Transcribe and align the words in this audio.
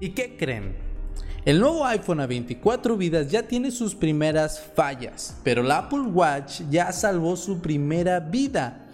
¿Y 0.00 0.10
qué 0.10 0.36
creen? 0.38 0.76
El 1.44 1.60
nuevo 1.60 1.84
iPhone 1.84 2.20
a 2.20 2.26
24 2.26 2.96
vidas 2.96 3.30
ya 3.30 3.42
tiene 3.42 3.70
sus 3.70 3.94
primeras 3.94 4.60
fallas, 4.74 5.36
pero 5.44 5.62
el 5.62 5.70
Apple 5.70 6.00
Watch 6.00 6.62
ya 6.70 6.90
salvó 6.92 7.36
su 7.36 7.60
primera 7.60 8.18
vida. 8.18 8.86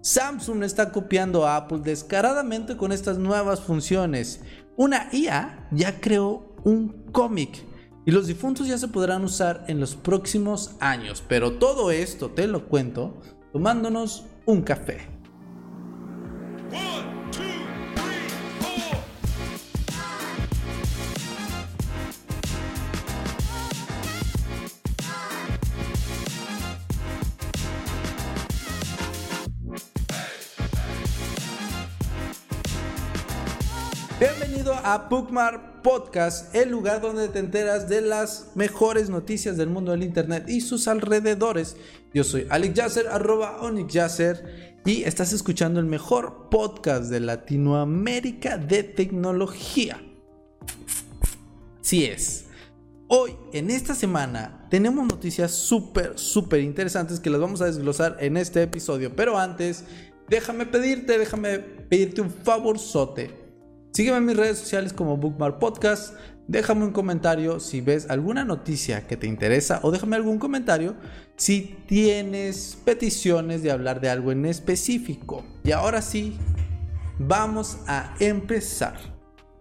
Samsung 0.00 0.62
está 0.62 0.90
copiando 0.90 1.46
a 1.46 1.56
Apple 1.56 1.80
descaradamente 1.82 2.76
con 2.76 2.92
estas 2.92 3.18
nuevas 3.18 3.60
funciones. 3.60 4.40
Una 4.76 5.08
IA 5.12 5.68
ya 5.72 6.00
creó 6.00 6.54
un 6.64 7.06
cómic 7.12 7.64
y 8.04 8.10
los 8.10 8.26
difuntos 8.28 8.66
ya 8.66 8.78
se 8.78 8.88
podrán 8.88 9.24
usar 9.24 9.64
en 9.68 9.80
los 9.80 9.94
próximos 9.94 10.76
años, 10.80 11.24
pero 11.28 11.52
todo 11.52 11.90
esto 11.90 12.30
te 12.30 12.46
lo 12.46 12.66
cuento 12.66 13.20
tomándonos 13.52 14.26
un 14.46 14.62
café. 14.62 15.11
A 34.92 35.08
Bookmark 35.08 35.80
Podcast, 35.80 36.54
el 36.54 36.68
lugar 36.70 37.00
donde 37.00 37.28
te 37.28 37.38
enteras 37.38 37.88
de 37.88 38.02
las 38.02 38.48
mejores 38.54 39.08
noticias 39.08 39.56
del 39.56 39.70
mundo 39.70 39.92
del 39.92 40.02
internet 40.02 40.44
y 40.50 40.60
sus 40.60 40.86
alrededores. 40.86 41.78
Yo 42.12 42.24
soy 42.24 42.46
Alex 42.50 42.74
Yasser, 42.74 43.08
arroba 43.08 43.62
Onyx 43.62 44.20
y 44.84 45.04
estás 45.04 45.32
escuchando 45.32 45.80
el 45.80 45.86
mejor 45.86 46.50
podcast 46.50 47.04
de 47.04 47.20
Latinoamérica 47.20 48.58
de 48.58 48.82
tecnología. 48.82 49.98
Sí 51.80 52.04
es. 52.04 52.44
Hoy, 53.08 53.34
en 53.54 53.70
esta 53.70 53.94
semana, 53.94 54.66
tenemos 54.68 55.06
noticias 55.06 55.52
súper, 55.52 56.18
súper 56.18 56.60
interesantes 56.60 57.18
que 57.18 57.30
las 57.30 57.40
vamos 57.40 57.62
a 57.62 57.64
desglosar 57.64 58.18
en 58.20 58.36
este 58.36 58.60
episodio. 58.60 59.16
Pero 59.16 59.38
antes, 59.38 59.84
déjame 60.28 60.66
pedirte, 60.66 61.16
déjame 61.16 61.60
pedirte 61.60 62.20
un 62.20 62.30
favorzote 62.30 63.41
Sígueme 63.92 64.16
en 64.16 64.24
mis 64.24 64.36
redes 64.38 64.58
sociales 64.58 64.94
como 64.94 65.18
Bookmark 65.18 65.58
Podcast. 65.58 66.14
Déjame 66.48 66.86
un 66.86 66.92
comentario 66.92 67.60
si 67.60 67.82
ves 67.82 68.08
alguna 68.08 68.42
noticia 68.42 69.06
que 69.06 69.18
te 69.18 69.26
interesa 69.26 69.80
o 69.82 69.90
déjame 69.90 70.16
algún 70.16 70.38
comentario 70.38 70.96
si 71.36 71.76
tienes 71.86 72.78
peticiones 72.86 73.62
de 73.62 73.70
hablar 73.70 74.00
de 74.00 74.08
algo 74.08 74.32
en 74.32 74.46
específico. 74.46 75.44
Y 75.62 75.72
ahora 75.72 76.00
sí, 76.00 76.38
vamos 77.18 77.80
a 77.86 78.14
empezar. 78.18 78.96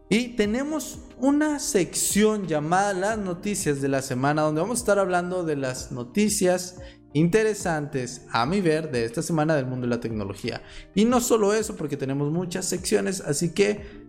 Y 0.07 0.29
tenemos 0.37 0.99
una 1.17 1.59
sección 1.59 2.47
llamada 2.47 2.93
las 2.93 3.17
noticias 3.17 3.81
de 3.81 3.89
la 3.89 4.01
semana 4.01 4.43
donde 4.43 4.61
vamos 4.61 4.79
a 4.79 4.83
estar 4.83 4.97
hablando 4.97 5.43
de 5.43 5.57
las 5.57 5.91
noticias 5.91 6.77
interesantes, 7.13 8.25
a 8.31 8.45
mi 8.45 8.61
ver, 8.61 8.91
de 8.91 9.03
esta 9.03 9.21
semana 9.21 9.55
del 9.55 9.65
mundo 9.65 9.87
de 9.87 9.95
la 9.95 9.99
tecnología. 9.99 10.61
Y 10.95 11.05
no 11.05 11.19
solo 11.19 11.53
eso, 11.53 11.75
porque 11.75 11.97
tenemos 11.97 12.31
muchas 12.31 12.65
secciones, 12.65 13.21
así 13.21 13.49
que 13.49 14.00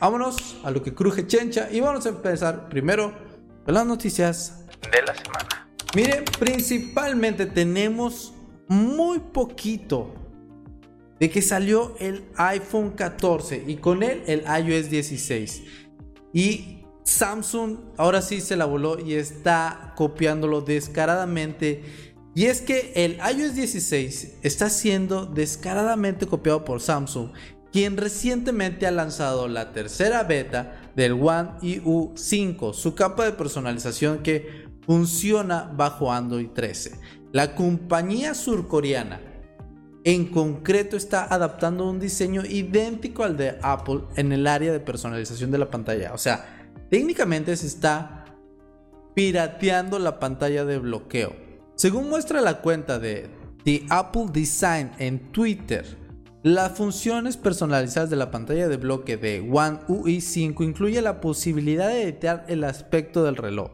vámonos 0.00 0.56
a 0.64 0.70
lo 0.70 0.82
que 0.82 0.94
cruje 0.94 1.26
chencha 1.26 1.68
y 1.70 1.80
vamos 1.80 2.06
a 2.06 2.08
empezar 2.08 2.68
primero 2.68 3.12
con 3.64 3.74
las 3.74 3.86
noticias 3.86 4.64
de 4.90 5.02
la 5.02 5.14
semana. 5.14 5.68
Miren, 5.94 6.24
principalmente 6.38 7.46
tenemos 7.46 8.32
muy 8.68 9.18
poquito 9.18 10.14
de 11.18 11.28
que 11.28 11.42
salió 11.42 11.94
el 11.98 12.24
iPhone 12.36 12.90
14 12.90 13.64
y 13.66 13.76
con 13.76 14.02
él 14.02 14.22
el 14.26 14.44
iOS 14.44 14.88
16. 14.88 15.62
Y 16.32 16.86
Samsung 17.04 17.76
ahora 17.98 18.22
sí 18.22 18.40
se 18.40 18.56
la 18.56 18.64
voló 18.64 18.98
y 18.98 19.14
está 19.14 19.92
copiándolo 19.96 20.62
descaradamente. 20.62 21.82
Y 22.34 22.46
es 22.46 22.62
que 22.62 22.92
el 22.94 23.18
iOS 23.18 23.54
16 23.54 24.38
está 24.42 24.70
siendo 24.70 25.26
descaradamente 25.26 26.26
copiado 26.26 26.64
por 26.64 26.80
Samsung 26.80 27.32
quien 27.72 27.96
recientemente 27.96 28.86
ha 28.86 28.90
lanzado 28.90 29.48
la 29.48 29.72
tercera 29.72 30.22
beta 30.24 30.90
del 30.96 31.12
One 31.12 31.50
EU 31.62 32.12
5, 32.14 32.72
su 32.72 32.94
capa 32.94 33.24
de 33.24 33.32
personalización 33.32 34.22
que 34.22 34.68
funciona 34.86 35.70
bajo 35.74 36.12
Android 36.12 36.48
13. 36.48 36.98
La 37.32 37.54
compañía 37.54 38.34
surcoreana 38.34 39.20
en 40.02 40.26
concreto 40.26 40.96
está 40.96 41.32
adaptando 41.32 41.88
un 41.88 42.00
diseño 42.00 42.42
idéntico 42.44 43.22
al 43.22 43.36
de 43.36 43.58
Apple 43.62 44.00
en 44.16 44.32
el 44.32 44.46
área 44.46 44.72
de 44.72 44.80
personalización 44.80 45.50
de 45.50 45.58
la 45.58 45.70
pantalla. 45.70 46.12
O 46.14 46.18
sea, 46.18 46.72
técnicamente 46.90 47.54
se 47.56 47.66
está 47.66 48.24
pirateando 49.14 49.98
la 49.98 50.18
pantalla 50.18 50.64
de 50.64 50.78
bloqueo. 50.78 51.36
Según 51.76 52.08
muestra 52.08 52.40
la 52.40 52.62
cuenta 52.62 52.98
de 52.98 53.28
The 53.64 53.84
Apple 53.90 54.26
Design 54.32 54.90
en 54.98 55.30
Twitter, 55.32 55.99
las 56.42 56.72
funciones 56.72 57.36
personalizadas 57.36 58.08
de 58.08 58.16
la 58.16 58.30
pantalla 58.30 58.66
de 58.66 58.78
bloque 58.78 59.18
de 59.18 59.40
One 59.40 59.80
UI 59.88 60.22
5 60.22 60.64
incluye 60.64 61.02
la 61.02 61.20
posibilidad 61.20 61.88
de 61.88 62.02
editar 62.02 62.46
el 62.48 62.64
aspecto 62.64 63.24
del 63.24 63.36
reloj. 63.36 63.72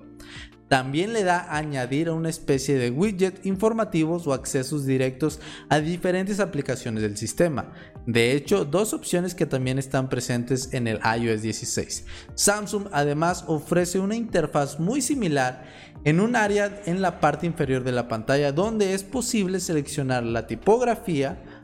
También 0.66 1.12
le 1.12 1.22
da 1.22 1.54
añadir 1.56 2.08
a 2.08 2.12
una 2.12 2.28
especie 2.28 2.76
de 2.76 2.90
widget 2.90 3.46
informativos 3.46 4.26
o 4.26 4.32
accesos 4.32 4.84
directos 4.84 5.38
a 5.68 5.78
diferentes 5.78 6.40
aplicaciones 6.40 7.02
del 7.02 7.16
sistema. 7.16 7.72
De 8.04 8.32
hecho, 8.32 8.64
dos 8.64 8.92
opciones 8.92 9.36
que 9.36 9.46
también 9.46 9.78
están 9.78 10.08
presentes 10.08 10.70
en 10.72 10.88
el 10.88 10.98
iOS 11.20 11.42
16. 11.42 12.04
Samsung 12.34 12.88
además 12.90 13.44
ofrece 13.46 14.00
una 14.00 14.16
interfaz 14.16 14.80
muy 14.80 15.02
similar 15.02 15.66
en 16.02 16.18
un 16.18 16.34
área 16.34 16.82
en 16.86 17.00
la 17.00 17.20
parte 17.20 17.46
inferior 17.46 17.84
de 17.84 17.92
la 17.92 18.08
pantalla 18.08 18.50
donde 18.50 18.94
es 18.94 19.04
posible 19.04 19.60
seleccionar 19.60 20.24
la 20.24 20.48
tipografía, 20.48 21.55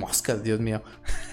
Moscas, 0.00 0.42
Dios 0.42 0.60
mío. 0.60 0.82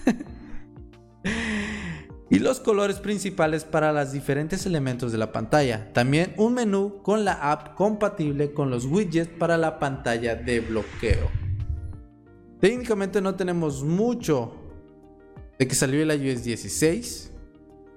y 2.29 2.39
los 2.39 2.59
colores 2.59 2.99
principales 2.99 3.63
para 3.63 3.93
los 3.93 4.11
diferentes 4.11 4.65
elementos 4.65 5.11
de 5.11 5.17
la 5.17 5.31
pantalla. 5.31 5.91
También 5.93 6.33
un 6.37 6.53
menú 6.53 7.01
con 7.01 7.25
la 7.25 7.51
app 7.51 7.75
compatible 7.75 8.53
con 8.53 8.69
los 8.69 8.85
widgets 8.85 9.31
para 9.39 9.57
la 9.57 9.79
pantalla 9.79 10.35
de 10.35 10.59
bloqueo. 10.59 11.29
Técnicamente 12.59 13.21
no 13.21 13.35
tenemos 13.35 13.83
mucho 13.83 14.53
de 15.57 15.67
que 15.67 15.75
salió 15.75 16.01
el 16.01 16.21
iOS 16.21 16.43
16 16.43 17.33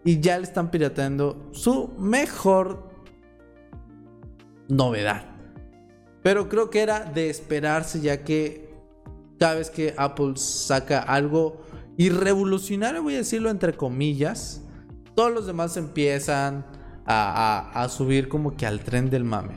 y 0.05 0.21
ya 0.21 0.39
le 0.39 0.45
están 0.45 0.71
pirateando 0.71 1.51
su 1.53 1.89
mejor 1.99 2.89
novedad. 4.69 5.27
Pero 6.23 6.49
creo 6.49 6.71
que 6.71 6.81
era 6.81 7.01
de 7.01 7.31
esperarse 7.31 8.01
ya 8.01 8.23
que 8.23 8.70
cada 9.41 9.55
vez 9.55 9.71
que 9.71 9.95
Apple 9.97 10.35
saca 10.37 11.01
algo 11.01 11.63
irrevolucionario, 11.97 13.03
voy 13.03 13.15
a 13.15 13.19
decirlo 13.19 13.49
entre 13.49 13.73
comillas, 13.73 14.61
todos 15.15 15.33
los 15.33 15.47
demás 15.47 15.79
empiezan 15.79 16.67
a, 17.07 17.89
subir 17.91 18.29
como 18.29 18.55
que 18.55 18.67
al 18.67 18.81
tren 18.81 19.09
del 19.09 19.25
mame. 19.25 19.55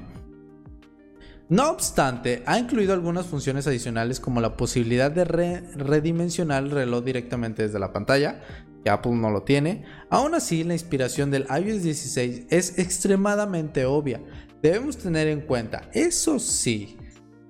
No 1.50 1.70
obstante, 1.70 2.44
ha 2.46 2.58
incluido 2.58 2.94
algunas 2.94 3.26
funciones 3.26 3.68
adicionales 3.68 4.22
como 4.22 4.40
la 4.40 4.56
posibilidad 4.56 5.12
de 5.12 5.26
redimensionar 5.26 6.64
el 6.64 6.72
reloj 6.72 7.04
directamente 7.04 7.64
desde 7.64 7.78
la 7.78 7.92
pantalla, 7.92 8.40
que 8.86 8.90
Apple 8.90 9.12
no 9.12 9.32
lo 9.32 9.44
tiene. 9.44 9.84
Aún 10.10 10.34
así, 10.34 10.64
la 10.64 10.74
inspiración 10.74 11.30
del 11.30 11.46
iOS 11.50 11.84
16 11.84 12.46
es 12.50 12.80
extremadamente 12.80 13.86
obvia. 13.86 14.22
Debemos 14.62 14.98
tener 14.98 15.28
en 15.28 15.42
cuenta, 15.42 15.90
eso 15.94 16.40
sí, 16.40 16.98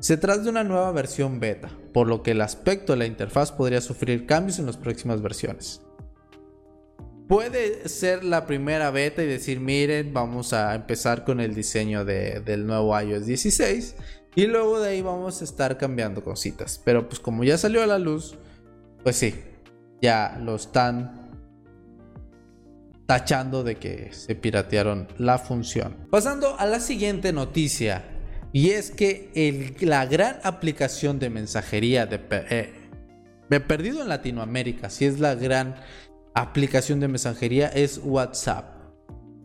se 0.04 0.18
trata 0.18 0.42
de 0.42 0.50
una 0.50 0.66
nueva 0.66 0.92
versión 0.92 1.40
beta, 1.40 1.70
por 1.94 2.08
lo 2.08 2.24
que 2.24 2.32
el 2.32 2.42
aspecto 2.42 2.92
de 2.92 3.00
la 3.00 3.06
interfaz 3.06 3.54
podría 3.54 3.80
sufrir 3.80 4.26
cambios 4.26 4.60
en 4.60 4.66
las 4.66 4.76
próximas 4.76 5.22
versiones. 5.22 5.80
Puede 7.30 7.88
ser 7.88 8.26
la 8.26 8.46
primera 8.46 8.92
beta 8.92 9.24
y 9.24 9.28
decir, 9.28 9.62
miren, 9.62 10.14
vamos 10.14 10.52
a 10.52 10.76
empezar 10.76 11.24
con 11.24 11.40
el 11.40 11.56
diseño 11.56 12.04
del 12.04 12.68
nuevo 12.68 13.00
iOS 13.00 13.28
16 13.28 13.96
y 14.36 14.48
luego 14.48 14.82
de 14.82 14.90
ahí 14.90 15.02
vamos 15.02 15.40
a 15.40 15.46
estar 15.46 15.78
cambiando 15.78 16.22
cositas. 16.22 16.82
Pero 16.84 17.08
pues 17.08 17.22
como 17.22 17.46
ya 17.46 17.58
salió 17.58 17.82
a 17.82 17.88
la 17.88 17.98
luz, 17.98 18.36
pues 19.04 19.16
sí, 19.16 19.34
ya 20.02 20.38
lo 20.44 20.56
están 20.56 21.32
tachando 23.06 23.64
de 23.64 23.76
que 23.78 24.12
se 24.12 24.36
piratearon 24.36 25.08
la 25.18 25.38
función. 25.38 25.96
Pasando 26.12 26.60
a 26.60 26.66
la 26.66 26.82
siguiente 26.82 27.32
noticia, 27.32 28.13
y 28.54 28.70
es 28.70 28.92
que 28.92 29.76
la 29.82 30.06
gran 30.06 30.38
aplicación 30.44 31.18
de 31.18 31.32
mensajería 31.32 32.06
de, 32.06 32.22
eh, 32.30 33.60
perdido 33.68 34.04
en 34.04 34.10
Latinoamérica, 34.10 34.92
si 34.92 35.06
es 35.06 35.20
la 35.20 35.34
gran 35.34 35.76
aplicación 36.36 37.00
de 37.00 37.08
mensajería, 37.08 37.68
es 37.68 38.00
WhatsApp. 38.04 38.76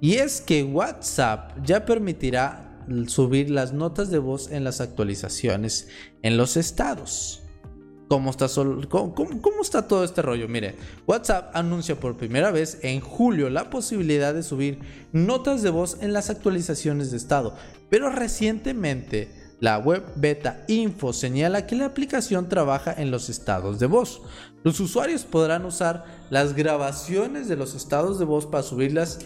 Y 0.02 0.16
es 0.16 0.42
que 0.42 0.62
WhatsApp 0.62 1.56
ya 1.64 1.86
permitirá 1.86 2.78
subir 3.06 3.50
las 3.50 3.72
notas 3.72 4.10
de 4.10 4.18
voz 4.18 4.50
en 4.52 4.62
las 4.62 4.82
actualizaciones 4.82 5.88
en 6.22 6.36
los 6.36 6.58
estados. 6.58 7.42
¿Cómo 8.08 8.30
está, 8.30 8.46
está 8.46 9.86
todo 9.86 10.02
este 10.02 10.22
rollo? 10.22 10.48
Mire, 10.48 10.76
WhatsApp 11.06 11.54
anuncia 11.54 12.00
por 12.00 12.16
primera 12.16 12.50
vez 12.50 12.78
en 12.82 13.00
julio 13.00 13.50
la 13.50 13.68
posibilidad 13.68 14.32
de 14.32 14.42
subir 14.42 14.80
notas 15.12 15.62
de 15.62 15.68
voz 15.68 15.98
en 16.00 16.14
las 16.14 16.30
actualizaciones 16.30 17.10
de 17.10 17.18
estado, 17.18 17.54
pero 17.90 18.08
recientemente 18.08 19.30
la 19.60 19.78
web 19.78 20.04
beta 20.16 20.64
info 20.68 21.12
señala 21.12 21.66
que 21.66 21.76
la 21.76 21.84
aplicación 21.84 22.48
trabaja 22.48 22.94
en 22.96 23.10
los 23.10 23.28
estados 23.28 23.78
de 23.78 23.86
voz. 23.86 24.22
Los 24.64 24.80
usuarios 24.80 25.24
podrán 25.24 25.66
usar 25.66 26.04
las 26.30 26.54
grabaciones 26.54 27.46
de 27.46 27.56
los 27.56 27.74
estados 27.74 28.18
de 28.18 28.24
voz 28.24 28.46
para 28.46 28.62
subirlas 28.62 29.18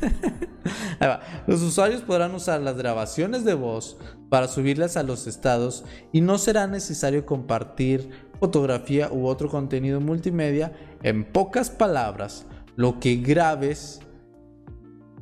los 1.46 1.62
usuarios 1.62 2.02
podrán 2.02 2.34
usar 2.34 2.60
las 2.60 2.76
grabaciones 2.76 3.44
de 3.44 3.54
voz 3.54 3.96
para 4.28 4.48
subirlas 4.48 4.96
a 4.96 5.02
los 5.02 5.26
estados 5.26 5.84
y 6.12 6.20
no 6.20 6.38
será 6.38 6.66
necesario 6.66 7.24
compartir 7.24 8.10
fotografía 8.38 9.10
u 9.10 9.26
otro 9.26 9.48
contenido 9.48 10.00
multimedia. 10.00 10.72
En 11.02 11.24
pocas 11.24 11.70
palabras, 11.70 12.46
lo 12.76 13.00
que 13.00 13.16
grabes 13.16 14.00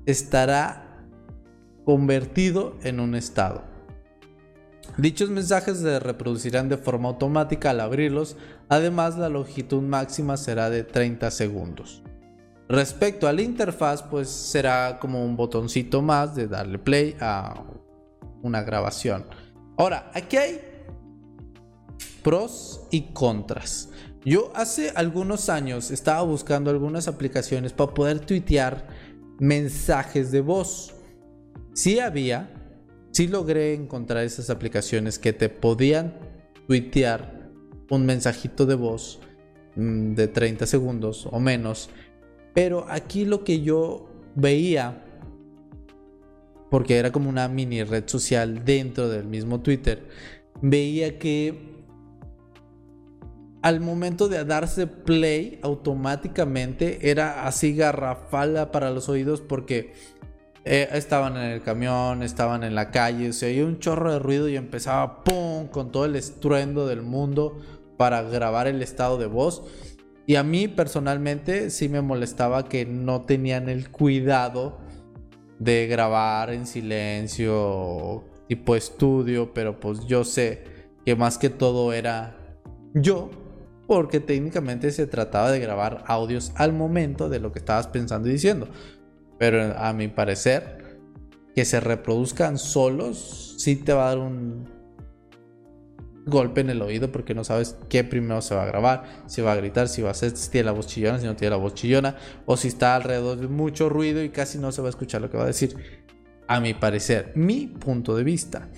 estará 0.06 1.04
convertido 1.84 2.76
en 2.82 3.00
un 3.00 3.14
estado. 3.14 3.62
Dichos 4.96 5.30
mensajes 5.30 5.78
se 5.78 6.00
reproducirán 6.00 6.68
de 6.68 6.78
forma 6.78 7.08
automática 7.08 7.70
al 7.70 7.80
abrirlos, 7.80 8.36
además 8.68 9.18
la 9.18 9.28
longitud 9.28 9.82
máxima 9.82 10.36
será 10.36 10.70
de 10.70 10.84
30 10.84 11.30
segundos. 11.30 12.02
Respecto 12.68 13.28
a 13.28 13.32
la 13.32 13.42
interfaz, 13.42 14.02
pues 14.02 14.28
será 14.28 14.98
como 14.98 15.24
un 15.24 15.36
botoncito 15.36 16.02
más 16.02 16.34
de 16.34 16.48
darle 16.48 16.78
play 16.78 17.16
a 17.20 17.62
una 18.46 18.62
grabación. 18.62 19.26
Ahora, 19.76 20.10
aquí 20.14 20.36
hay 20.36 20.60
pros 22.22 22.86
y 22.90 23.12
contras. 23.12 23.90
Yo 24.24 24.50
hace 24.54 24.90
algunos 24.94 25.48
años 25.48 25.90
estaba 25.90 26.22
buscando 26.22 26.70
algunas 26.70 27.08
aplicaciones 27.08 27.72
para 27.72 27.94
poder 27.94 28.20
tuitear 28.20 28.88
mensajes 29.38 30.32
de 30.32 30.40
voz. 30.40 30.94
Sí 31.74 32.00
había, 32.00 32.50
sí 33.12 33.28
logré 33.28 33.74
encontrar 33.74 34.24
esas 34.24 34.50
aplicaciones 34.50 35.18
que 35.18 35.32
te 35.32 35.48
podían 35.48 36.18
tuitear 36.66 37.50
un 37.90 38.04
mensajito 38.04 38.66
de 38.66 38.74
voz 38.74 39.20
mm, 39.76 40.14
de 40.14 40.26
30 40.26 40.66
segundos 40.66 41.28
o 41.30 41.38
menos 41.38 41.90
pero 42.56 42.86
aquí 42.88 43.26
lo 43.26 43.44
que 43.44 43.60
yo 43.60 44.08
veía, 44.34 45.04
porque 46.76 46.98
era 46.98 47.10
como 47.10 47.30
una 47.30 47.48
mini 47.48 47.82
red 47.84 48.04
social 48.06 48.62
dentro 48.62 49.08
del 49.08 49.24
mismo 49.24 49.62
Twitter, 49.62 50.06
veía 50.60 51.18
que 51.18 51.82
al 53.62 53.80
momento 53.80 54.28
de 54.28 54.44
darse 54.44 54.86
play 54.86 55.58
automáticamente 55.62 57.08
era 57.08 57.46
así 57.46 57.74
garrafala 57.74 58.72
para 58.72 58.90
los 58.90 59.08
oídos 59.08 59.40
porque 59.40 59.94
eh, 60.66 60.90
estaban 60.92 61.38
en 61.38 61.44
el 61.44 61.62
camión, 61.62 62.22
estaban 62.22 62.62
en 62.62 62.74
la 62.74 62.90
calle, 62.90 63.32
se 63.32 63.46
oía 63.46 63.64
un 63.64 63.78
chorro 63.78 64.12
de 64.12 64.18
ruido 64.18 64.46
y 64.46 64.56
empezaba 64.56 65.24
¡pum! 65.24 65.68
con 65.68 65.90
todo 65.90 66.04
el 66.04 66.14
estruendo 66.14 66.86
del 66.86 67.00
mundo 67.00 67.58
para 67.96 68.20
grabar 68.20 68.66
el 68.66 68.82
estado 68.82 69.16
de 69.16 69.24
voz. 69.24 69.62
Y 70.26 70.34
a 70.34 70.42
mí 70.42 70.68
personalmente 70.68 71.70
sí 71.70 71.88
me 71.88 72.02
molestaba 72.02 72.68
que 72.68 72.84
no 72.84 73.22
tenían 73.22 73.70
el 73.70 73.90
cuidado 73.90 74.84
de 75.58 75.86
grabar 75.86 76.50
en 76.52 76.66
silencio, 76.66 78.24
tipo 78.48 78.76
estudio, 78.76 79.52
pero 79.54 79.80
pues 79.80 80.06
yo 80.06 80.24
sé 80.24 80.64
que 81.04 81.16
más 81.16 81.38
que 81.38 81.50
todo 81.50 81.92
era 81.92 82.36
yo, 82.94 83.30
porque 83.86 84.20
técnicamente 84.20 84.90
se 84.90 85.06
trataba 85.06 85.50
de 85.50 85.60
grabar 85.60 86.04
audios 86.06 86.52
al 86.56 86.72
momento 86.72 87.28
de 87.28 87.40
lo 87.40 87.52
que 87.52 87.60
estabas 87.60 87.86
pensando 87.86 88.28
y 88.28 88.32
diciendo. 88.32 88.68
Pero 89.38 89.76
a 89.78 89.92
mi 89.92 90.08
parecer, 90.08 90.98
que 91.54 91.64
se 91.64 91.80
reproduzcan 91.80 92.58
solos, 92.58 93.54
sí 93.58 93.76
te 93.76 93.92
va 93.92 94.06
a 94.06 94.08
dar 94.08 94.18
un 94.18 94.75
golpe 96.26 96.60
en 96.60 96.70
el 96.70 96.82
oído 96.82 97.10
porque 97.10 97.34
no 97.34 97.44
sabes 97.44 97.76
qué 97.88 98.04
primero 98.04 98.42
se 98.42 98.54
va 98.54 98.64
a 98.64 98.66
grabar, 98.66 99.04
si 99.26 99.40
va 99.40 99.52
a 99.52 99.56
gritar, 99.56 99.88
si 99.88 100.02
va 100.02 100.10
a 100.10 100.14
ser, 100.14 100.36
si 100.36 100.50
tiene 100.50 100.66
la 100.66 100.72
voz 100.72 100.88
chillona, 100.88 101.20
si 101.20 101.26
no 101.26 101.36
tiene 101.36 101.50
la 101.50 101.56
voz 101.56 101.74
chillona, 101.74 102.16
o 102.44 102.56
si 102.56 102.68
está 102.68 102.96
alrededor 102.96 103.38
de 103.38 103.48
mucho 103.48 103.88
ruido 103.88 104.22
y 104.22 104.30
casi 104.30 104.58
no 104.58 104.72
se 104.72 104.82
va 104.82 104.88
a 104.88 104.90
escuchar 104.90 105.22
lo 105.22 105.30
que 105.30 105.36
va 105.36 105.44
a 105.44 105.48
decir. 105.48 105.76
A 106.48 106.60
mi 106.60 106.74
parecer, 106.74 107.32
mi 107.34 107.66
punto 107.66 108.16
de 108.16 108.24
vista. 108.24 108.68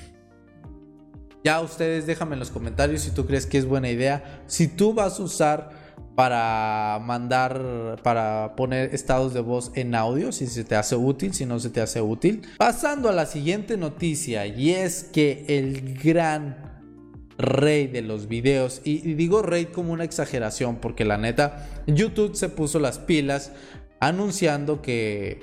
Ya 1.45 1.61
ustedes 1.61 2.07
déjame 2.07 2.35
en 2.35 2.41
los 2.41 2.51
comentarios 2.51 3.03
si 3.03 3.11
tú 3.11 3.27
crees 3.27 3.47
que 3.47 3.59
es 3.59 3.67
buena 3.67 3.91
idea. 3.91 4.43
Si 4.47 4.69
tú 4.69 4.93
vas 4.93 5.19
a 5.19 5.23
usar 5.23 5.71
para 6.15 6.99
mandar, 7.01 8.01
para 8.03 8.55
poner 8.57 8.95
estados 8.95 9.35
de 9.35 9.41
voz 9.41 9.71
en 9.75 9.95
audio, 9.95 10.33
si 10.33 10.47
se 10.49 10.65
te 10.65 10.75
hace 10.75 10.97
útil, 10.97 11.33
si 11.33 11.47
no 11.47 11.61
se 11.61 11.71
te 11.71 11.81
hace 11.81 12.01
útil. 12.01 12.43
Pasando 12.59 13.09
a 13.09 13.13
la 13.13 13.25
siguiente 13.25 13.77
noticia, 13.77 14.47
y 14.47 14.71
es 14.71 15.05
que 15.05 15.45
el 15.49 15.95
gran 15.95 16.68
rey 17.39 17.87
de 17.87 18.03
los 18.03 18.29
videos. 18.29 18.83
Y, 18.85 19.15
digo 19.15 19.43
rey 19.43 19.67
como 19.67 19.93
una 19.93 20.05
exageración 20.05 20.77
porque 20.77 21.05
la 21.05 21.17
neta, 21.17 21.67
YouTube 21.87 22.35
se 22.35 22.49
puso 22.49 22.81
las 22.81 22.99
pilas 22.99 23.53
anunciando 24.01 24.83
que, 24.83 25.41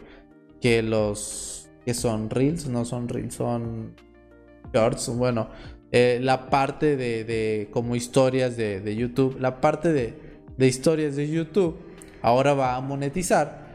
que 0.62 0.84
los 0.84 1.70
que 1.86 1.94
son 1.94 2.30
reels, 2.30 2.68
no 2.68 2.84
son 2.84 3.08
reels, 3.08 3.36
son 3.36 3.96
shorts. 4.74 5.10
Bueno, 5.16 5.50
eh, 5.92 6.20
la 6.22 6.50
parte 6.50 6.98
de, 6.98 7.70
como 7.72 7.96
historias 7.96 8.58
de, 8.58 8.96
YouTube, 8.96 9.38
la 9.40 9.62
parte 9.62 9.94
de, 9.94 10.14
de 10.58 10.68
historias 10.68 11.16
de 11.16 11.30
YouTube 11.30 11.78
ahora 12.22 12.54
va 12.54 12.76
a 12.76 12.82
monetizar. 12.82 13.66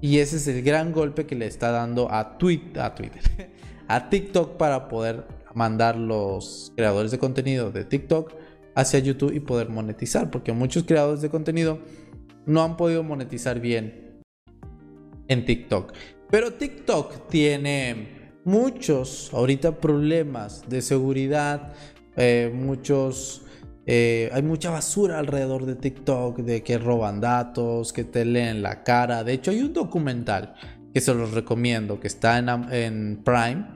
Y 0.00 0.18
ese 0.18 0.36
es 0.36 0.46
el 0.48 0.62
gran 0.62 0.92
golpe 0.92 1.26
que 1.26 1.34
le 1.34 1.46
está 1.46 1.70
dando 1.72 2.10
a, 2.10 2.38
tweet, 2.38 2.78
a 2.80 2.94
Twitter, 2.94 3.22
a 3.88 4.08
TikTok 4.08 4.56
para 4.56 4.88
poder 4.88 5.26
mandar 5.54 5.96
los 5.96 6.72
creadores 6.76 7.10
de 7.10 7.18
contenido 7.18 7.70
de 7.70 7.84
TikTok 7.84 8.34
hacia 8.74 9.00
YouTube 9.00 9.34
y 9.34 9.40
poder 9.40 9.68
monetizar, 9.68 10.30
porque 10.30 10.52
muchos 10.52 10.84
creadores 10.84 11.20
de 11.20 11.30
contenido 11.30 11.80
no 12.46 12.62
han 12.62 12.76
podido 12.76 13.02
monetizar 13.02 13.60
bien 13.60 14.20
en 15.28 15.44
TikTok. 15.44 15.92
Pero 16.30 16.54
TikTok 16.54 17.28
tiene 17.28 18.34
muchos 18.44 19.30
ahorita 19.32 19.78
problemas 19.80 20.68
de 20.68 20.82
seguridad, 20.82 21.72
eh, 22.16 22.50
muchos... 22.54 23.42
Eh, 23.86 24.30
hay 24.32 24.42
mucha 24.42 24.70
basura 24.70 25.18
alrededor 25.18 25.66
de 25.66 25.74
TikTok, 25.74 26.38
de 26.40 26.62
que 26.62 26.78
roban 26.78 27.20
datos, 27.20 27.92
que 27.92 28.04
te 28.04 28.24
leen 28.24 28.62
la 28.62 28.84
cara. 28.84 29.24
De 29.24 29.32
hecho, 29.32 29.50
hay 29.50 29.62
un 29.62 29.72
documental 29.72 30.54
que 30.94 31.00
se 31.00 31.12
los 31.12 31.32
recomiendo, 31.32 31.98
que 31.98 32.06
está 32.06 32.38
en, 32.38 32.48
en 32.72 33.22
Prime, 33.24 33.66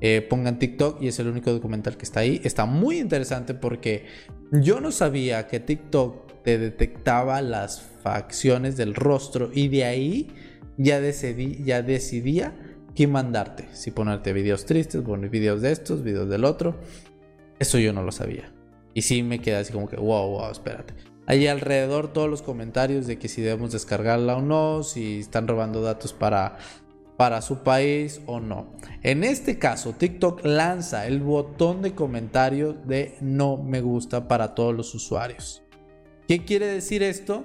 eh, 0.00 0.22
pongan 0.22 0.58
TikTok 0.58 1.02
y 1.02 1.08
es 1.08 1.18
el 1.18 1.28
único 1.28 1.52
documental 1.52 1.96
que 1.96 2.04
está 2.04 2.20
ahí. 2.20 2.40
Está 2.44 2.66
muy 2.66 2.98
interesante 2.98 3.54
porque 3.54 4.06
yo 4.52 4.80
no 4.80 4.92
sabía 4.92 5.46
que 5.46 5.60
TikTok 5.60 6.42
te 6.42 6.58
detectaba 6.58 7.40
las 7.42 7.80
facciones 8.02 8.76
del 8.76 8.94
rostro 8.94 9.50
y 9.52 9.68
de 9.68 9.84
ahí 9.84 10.28
ya, 10.76 11.00
decidí, 11.00 11.62
ya 11.64 11.82
decidía 11.82 12.54
qué 12.94 13.06
mandarte. 13.06 13.68
Si 13.72 13.90
ponerte 13.90 14.32
videos 14.32 14.64
tristes, 14.64 15.02
poner 15.02 15.30
videos 15.30 15.62
de 15.62 15.72
estos, 15.72 16.02
videos 16.02 16.28
del 16.28 16.44
otro. 16.44 16.76
Eso 17.58 17.78
yo 17.78 17.92
no 17.92 18.02
lo 18.02 18.12
sabía. 18.12 18.52
Y 18.94 19.02
sí 19.02 19.22
me 19.22 19.40
queda 19.40 19.60
así 19.60 19.72
como 19.72 19.88
que, 19.88 19.96
wow, 19.96 20.28
wow, 20.28 20.50
espérate. 20.50 20.94
Ahí 21.26 21.48
alrededor 21.48 22.12
todos 22.12 22.30
los 22.30 22.40
comentarios 22.40 23.06
de 23.06 23.18
que 23.18 23.28
si 23.28 23.42
debemos 23.42 23.72
descargarla 23.72 24.36
o 24.36 24.42
no, 24.42 24.84
si 24.84 25.18
están 25.18 25.48
robando 25.48 25.82
datos 25.82 26.12
para 26.12 26.58
para 27.16 27.42
su 27.42 27.62
país 27.62 28.20
o 28.26 28.40
no. 28.40 28.66
En 29.02 29.24
este 29.24 29.58
caso, 29.58 29.92
TikTok 29.92 30.44
lanza 30.44 31.06
el 31.06 31.20
botón 31.20 31.82
de 31.82 31.94
comentario 31.94 32.72
de 32.72 33.16
no 33.20 33.56
me 33.56 33.80
gusta 33.80 34.28
para 34.28 34.54
todos 34.54 34.74
los 34.74 34.94
usuarios. 34.94 35.62
¿Qué 36.28 36.44
quiere 36.44 36.66
decir 36.66 37.02
esto? 37.02 37.44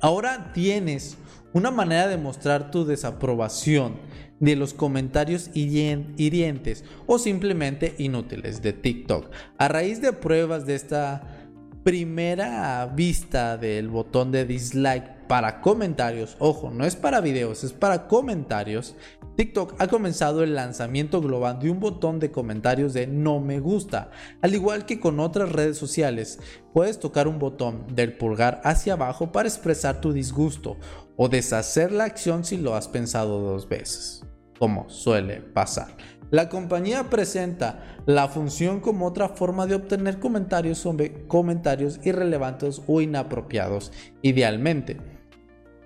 Ahora 0.00 0.52
tienes 0.52 1.16
una 1.52 1.70
manera 1.70 2.06
de 2.06 2.16
mostrar 2.16 2.70
tu 2.70 2.84
desaprobación 2.84 3.94
de 4.40 4.56
los 4.56 4.74
comentarios 4.74 5.50
hirientes 5.54 6.84
o 7.06 7.18
simplemente 7.18 7.94
inútiles 7.98 8.62
de 8.62 8.72
TikTok. 8.72 9.30
A 9.56 9.68
raíz 9.68 10.00
de 10.00 10.12
pruebas 10.12 10.66
de 10.66 10.74
esta 10.74 11.45
primera 11.86 12.84
vista 12.86 13.56
del 13.56 13.88
botón 13.88 14.32
de 14.32 14.44
dislike 14.44 15.28
para 15.28 15.60
comentarios, 15.60 16.36
ojo, 16.40 16.72
no 16.72 16.84
es 16.84 16.96
para 16.96 17.20
videos, 17.20 17.62
es 17.62 17.72
para 17.72 18.08
comentarios, 18.08 18.96
TikTok 19.36 19.76
ha 19.78 19.86
comenzado 19.86 20.42
el 20.42 20.56
lanzamiento 20.56 21.20
global 21.20 21.60
de 21.60 21.70
un 21.70 21.78
botón 21.78 22.18
de 22.18 22.32
comentarios 22.32 22.92
de 22.92 23.06
no 23.06 23.38
me 23.38 23.60
gusta. 23.60 24.10
Al 24.42 24.52
igual 24.56 24.84
que 24.84 24.98
con 24.98 25.20
otras 25.20 25.52
redes 25.52 25.78
sociales, 25.78 26.40
puedes 26.72 26.98
tocar 26.98 27.28
un 27.28 27.38
botón 27.38 27.86
del 27.94 28.16
pulgar 28.16 28.60
hacia 28.64 28.94
abajo 28.94 29.30
para 29.30 29.46
expresar 29.46 30.00
tu 30.00 30.12
disgusto 30.12 30.78
o 31.14 31.28
deshacer 31.28 31.92
la 31.92 32.02
acción 32.02 32.44
si 32.44 32.56
lo 32.56 32.74
has 32.74 32.88
pensado 32.88 33.40
dos 33.40 33.68
veces, 33.68 34.26
como 34.58 34.90
suele 34.90 35.40
pasar. 35.40 35.96
La 36.30 36.48
compañía 36.48 37.08
presenta 37.08 37.84
la 38.04 38.28
función 38.28 38.80
como 38.80 39.06
otra 39.06 39.28
forma 39.28 39.66
de 39.66 39.76
obtener 39.76 40.18
comentarios 40.18 40.78
sobre 40.78 41.26
comentarios 41.26 42.00
irrelevantes 42.04 42.82
o 42.86 43.00
inapropiados, 43.00 43.92
idealmente. 44.22 44.96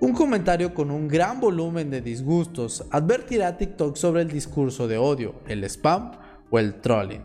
Un 0.00 0.14
comentario 0.14 0.72
con 0.72 0.90
un 0.90 1.08
gran 1.08 1.40
volumen 1.40 1.90
de 1.90 2.00
disgustos 2.00 2.86
advertirá 2.90 3.48
a 3.48 3.58
TikTok 3.58 3.96
sobre 3.96 4.22
el 4.22 4.28
discurso 4.28 4.88
de 4.88 4.96
odio, 4.96 5.34
el 5.46 5.62
spam 5.64 6.12
o 6.50 6.58
el 6.58 6.80
trolling 6.80 7.22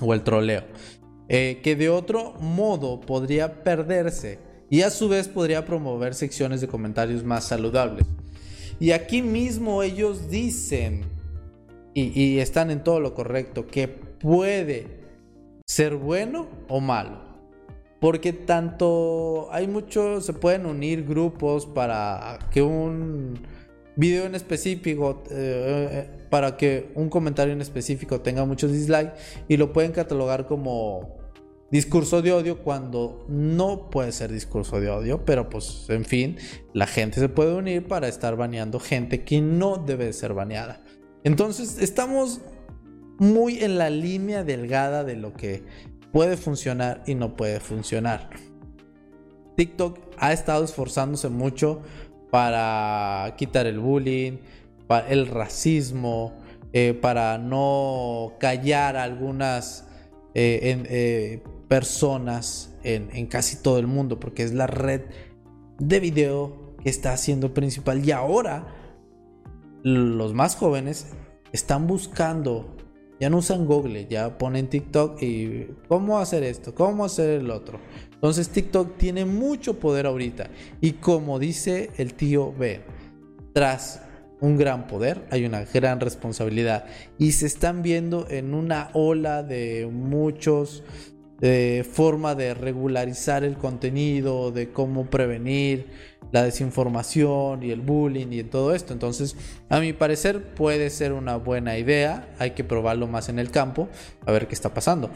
o 0.00 0.12
el 0.12 0.22
troleo, 0.22 0.64
eh, 1.28 1.60
que 1.62 1.76
de 1.76 1.88
otro 1.88 2.34
modo 2.40 3.00
podría 3.00 3.62
perderse 3.62 4.38
y 4.68 4.82
a 4.82 4.90
su 4.90 5.08
vez 5.08 5.28
podría 5.28 5.64
promover 5.64 6.14
secciones 6.14 6.60
de 6.60 6.68
comentarios 6.68 7.24
más 7.24 7.44
saludables. 7.44 8.06
Y 8.78 8.90
aquí 8.90 9.22
mismo 9.22 9.82
ellos 9.82 10.28
dicen, 10.28 11.15
y, 11.98 12.38
están 12.40 12.70
en 12.70 12.84
todo 12.84 13.00
lo 13.00 13.14
correcto, 13.14 13.66
que 13.66 13.88
puede 13.88 14.86
ser 15.66 15.96
bueno 15.96 16.46
o 16.68 16.80
malo. 16.80 17.24
Porque 18.00 18.34
tanto 18.34 19.48
hay 19.50 19.66
muchos, 19.66 20.26
se 20.26 20.34
pueden 20.34 20.66
unir 20.66 21.06
grupos 21.06 21.64
para 21.64 22.38
que 22.52 22.60
un 22.60 23.40
video 23.96 24.26
en 24.26 24.34
específico, 24.34 25.22
eh, 25.30 25.88
eh, 25.90 26.10
para 26.28 26.58
que 26.58 26.92
un 26.94 27.08
comentario 27.08 27.54
en 27.54 27.62
específico 27.62 28.20
tenga 28.20 28.44
muchos 28.44 28.72
dislikes 28.72 29.14
y 29.48 29.56
lo 29.56 29.72
pueden 29.72 29.92
catalogar 29.92 30.46
como 30.46 31.16
discurso 31.70 32.20
de 32.20 32.32
odio 32.32 32.62
cuando 32.62 33.24
no 33.28 33.88
puede 33.88 34.12
ser 34.12 34.30
discurso 34.30 34.80
de 34.80 34.90
odio, 34.90 35.24
pero 35.24 35.48
pues 35.48 35.86
en 35.88 36.04
fin, 36.04 36.36
la 36.74 36.86
gente 36.86 37.20
se 37.20 37.30
puede 37.30 37.54
unir 37.54 37.88
para 37.88 38.06
estar 38.06 38.36
baneando 38.36 38.80
gente 38.80 39.24
que 39.24 39.40
no 39.40 39.78
debe 39.78 40.12
ser 40.12 40.34
baneada. 40.34 40.84
Entonces 41.26 41.78
estamos 41.80 42.40
muy 43.18 43.58
en 43.58 43.78
la 43.78 43.90
línea 43.90 44.44
delgada 44.44 45.02
de 45.02 45.16
lo 45.16 45.34
que 45.34 45.64
puede 46.12 46.36
funcionar 46.36 47.02
y 47.04 47.16
no 47.16 47.34
puede 47.34 47.58
funcionar. 47.58 48.30
TikTok 49.56 49.98
ha 50.18 50.32
estado 50.32 50.62
esforzándose 50.64 51.28
mucho 51.28 51.82
para 52.30 53.34
quitar 53.36 53.66
el 53.66 53.80
bullying, 53.80 54.38
para 54.86 55.08
el 55.08 55.26
racismo, 55.26 56.38
eh, 56.72 56.94
para 56.94 57.38
no 57.38 58.34
callar 58.38 58.96
algunas 58.96 59.88
eh, 60.32 60.84
eh, 60.88 61.42
personas 61.66 62.72
en, 62.84 63.26
casi 63.26 63.56
todo 63.56 63.80
el 63.80 63.88
mundo, 63.88 64.20
porque 64.20 64.44
es 64.44 64.52
la 64.52 64.68
red 64.68 65.00
de 65.80 65.98
video 65.98 66.76
que 66.84 66.88
está 66.88 67.16
siendo 67.16 67.52
principal. 67.52 68.04
Y 68.04 68.12
ahora 68.12 68.75
los 69.86 70.34
más 70.34 70.56
jóvenes 70.56 71.06
están 71.52 71.86
buscando, 71.86 72.74
ya 73.20 73.30
no 73.30 73.38
usan 73.38 73.66
Google, 73.66 74.08
ya 74.08 74.36
ponen 74.36 74.68
TikTok 74.68 75.22
y 75.22 75.68
cómo 75.86 76.18
hacer 76.18 76.42
esto, 76.42 76.74
cómo 76.74 77.04
hacer 77.04 77.40
el 77.40 77.52
otro. 77.52 77.78
Entonces 78.12 78.48
TikTok 78.48 78.96
tiene 78.96 79.24
mucho 79.24 79.78
poder 79.78 80.06
ahorita. 80.06 80.50
Y 80.80 80.94
como 80.94 81.38
dice 81.38 81.90
el 81.98 82.14
tío 82.14 82.52
B, 82.52 82.80
tras 83.52 84.02
un 84.40 84.56
gran 84.56 84.88
poder, 84.88 85.24
hay 85.30 85.44
una 85.44 85.64
gran 85.64 86.00
responsabilidad. 86.00 86.86
Y 87.16 87.30
se 87.32 87.46
están 87.46 87.82
viendo 87.82 88.26
en 88.28 88.54
una 88.54 88.90
ola 88.92 89.44
de 89.44 89.88
muchos 89.90 90.82
de 91.38 91.86
forma 91.88 92.34
de 92.34 92.54
regularizar 92.54 93.44
el 93.44 93.56
contenido, 93.56 94.50
de 94.50 94.72
cómo 94.72 95.06
prevenir 95.06 95.86
la 96.32 96.42
desinformación 96.42 97.62
y 97.62 97.70
el 97.70 97.80
bullying 97.80 98.28
y 98.32 98.42
todo 98.44 98.74
esto. 98.74 98.92
Entonces, 98.92 99.36
a 99.68 99.80
mi 99.80 99.92
parecer 99.92 100.54
puede 100.54 100.90
ser 100.90 101.12
una 101.12 101.36
buena 101.36 101.78
idea, 101.78 102.34
hay 102.38 102.52
que 102.52 102.64
probarlo 102.64 103.06
más 103.06 103.28
en 103.28 103.38
el 103.38 103.50
campo, 103.50 103.88
a 104.24 104.32
ver 104.32 104.48
qué 104.48 104.54
está 104.54 104.74
pasando. 104.74 105.10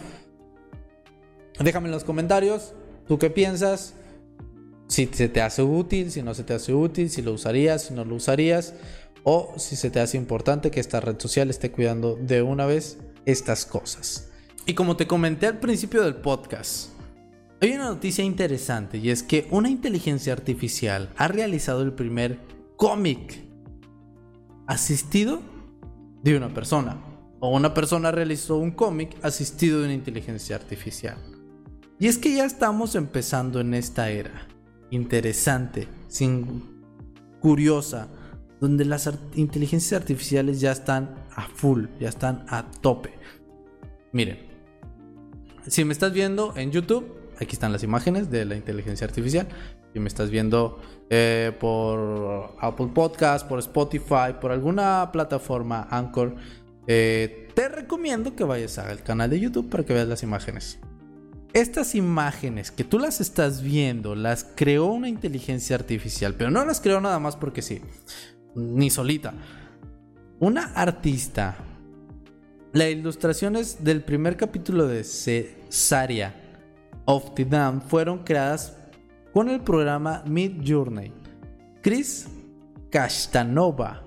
Déjame 1.59 1.88
en 1.88 1.93
los 1.93 2.05
comentarios, 2.05 2.75
¿tú 3.07 3.19
qué 3.19 3.31
piensas? 3.31 3.95
Si 4.88 5.07
se 5.12 5.29
te 5.29 5.40
hace 5.40 5.62
útil, 5.62 6.11
si 6.11 6.23
no 6.23 6.35
se 6.35 6.43
te 6.43 6.55
hace 6.55 6.73
útil, 6.73 7.11
si 7.11 7.23
lo 7.23 7.33
usarías, 7.33 7.85
si 7.85 7.95
no 7.95 8.05
lo 8.05 8.17
usarías, 8.17 8.75
o 9.23 9.52
si 9.57 9.76
se 9.76 9.90
te 9.90 10.00
hace 10.00 10.17
importante 10.17 10.71
que 10.71 10.81
esta 10.81 11.00
red 11.00 11.19
social 11.19 11.50
esté 11.50 11.71
cuidando 11.71 12.17
de 12.17 12.43
una 12.43 12.67
vez 12.67 12.99
estas 13.26 13.67
cosas. 13.67 14.29
Y 14.67 14.75
como 14.75 14.97
te 14.97 15.07
comenté 15.07 15.47
al 15.47 15.59
principio 15.59 16.02
del 16.02 16.17
podcast, 16.17 16.90
hay 17.61 17.73
una 17.73 17.87
noticia 17.87 18.25
interesante 18.25 18.99
y 18.99 19.11
es 19.11 19.23
que 19.23 19.47
una 19.50 19.69
inteligencia 19.69 20.33
artificial 20.33 21.11
ha 21.17 21.29
realizado 21.29 21.83
el 21.83 21.93
primer 21.93 22.38
cómic 22.76 23.43
asistido 24.67 25.43
de 26.23 26.37
una 26.37 26.55
persona. 26.55 26.97
O 27.40 27.55
una 27.57 27.73
persona 27.73 28.11
realizó 28.11 28.57
un 28.57 28.71
cómic 28.71 29.17
asistido 29.23 29.79
de 29.79 29.87
una 29.87 29.95
inteligencia 29.95 30.57
artificial. 30.57 31.17
Y 31.99 32.07
es 32.07 32.19
que 32.19 32.35
ya 32.35 32.45
estamos 32.45 32.95
empezando 32.95 33.61
en 33.61 33.75
esta 33.75 34.11
era 34.11 34.47
interesante, 34.90 35.88
sin 36.09 36.83
curiosa, 37.40 38.09
donde 38.61 38.85
las 38.85 39.11
inteligencias 39.35 40.00
artificiales 40.00 40.61
ya 40.61 40.73
están 40.73 41.14
a 41.35 41.49
full, 41.49 41.87
ya 41.99 42.09
están 42.09 42.45
a 42.49 42.71
tope. 42.71 43.14
Miren, 44.12 44.38
si 45.67 45.85
me 45.85 45.93
estás 45.93 46.12
viendo 46.12 46.55
en 46.57 46.71
YouTube, 46.71 47.20
aquí 47.45 47.55
están 47.55 47.73
las 47.73 47.83
imágenes 47.83 48.31
de 48.31 48.45
la 48.45 48.57
inteligencia 48.57 49.07
artificial. 49.07 49.49
Si 49.93 50.01
me 50.01 50.09
estás 50.09 50.31
viendo 50.31 50.81
eh, 51.09 51.53
por 51.59 52.55
Apple 52.61 52.89
Podcast, 52.95 53.47
por 53.49 53.59
Spotify, 53.59 54.35
por 54.41 54.53
alguna 54.53 55.11
plataforma 55.13 55.89
Anchor, 55.91 56.37
eh, 56.87 57.49
te 57.55 57.69
recomiendo 57.69 58.35
que 58.37 58.45
vayas 58.45 58.79
al 58.79 59.03
canal 59.03 59.31
de 59.31 59.41
YouTube 59.41 59.69
para 59.69 59.85
que 59.85 59.93
veas 59.93 60.09
las 60.09 60.23
imágenes. 60.23 60.79
Estas 61.53 61.95
imágenes 61.97 62.71
que 62.71 62.85
tú 62.85 62.99
las 62.99 63.21
estás 63.21 63.63
viendo, 63.63 64.15
las 64.15 64.45
creó 64.55 64.87
una 64.87 65.09
inteligencia 65.09 65.75
artificial, 65.75 66.35
pero 66.35 66.51
no 66.51 66.65
las 66.65 66.81
creó 66.81 67.01
nada 67.01 67.19
más 67.19 67.35
porque 67.37 67.61
sí, 67.61 67.83
ni 68.55 68.89
solita. 68.91 69.35
Una 70.39 70.73
artista 70.75 71.57
las 72.73 72.89
ilustraciones 72.89 73.83
del 73.83 74.03
primer 74.03 74.37
capítulo 74.37 74.87
de 74.87 75.03
Cesaria 75.03 76.40
of 77.04 77.35
the 77.35 77.45
Dam 77.45 77.80
fueron 77.80 78.25
creadas 78.25 78.76
con 79.33 79.49
el 79.49 79.61
programa 79.61 80.23
Mid 80.26 80.62
Journey. 80.66 81.12
Chris 81.83 82.28
Castanova 82.90 84.02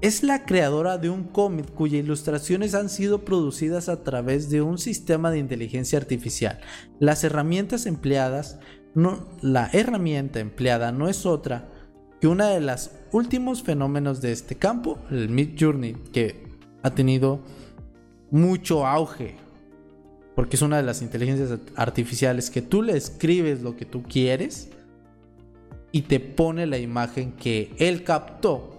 es 0.00 0.24
la 0.24 0.44
creadora 0.44 0.98
de 0.98 1.10
un 1.10 1.24
cómic 1.24 1.72
cuyas 1.74 2.02
ilustraciones 2.02 2.74
han 2.74 2.88
sido 2.88 3.24
producidas 3.24 3.88
a 3.88 4.02
través 4.02 4.50
de 4.50 4.60
un 4.60 4.78
sistema 4.78 5.30
de 5.30 5.38
inteligencia 5.38 5.98
artificial. 5.98 6.58
Las 6.98 7.22
herramientas 7.22 7.86
empleadas, 7.86 8.58
no, 8.94 9.28
la 9.42 9.70
herramienta 9.72 10.40
empleada 10.40 10.90
no 10.90 11.08
es 11.08 11.24
otra 11.24 11.68
que 12.20 12.26
una 12.26 12.48
de 12.48 12.60
los 12.60 12.90
últimos 13.12 13.62
fenómenos 13.62 14.20
de 14.20 14.32
este 14.32 14.56
campo, 14.56 14.98
el 15.10 15.28
Mid 15.28 15.56
Journey, 15.58 15.94
que 16.12 16.48
ha 16.82 16.90
tenido 16.90 17.40
mucho 18.30 18.86
auge. 18.86 19.36
Porque 20.34 20.56
es 20.56 20.62
una 20.62 20.78
de 20.78 20.82
las 20.82 21.02
inteligencias 21.02 21.58
artificiales 21.76 22.50
que 22.50 22.62
tú 22.62 22.82
le 22.82 22.96
escribes 22.96 23.62
lo 23.62 23.76
que 23.76 23.84
tú 23.84 24.02
quieres 24.02 24.70
y 25.90 26.02
te 26.02 26.20
pone 26.20 26.66
la 26.66 26.78
imagen 26.78 27.32
que 27.32 27.74
él 27.78 28.02
captó 28.02 28.72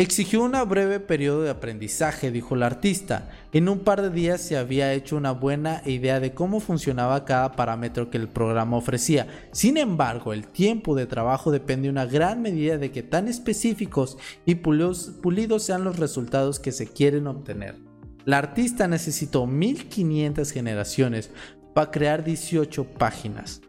Exigió 0.00 0.42
un 0.42 0.52
breve 0.66 0.98
periodo 0.98 1.42
de 1.42 1.50
aprendizaje, 1.50 2.30
dijo 2.30 2.54
el 2.54 2.62
artista. 2.62 3.28
En 3.52 3.68
un 3.68 3.80
par 3.80 4.00
de 4.00 4.08
días 4.08 4.40
se 4.40 4.56
había 4.56 4.94
hecho 4.94 5.14
una 5.14 5.32
buena 5.32 5.82
idea 5.84 6.20
de 6.20 6.32
cómo 6.32 6.60
funcionaba 6.60 7.26
cada 7.26 7.52
parámetro 7.52 8.08
que 8.08 8.16
el 8.16 8.26
programa 8.26 8.78
ofrecía. 8.78 9.26
Sin 9.52 9.76
embargo, 9.76 10.32
el 10.32 10.46
tiempo 10.46 10.96
de 10.96 11.04
trabajo 11.04 11.50
depende 11.50 11.88
en 11.88 11.92
una 11.92 12.06
gran 12.06 12.40
medida 12.40 12.78
de 12.78 12.90
que 12.90 13.02
tan 13.02 13.28
específicos 13.28 14.16
y 14.46 14.54
pulidos 14.54 15.62
sean 15.62 15.84
los 15.84 15.98
resultados 15.98 16.58
que 16.58 16.72
se 16.72 16.86
quieren 16.86 17.26
obtener. 17.26 17.89
La 18.24 18.38
artista 18.38 18.86
necesitó 18.88 19.46
1500 19.46 20.50
generaciones 20.50 21.30
para 21.74 21.90
crear 21.90 22.24
18 22.24 22.84
páginas. 22.84 23.62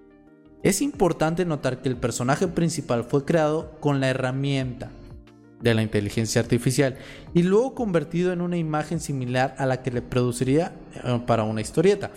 Es 0.64 0.82
importante 0.82 1.46
notar 1.46 1.82
que 1.82 1.90
el 1.90 1.98
personaje 1.98 2.48
principal 2.48 3.04
fue 3.04 3.26
creado 3.26 3.80
con 3.80 4.00
la 4.00 4.10
herramienta 4.10 4.92
de 5.62 5.74
la 5.74 5.82
inteligencia 5.82 6.42
artificial 6.42 6.98
y 7.34 7.44
luego 7.44 7.76
convertido 7.76 8.32
en 8.32 8.42
una 8.42 8.58
imagen 8.58 9.00
similar 9.00 9.56
a 9.58 9.66
la 9.66 9.82
que 9.82 9.92
le 9.92 10.02
produciría 10.02 10.74
eh, 11.04 11.22
para 11.26 11.44
una 11.44 11.62
historieta. 11.62 12.12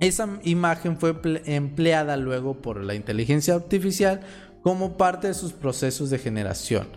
Esa 0.00 0.40
imagen 0.44 0.96
fue 0.96 1.14
empleada 1.44 2.16
luego 2.16 2.60
por 2.60 2.82
la 2.82 2.94
inteligencia 2.94 3.54
artificial 3.54 4.20
como 4.62 4.96
parte 4.96 5.28
de 5.28 5.34
sus 5.34 5.52
procesos 5.52 6.10
de 6.10 6.18
generación. 6.18 6.88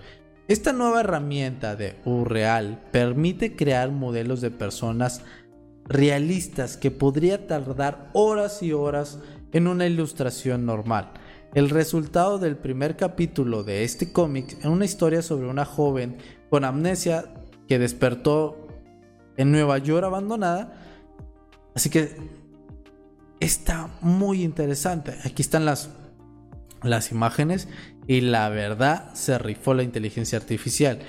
Esta 0.50 0.74
nueva 0.74 1.00
herramienta 1.00 1.78
de 1.78 1.96
Urreal 2.04 2.82
permite 2.92 3.56
crear 3.56 3.92
modelos 3.92 4.42
de 4.42 4.52
personas 4.52 5.22
realistas 5.86 6.76
que 6.76 6.92
podría 6.92 7.48
tardar 7.48 8.10
horas 8.14 8.62
y 8.62 8.74
horas 8.74 9.20
en 9.54 9.68
una 9.68 9.86
ilustración 9.86 10.66
normal. 10.66 11.12
El 11.54 11.70
resultado 11.70 12.40
del 12.40 12.58
primer 12.58 12.98
capítulo 12.98 13.64
de 13.64 13.86
este 13.86 14.12
cómic 14.12 14.58
es 14.60 14.66
una 14.66 14.84
historia 14.84 15.22
sobre 15.22 15.48
una 15.48 15.64
joven 15.64 16.18
con 16.50 16.66
amnesia 16.66 17.24
que 17.70 17.80
despertó 17.80 18.68
en 19.38 19.50
Nueva 19.50 19.78
York 19.78 20.04
abandonada. 20.04 20.74
Así 21.74 21.90
que 21.90 22.18
está 23.40 23.90
muy 24.02 24.44
interesante. 24.44 25.16
Aquí 25.24 25.42
están 25.42 25.64
las, 25.64 25.90
las 26.84 27.12
imágenes 27.12 27.68
y 28.08 28.22
la 28.22 28.50
verdad 28.50 29.14
se 29.14 29.38
rifó 29.38 29.74
la 29.74 29.84
inteligencia 29.84 30.38
artificial. 30.38 31.00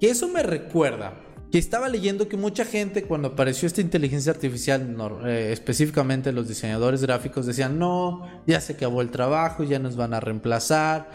Que 0.00 0.10
eso 0.10 0.28
me 0.28 0.42
recuerda 0.42 1.14
que 1.54 1.58
estaba 1.58 1.88
leyendo 1.88 2.26
que 2.28 2.36
mucha 2.36 2.64
gente 2.64 3.04
cuando 3.04 3.28
apareció 3.28 3.68
esta 3.68 3.80
inteligencia 3.80 4.32
artificial, 4.32 4.96
eh, 5.24 5.50
específicamente 5.52 6.32
los 6.32 6.48
diseñadores 6.48 7.02
gráficos, 7.02 7.46
decían, 7.46 7.78
no, 7.78 8.28
ya 8.44 8.60
se 8.60 8.72
acabó 8.72 9.02
el 9.02 9.10
trabajo, 9.10 9.62
ya 9.62 9.78
nos 9.78 9.94
van 9.94 10.14
a 10.14 10.20
reemplazar. 10.20 11.10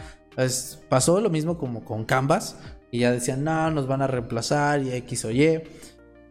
pasó 0.88 1.20
lo 1.20 1.30
mismo 1.30 1.58
como 1.58 1.84
con 1.84 2.06
Canvas, 2.06 2.56
y 2.90 3.00
ya 3.00 3.12
decían, 3.12 3.44
no, 3.44 3.70
nos 3.72 3.88
van 3.88 4.02
a 4.02 4.08
reemplazar 4.08 4.82
y 4.82 4.94
X 4.94 5.26
o 5.26 5.32
Y. 5.32 5.62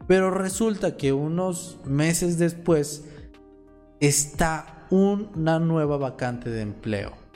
Pero 0.06 0.30
resulta 0.30 0.96
que 0.96 1.12
unos 1.12 1.78
meses 1.84 2.38
después 2.38 3.04
está 4.00 4.86
una 4.90 5.58
nueva 5.58 5.98
vacante 5.98 6.48
de 6.48 6.62
empleo. 6.62 7.27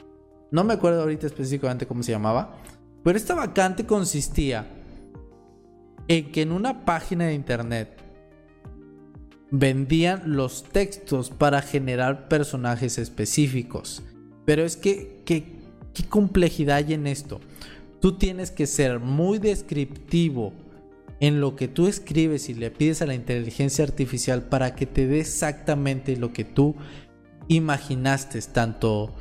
No 0.52 0.64
me 0.64 0.74
acuerdo 0.74 1.00
ahorita 1.00 1.26
específicamente 1.26 1.86
cómo 1.86 2.02
se 2.02 2.12
llamaba, 2.12 2.58
pero 3.02 3.16
esta 3.16 3.34
vacante 3.34 3.86
consistía 3.86 4.66
en 6.08 6.30
que 6.30 6.42
en 6.42 6.52
una 6.52 6.84
página 6.84 7.26
de 7.26 7.34
internet 7.34 7.98
vendían 9.50 10.36
los 10.36 10.64
textos 10.64 11.30
para 11.30 11.62
generar 11.62 12.28
personajes 12.28 12.98
específicos. 12.98 14.02
Pero 14.44 14.64
es 14.64 14.76
que, 14.76 15.22
¿qué 15.24 15.44
complejidad 16.08 16.76
hay 16.76 16.94
en 16.94 17.06
esto? 17.06 17.40
Tú 18.00 18.18
tienes 18.18 18.50
que 18.50 18.66
ser 18.66 19.00
muy 19.00 19.38
descriptivo 19.38 20.52
en 21.20 21.40
lo 21.40 21.56
que 21.56 21.68
tú 21.68 21.86
escribes 21.86 22.50
y 22.50 22.54
le 22.54 22.70
pides 22.70 23.00
a 23.00 23.06
la 23.06 23.14
inteligencia 23.14 23.84
artificial 23.84 24.42
para 24.42 24.74
que 24.74 24.84
te 24.86 25.06
dé 25.06 25.20
exactamente 25.20 26.16
lo 26.16 26.32
que 26.32 26.44
tú 26.44 26.74
imaginaste, 27.48 28.40
tanto 28.42 29.14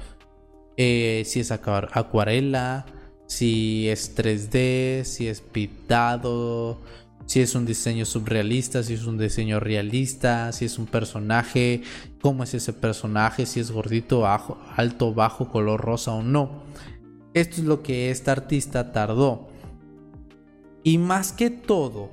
eh, 0.83 1.21
si 1.25 1.41
es 1.41 1.51
acuarela, 1.51 2.87
si 3.27 3.87
es 3.87 4.17
3D, 4.17 5.03
si 5.03 5.27
es 5.27 5.39
pintado, 5.41 6.81
si 7.27 7.39
es 7.39 7.53
un 7.53 7.67
diseño 7.67 8.03
subrealista, 8.03 8.81
si 8.81 8.95
es 8.95 9.05
un 9.05 9.19
diseño 9.19 9.59
realista, 9.59 10.51
si 10.51 10.65
es 10.65 10.79
un 10.79 10.87
personaje, 10.87 11.83
cómo 12.19 12.43
es 12.43 12.55
ese 12.55 12.73
personaje, 12.73 13.45
si 13.45 13.59
es 13.59 13.69
gordito, 13.69 14.25
alto, 14.25 15.13
bajo, 15.13 15.51
color 15.51 15.81
rosa 15.81 16.13
o 16.13 16.23
no. 16.23 16.63
Esto 17.35 17.61
es 17.61 17.67
lo 17.67 17.83
que 17.83 18.09
esta 18.09 18.31
artista 18.31 18.91
tardó. 18.91 19.49
Y 20.83 20.97
más 20.97 21.31
que 21.31 21.51
todo, 21.51 22.09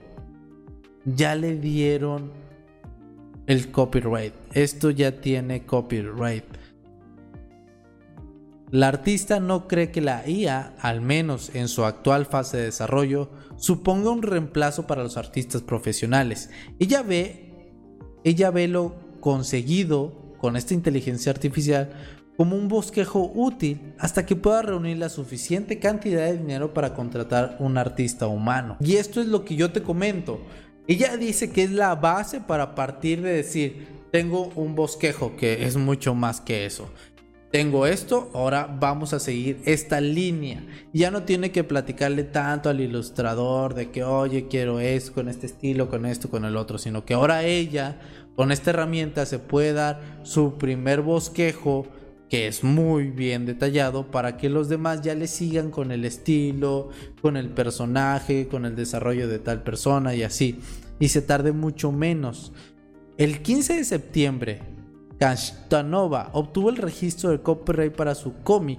ya 1.07 1.35
le 1.37 1.57
dieron 1.57 2.33
el 3.47 3.71
copyright. 3.71 4.35
Esto 4.53 4.91
ya 4.91 5.23
tiene 5.23 5.65
copyright. 5.65 6.58
La 8.71 8.89
artista 8.89 9.41
no 9.41 9.67
cree 9.67 9.91
que 9.91 10.03
la 10.03 10.29
IA, 10.29 10.75
al 10.81 11.01
menos 11.01 11.55
en 11.55 11.69
su 11.69 11.87
actual 11.87 12.27
fase 12.27 12.59
de 12.59 12.65
desarrollo, 12.65 13.31
suponga 13.57 14.11
un 14.11 14.21
reemplazo 14.21 14.87
para 14.87 15.03
los 15.03 15.17
artistas 15.17 15.63
profesionales. 15.63 16.51
Ella 16.79 17.03
ve, 17.03 17.73
ella 18.25 18.51
ve 18.51 18.69
lo 18.69 18.95
conseguido 19.21 20.35
con 20.39 20.57
esta 20.57 20.75
inteligencia 20.75 21.33
artificial 21.33 21.91
como 22.37 22.57
un 22.57 22.69
bosquejo 22.69 23.33
útil 23.35 23.95
hasta 23.99 24.27
que 24.27 24.37
pueda 24.37 24.61
reunir 24.61 24.99
la 24.99 25.09
suficiente 25.09 25.79
cantidad 25.79 26.27
de 26.27 26.37
dinero 26.37 26.75
para 26.75 26.93
contratar 26.93 27.57
un 27.61 27.79
artista 27.79 28.27
humano. 28.27 28.77
Y 28.81 28.97
esto 28.97 29.23
es 29.23 29.29
lo 29.29 29.47
que 29.47 29.57
yo 29.57 29.73
te 29.73 29.83
comento. 29.83 30.43
Ella 30.87 31.17
dice 31.17 31.51
que 31.51 31.65
es 31.65 31.73
la 31.73 31.95
base 31.95 32.43
para 32.43 32.75
partir 32.75 33.23
de 33.23 33.33
decir, 33.33 33.89
tengo 34.13 34.51
un 34.57 34.75
bosquejo 34.75 35.37
que 35.37 35.65
es 35.65 35.77
mucho 35.77 36.15
más 36.15 36.43
que 36.43 36.67
eso 36.67 36.91
tengo 37.51 37.87
esto, 37.87 38.31
ahora 38.35 38.67
vamos 38.79 39.15
a 39.15 39.21
seguir 39.21 39.61
esta 39.65 40.01
línea. 40.01 40.63
Ya 40.93 41.11
no 41.11 41.23
tiene 41.23 41.51
que 41.51 41.65
platicarle 41.65 42.25
tanto 42.25 42.69
al 42.69 42.81
ilustrador 42.81 43.75
de 43.75 43.91
que, 43.91 44.05
oye, 44.05 44.49
quiero 44.49 44.81
esto, 44.81 45.15
con 45.15 45.29
este 45.29 45.47
estilo, 45.47 45.89
con 45.89 46.05
esto, 46.05 46.29
con 46.29 46.45
el 46.45 46.57
otro, 46.57 46.77
sino 46.77 47.07
que 47.07 47.15
ahora 47.15 47.45
ella, 47.45 47.99
con 48.37 48.53
esta 48.53 48.71
herramienta, 48.71 49.25
se 49.25 49.39
puede 49.39 49.73
dar 49.73 50.01
su 50.25 50.59
primer 50.59 51.01
bosquejo 51.01 51.87
que 52.29 52.47
es 52.47 52.63
muy 52.63 53.05
bien 53.05 53.47
detallado 53.47 54.11
para 54.11 54.37
que 54.37 54.51
los 54.51 54.69
demás 54.69 55.01
ya 55.01 55.15
le 55.15 55.27
sigan 55.27 55.71
con 55.71 55.93
el 55.93 56.05
estilo, 56.05 56.91
con 57.23 57.39
el 57.39 57.49
personaje, 57.49 58.49
con 58.49 58.67
el 58.67 58.77
desarrollo 58.77 59.29
de 59.29 59.39
tal 59.39 59.63
persona 59.63 60.15
y 60.15 60.23
así. 60.23 60.61
Y 61.01 61.09
se 61.09 61.23
tarde 61.23 61.53
mucho 61.53 61.91
menos. 61.91 62.53
El 63.17 63.41
15 63.41 63.77
de 63.77 63.85
septiembre 63.85 64.61
Castanova 65.19 66.31
obtuvo 66.33 66.71
el 66.71 66.77
registro 66.77 67.31
de 67.31 67.41
copyright 67.41 67.95
para 67.95 68.15
su 68.15 68.35
cómic. 68.43 68.79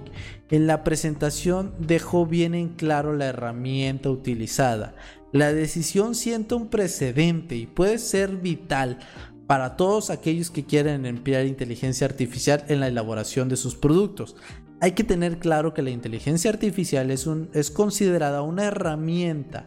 En 0.50 0.66
la 0.66 0.84
presentación 0.84 1.74
dejó 1.78 2.26
bien 2.26 2.54
en 2.54 2.70
claro 2.70 3.14
la 3.14 3.26
herramienta 3.26 4.10
utilizada. 4.10 4.94
La 5.32 5.52
decisión 5.52 6.14
sienta 6.14 6.56
un 6.56 6.68
precedente 6.68 7.56
y 7.56 7.66
puede 7.66 7.98
ser 7.98 8.36
vital 8.36 8.98
para 9.46 9.76
todos 9.76 10.10
aquellos 10.10 10.50
que 10.50 10.64
quieren 10.64 11.06
emplear 11.06 11.44
inteligencia 11.44 12.06
artificial 12.06 12.64
en 12.68 12.80
la 12.80 12.88
elaboración 12.88 13.48
de 13.48 13.56
sus 13.56 13.76
productos. 13.76 14.36
Hay 14.80 14.92
que 14.92 15.04
tener 15.04 15.38
claro 15.38 15.74
que 15.74 15.82
la 15.82 15.90
inteligencia 15.90 16.50
artificial 16.50 17.10
es, 17.10 17.28
es 17.52 17.70
considerada 17.70 18.42
una 18.42 18.64
herramienta. 18.64 19.66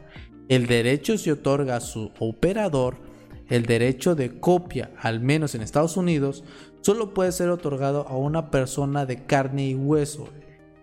El 0.50 0.66
derecho 0.68 1.18
se 1.18 1.32
otorga 1.32 1.76
a 1.76 1.82
su 1.82 2.12
operador 2.20 3.13
el 3.50 3.66
derecho 3.66 4.16
de 4.16 4.40
copia, 4.40 4.92
al 5.00 5.20
menos 5.20 5.56
en 5.56 5.62
Estados 5.62 5.98
Unidos, 5.98 6.44
solo 6.82 7.14
puede 7.14 7.32
ser 7.32 7.50
otorgado 7.50 8.08
a 8.08 8.18
una 8.18 8.52
persona 8.52 9.06
de 9.06 9.26
carne 9.26 9.70
y 9.70 9.76
hueso. 9.76 10.30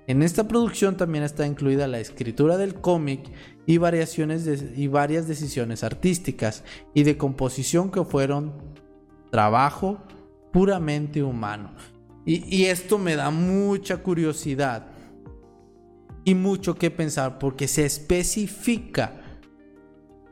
En 0.06 0.22
esta 0.22 0.48
producción 0.48 0.96
también 0.96 1.24
está 1.24 1.46
incluida 1.46 1.86
la 1.86 2.00
escritura 2.00 2.56
del 2.56 2.74
cómic 2.74 3.30
y, 3.66 3.78
variaciones 3.78 4.48
y 4.76 4.88
varias 4.88 5.28
decisiones 5.28 5.84
artísticas 5.84 6.64
y 6.94 7.04
de 7.04 7.16
composición 7.16 7.90
que 7.90 8.04
fueron 8.04 8.52
trabajo 9.30 9.98
puramente 10.52 11.22
humano. 11.22 11.74
y 12.26 12.66
esto 12.66 12.98
me 12.98 13.16
da 13.16 13.30
mucha 13.30 13.96
curiosidad 13.96 14.86
y 16.24 16.34
mucho 16.34 16.74
que 16.74 16.90
pensar 16.90 17.38
porque 17.38 17.66
se 17.66 17.84
especifica 17.84 19.19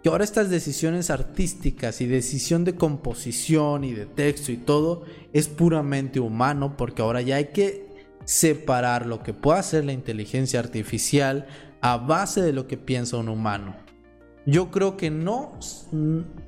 que 0.03 0.09
ahora 0.09 0.25
estas 0.25 0.49
decisiones 0.49 1.11
artísticas 1.11 2.01
y 2.01 2.07
decisión 2.07 2.65
de 2.65 2.77
composición 2.77 3.85
y 3.85 3.95
de 3.95 4.07
texto 4.07 4.53
y 4.53 4.57
todo 4.57 5.05
es 5.33 5.49
puramente 5.49 6.21
humano 6.21 6.77
porque 6.77 7.03
ahora 7.03 7.21
ya 7.21 7.37
hay 7.37 7.47
que 7.47 7.89
separar 8.25 9.07
lo 9.07 9.23
que 9.23 9.35
puede 9.35 9.59
hacer 9.59 9.85
la 9.85 9.93
inteligencia 9.93 10.61
artificial 10.61 11.47
a 11.81 11.97
base 11.97 12.43
de 12.43 12.53
lo 12.53 12.67
que 12.67 12.77
piensa 12.77 13.17
un 13.17 13.29
humano. 13.29 13.77
Yo 14.47 14.71
creo 14.71 14.97
que 14.97 15.11
no, 15.11 15.59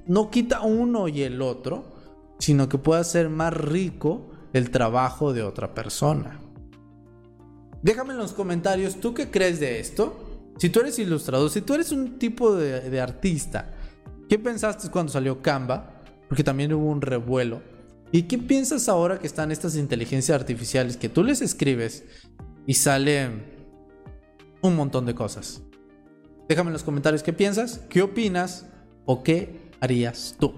no 0.06 0.30
quita 0.30 0.62
uno 0.62 1.08
y 1.08 1.22
el 1.22 1.42
otro, 1.42 1.84
sino 2.38 2.68
que 2.68 2.78
puede 2.78 3.00
hacer 3.00 3.28
más 3.28 3.52
rico 3.52 4.30
el 4.52 4.70
trabajo 4.70 5.32
de 5.32 5.42
otra 5.42 5.74
persona. 5.74 6.40
Déjame 7.82 8.12
en 8.12 8.18
los 8.18 8.32
comentarios, 8.32 8.96
¿tú 9.00 9.14
qué 9.14 9.30
crees 9.30 9.58
de 9.58 9.80
esto? 9.80 10.29
Si 10.60 10.68
tú 10.68 10.80
eres 10.80 10.98
ilustrador, 10.98 11.48
si 11.48 11.62
tú 11.62 11.72
eres 11.72 11.90
un 11.90 12.18
tipo 12.18 12.54
de, 12.54 13.00
artista, 13.00 13.70
¿qué 14.28 14.38
pensaste 14.38 14.90
cuando 14.90 15.10
salió 15.10 15.40
Canva? 15.40 16.02
Porque 16.28 16.44
también 16.44 16.74
hubo 16.74 16.84
un 16.90 17.00
revuelo. 17.00 17.62
¿Y 18.12 18.24
qué 18.24 18.36
piensas 18.36 18.86
ahora 18.90 19.18
que 19.18 19.26
están 19.26 19.52
estas 19.52 19.74
inteligencias 19.74 20.38
artificiales 20.38 20.98
que 20.98 21.08
tú 21.08 21.24
les 21.24 21.40
escribes 21.40 22.04
y 22.66 22.74
sale 22.74 23.30
un 24.60 24.76
montón 24.76 25.06
de 25.06 25.14
cosas? 25.14 25.62
Déjame 26.46 26.68
en 26.68 26.74
los 26.74 26.82
comentarios 26.82 27.22
qué 27.22 27.32
piensas, 27.32 27.80
qué 27.88 28.02
opinas 28.02 28.66
o 29.06 29.22
qué 29.22 29.70
harías 29.80 30.36
tú. 30.38 30.52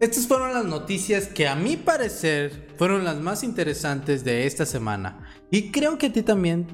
Estas 0.00 0.26
fueron 0.26 0.52
las 0.52 0.66
noticias 0.66 1.28
que 1.28 1.48
a 1.48 1.56
mi 1.56 1.78
parecer 1.78 2.68
fueron 2.76 3.04
las 3.04 3.18
más 3.22 3.42
interesantes 3.42 4.22
de 4.22 4.44
esta 4.46 4.66
semana 4.66 5.26
y 5.50 5.70
creo 5.70 5.96
que 5.96 6.08
a 6.08 6.12
ti 6.12 6.20
también 6.20 6.66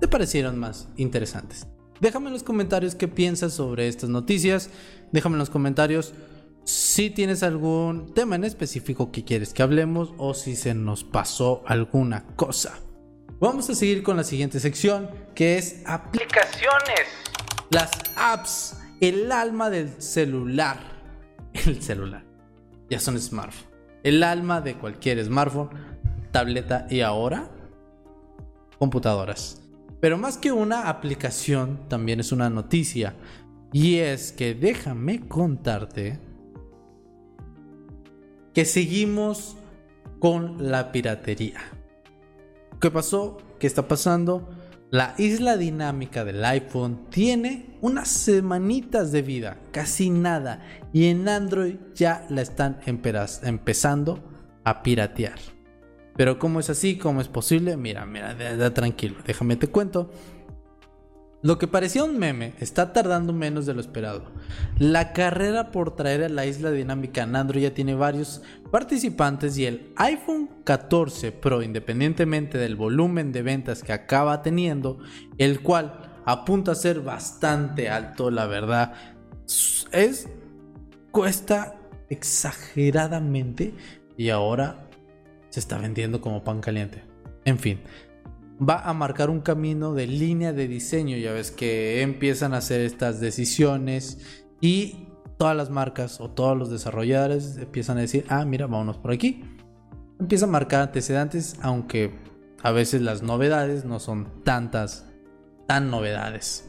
te 0.00 0.08
parecieron 0.08 0.58
más 0.58 0.88
interesantes. 0.96 1.66
Déjame 2.00 2.26
en 2.26 2.32
los 2.32 2.42
comentarios 2.42 2.94
qué 2.94 3.08
piensas 3.08 3.54
sobre 3.54 3.88
estas 3.88 4.10
noticias. 4.10 4.70
Déjame 5.12 5.34
en 5.34 5.40
los 5.40 5.50
comentarios 5.50 6.12
si 6.64 7.10
tienes 7.10 7.42
algún 7.42 8.12
tema 8.12 8.34
en 8.34 8.44
específico 8.44 9.12
que 9.12 9.24
quieres 9.24 9.54
que 9.54 9.62
hablemos 9.62 10.12
o 10.18 10.34
si 10.34 10.56
se 10.56 10.74
nos 10.74 11.04
pasó 11.04 11.62
alguna 11.66 12.26
cosa. 12.34 12.80
Vamos 13.38 13.70
a 13.70 13.74
seguir 13.74 14.02
con 14.02 14.16
la 14.16 14.24
siguiente 14.24 14.58
sección 14.60 15.08
que 15.34 15.58
es 15.58 15.82
aplicaciones. 15.86 17.06
Las 17.70 17.90
apps, 18.16 18.76
el 19.00 19.30
alma 19.30 19.70
del 19.70 20.02
celular. 20.02 20.78
El 21.52 21.82
celular. 21.82 22.24
Ya 22.90 22.98
son 22.98 23.18
smartphones. 23.20 23.66
El 24.02 24.22
alma 24.22 24.60
de 24.60 24.74
cualquier 24.74 25.24
smartphone, 25.24 25.70
tableta 26.32 26.86
y 26.90 27.00
ahora 27.00 27.50
computadoras. 28.78 29.62
Pero 30.00 30.18
más 30.18 30.36
que 30.36 30.52
una 30.52 30.88
aplicación, 30.88 31.88
también 31.88 32.20
es 32.20 32.32
una 32.32 32.50
noticia. 32.50 33.14
Y 33.72 33.96
es 33.96 34.32
que 34.32 34.54
déjame 34.54 35.26
contarte 35.26 36.18
que 38.54 38.64
seguimos 38.64 39.56
con 40.18 40.70
la 40.70 40.92
piratería. 40.92 41.60
¿Qué 42.80 42.90
pasó? 42.90 43.38
¿Qué 43.58 43.66
está 43.66 43.88
pasando? 43.88 44.48
La 44.90 45.14
isla 45.18 45.56
dinámica 45.56 46.24
del 46.24 46.44
iPhone 46.44 47.06
tiene 47.10 47.76
unas 47.80 48.08
semanitas 48.08 49.12
de 49.12 49.22
vida, 49.22 49.58
casi 49.72 50.10
nada, 50.10 50.62
y 50.92 51.06
en 51.06 51.28
Android 51.28 51.76
ya 51.94 52.24
la 52.30 52.42
están 52.42 52.78
empezando 52.84 54.22
a 54.64 54.82
piratear. 54.82 55.55
Pero 56.16 56.38
¿cómo 56.38 56.60
es 56.60 56.70
así? 56.70 56.96
¿Cómo 56.96 57.20
es 57.20 57.28
posible? 57.28 57.76
Mira, 57.76 58.06
mira, 58.06 58.34
tranquilo, 58.72 59.16
déjame 59.26 59.56
te 59.56 59.68
cuento. 59.68 60.10
Lo 61.42 61.58
que 61.58 61.68
parecía 61.68 62.02
un 62.02 62.18
meme 62.18 62.54
está 62.58 62.92
tardando 62.92 63.32
menos 63.32 63.66
de 63.66 63.74
lo 63.74 63.80
esperado. 63.80 64.24
La 64.78 65.12
carrera 65.12 65.70
por 65.70 65.94
traer 65.94 66.24
a 66.24 66.28
la 66.28 66.46
isla 66.46 66.70
dinámica 66.70 67.22
en 67.22 67.36
Android 67.36 67.62
ya 67.62 67.74
tiene 67.74 67.94
varios 67.94 68.42
participantes 68.72 69.56
y 69.58 69.66
el 69.66 69.92
iPhone 69.96 70.50
14 70.64 71.32
Pro, 71.32 71.62
independientemente 71.62 72.58
del 72.58 72.74
volumen 72.74 73.30
de 73.30 73.42
ventas 73.42 73.82
que 73.82 73.92
acaba 73.92 74.42
teniendo, 74.42 74.98
el 75.38 75.60
cual 75.60 76.22
apunta 76.24 76.72
a 76.72 76.74
ser 76.74 77.00
bastante 77.00 77.90
alto, 77.90 78.30
la 78.30 78.46
verdad, 78.46 78.94
es 79.92 80.28
cuesta 81.12 81.76
exageradamente 82.08 83.74
y 84.16 84.30
ahora 84.30 84.85
se 85.56 85.60
está 85.60 85.78
vendiendo 85.78 86.20
como 86.20 86.44
pan 86.44 86.60
caliente. 86.60 87.02
En 87.46 87.58
fin, 87.58 87.80
va 88.60 88.80
a 88.80 88.92
marcar 88.92 89.30
un 89.30 89.40
camino 89.40 89.94
de 89.94 90.06
línea 90.06 90.52
de 90.52 90.68
diseño. 90.68 91.16
Ya 91.16 91.32
ves 91.32 91.50
que 91.50 92.02
empiezan 92.02 92.52
a 92.52 92.58
hacer 92.58 92.82
estas 92.82 93.20
decisiones 93.20 94.18
y 94.60 95.08
todas 95.38 95.56
las 95.56 95.70
marcas 95.70 96.20
o 96.20 96.28
todos 96.28 96.58
los 96.58 96.68
desarrolladores 96.68 97.56
empiezan 97.56 97.96
a 97.96 98.02
decir, 98.02 98.26
ah, 98.28 98.44
mira, 98.44 98.66
vámonos 98.66 98.98
por 98.98 99.12
aquí. 99.12 99.44
Empieza 100.20 100.44
a 100.44 100.48
marcar 100.48 100.82
antecedentes, 100.82 101.56
aunque 101.62 102.12
a 102.62 102.70
veces 102.70 103.00
las 103.00 103.22
novedades 103.22 103.86
no 103.86 103.98
son 103.98 104.44
tantas, 104.44 105.06
tan 105.66 105.90
novedades. 105.90 106.68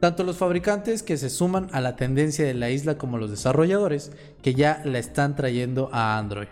Tanto 0.00 0.24
los 0.24 0.38
fabricantes 0.38 1.02
que 1.02 1.18
se 1.18 1.28
suman 1.28 1.68
a 1.72 1.82
la 1.82 1.96
tendencia 1.96 2.46
de 2.46 2.54
la 2.54 2.70
isla 2.70 2.96
como 2.96 3.18
los 3.18 3.28
desarrolladores 3.28 4.10
que 4.40 4.54
ya 4.54 4.80
la 4.86 4.98
están 4.98 5.36
trayendo 5.36 5.90
a 5.92 6.16
Android. 6.16 6.48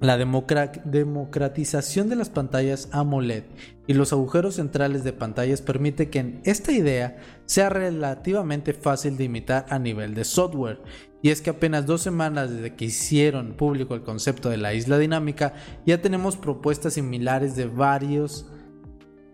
La 0.00 0.16
democratización 0.16 2.08
de 2.08 2.14
las 2.14 2.30
pantallas 2.30 2.88
AMOLED 2.92 3.42
y 3.88 3.94
los 3.94 4.12
agujeros 4.12 4.54
centrales 4.54 5.02
de 5.02 5.12
pantallas 5.12 5.60
permite 5.60 6.08
que 6.08 6.40
esta 6.44 6.70
idea 6.70 7.16
sea 7.46 7.68
relativamente 7.68 8.74
fácil 8.74 9.16
de 9.16 9.24
imitar 9.24 9.66
a 9.70 9.80
nivel 9.80 10.14
de 10.14 10.22
software. 10.24 10.80
Y 11.20 11.30
es 11.30 11.42
que 11.42 11.50
apenas 11.50 11.84
dos 11.84 12.00
semanas 12.00 12.50
desde 12.50 12.76
que 12.76 12.84
hicieron 12.84 13.54
público 13.54 13.96
el 13.96 14.04
concepto 14.04 14.50
de 14.50 14.58
la 14.58 14.72
isla 14.72 14.98
dinámica, 14.98 15.54
ya 15.84 16.00
tenemos 16.00 16.36
propuestas 16.36 16.94
similares 16.94 17.56
de 17.56 17.66
varios 17.66 18.46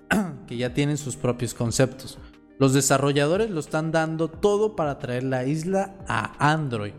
que 0.46 0.56
ya 0.56 0.72
tienen 0.72 0.96
sus 0.96 1.16
propios 1.16 1.52
conceptos. 1.52 2.18
Los 2.58 2.72
desarrolladores 2.72 3.50
lo 3.50 3.60
están 3.60 3.92
dando 3.92 4.28
todo 4.28 4.76
para 4.76 4.98
traer 4.98 5.24
la 5.24 5.44
isla 5.44 5.96
a 6.08 6.52
Android 6.52 6.94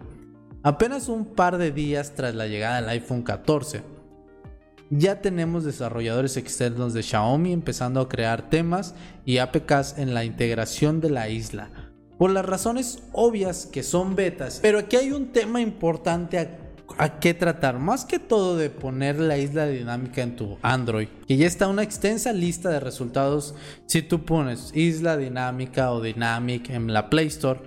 Apenas 0.65 1.10
un 1.10 1.25
par 1.25 1.60
de 1.60 1.71
días 1.71 2.13
tras 2.15 2.34
la 2.34 2.47
llegada 2.47 2.82
del 2.82 2.89
iPhone 2.89 3.21
14, 3.21 3.84
ya 4.89 5.21
tenemos 5.21 5.63
desarrolladores 5.63 6.38
externos 6.38 6.95
de 6.95 7.04
Xiaomi 7.04 7.54
empezando 7.54 8.01
a 8.01 8.10
crear 8.10 8.49
temas 8.49 8.95
y 9.25 9.38
APKs 9.38 9.99
en 9.99 10.15
la 10.15 10.25
integración 10.25 11.01
de 11.01 11.12
la 11.12 11.30
isla, 11.30 11.69
por 12.17 12.32
las 12.32 12.47
razones 12.47 13.04
obvias 13.12 13.67
que 13.67 13.84
son 13.84 14.15
betas. 14.15 14.58
Pero 14.60 14.80
aquí 14.80 14.95
hay 14.95 15.12
un 15.12 15.28
tema 15.28 15.62
importante 15.62 16.39
a, 16.39 16.58
a 16.97 17.19
qué 17.19 17.36
tratar, 17.36 17.78
más 17.78 18.04
que 18.04 18.17
todo 18.17 18.58
de 18.58 18.71
poner 18.71 19.19
la 19.19 19.38
isla 19.38 19.67
dinámica 19.67 20.23
en 20.23 20.36
tu 20.36 20.58
Android, 20.63 21.10
que 21.28 21.38
ya 21.38 21.45
está 21.45 21.67
una 21.67 21.84
extensa 21.84 22.34
lista 22.34 22.69
de 22.69 22.80
resultados 22.80 23.54
si 23.86 24.01
tú 24.01 24.25
pones 24.25 24.71
isla 24.73 25.15
dinámica 25.15 25.91
o 25.91 26.01
dynamic 26.01 26.71
en 26.71 26.91
la 26.91 27.12
Play 27.12 27.28
Store 27.28 27.60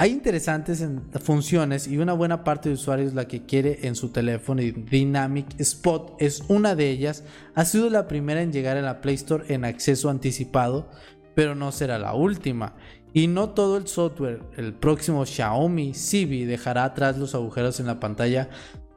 hay 0.00 0.12
interesantes 0.12 0.86
funciones 1.20 1.88
y 1.88 1.98
una 1.98 2.12
buena 2.12 2.44
parte 2.44 2.68
de 2.68 2.76
usuarios 2.76 3.14
la 3.14 3.26
que 3.26 3.46
quiere 3.46 3.80
en 3.82 3.96
su 3.96 4.10
teléfono 4.10 4.62
Dynamic 4.62 5.58
Spot 5.58 6.14
es 6.20 6.44
una 6.46 6.76
de 6.76 6.88
ellas. 6.88 7.24
Ha 7.56 7.64
sido 7.64 7.90
la 7.90 8.06
primera 8.06 8.40
en 8.40 8.52
llegar 8.52 8.76
a 8.76 8.82
la 8.82 9.00
Play 9.00 9.16
Store 9.16 9.52
en 9.52 9.64
acceso 9.64 10.08
anticipado, 10.08 10.88
pero 11.34 11.56
no 11.56 11.72
será 11.72 11.98
la 11.98 12.14
última. 12.14 12.76
Y 13.12 13.26
no 13.26 13.50
todo 13.50 13.76
el 13.76 13.88
software, 13.88 14.40
el 14.56 14.72
próximo 14.72 15.26
Xiaomi 15.26 15.94
Civi 15.94 16.44
dejará 16.44 16.84
atrás 16.84 17.18
los 17.18 17.34
agujeros 17.34 17.80
en 17.80 17.86
la 17.86 17.98
pantalla 17.98 18.50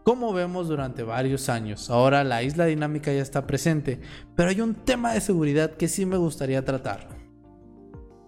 como 0.03 0.33
vemos 0.33 0.67
durante 0.67 1.01
varios 1.01 1.49
años. 1.49 1.89
Ahora 1.89 2.23
la 2.23 2.43
isla 2.43 2.65
dinámica 2.65 3.11
ya 3.11 3.23
está 3.23 3.47
presente, 3.47 3.99
pero 4.35 4.49
hay 4.49 4.61
un 4.61 4.75
tema 4.75 5.13
de 5.13 5.21
seguridad 5.21 5.71
que 5.71 5.87
sí 5.87 6.05
me 6.05 6.17
gustaría 6.17 6.63
tratar, 6.63 7.20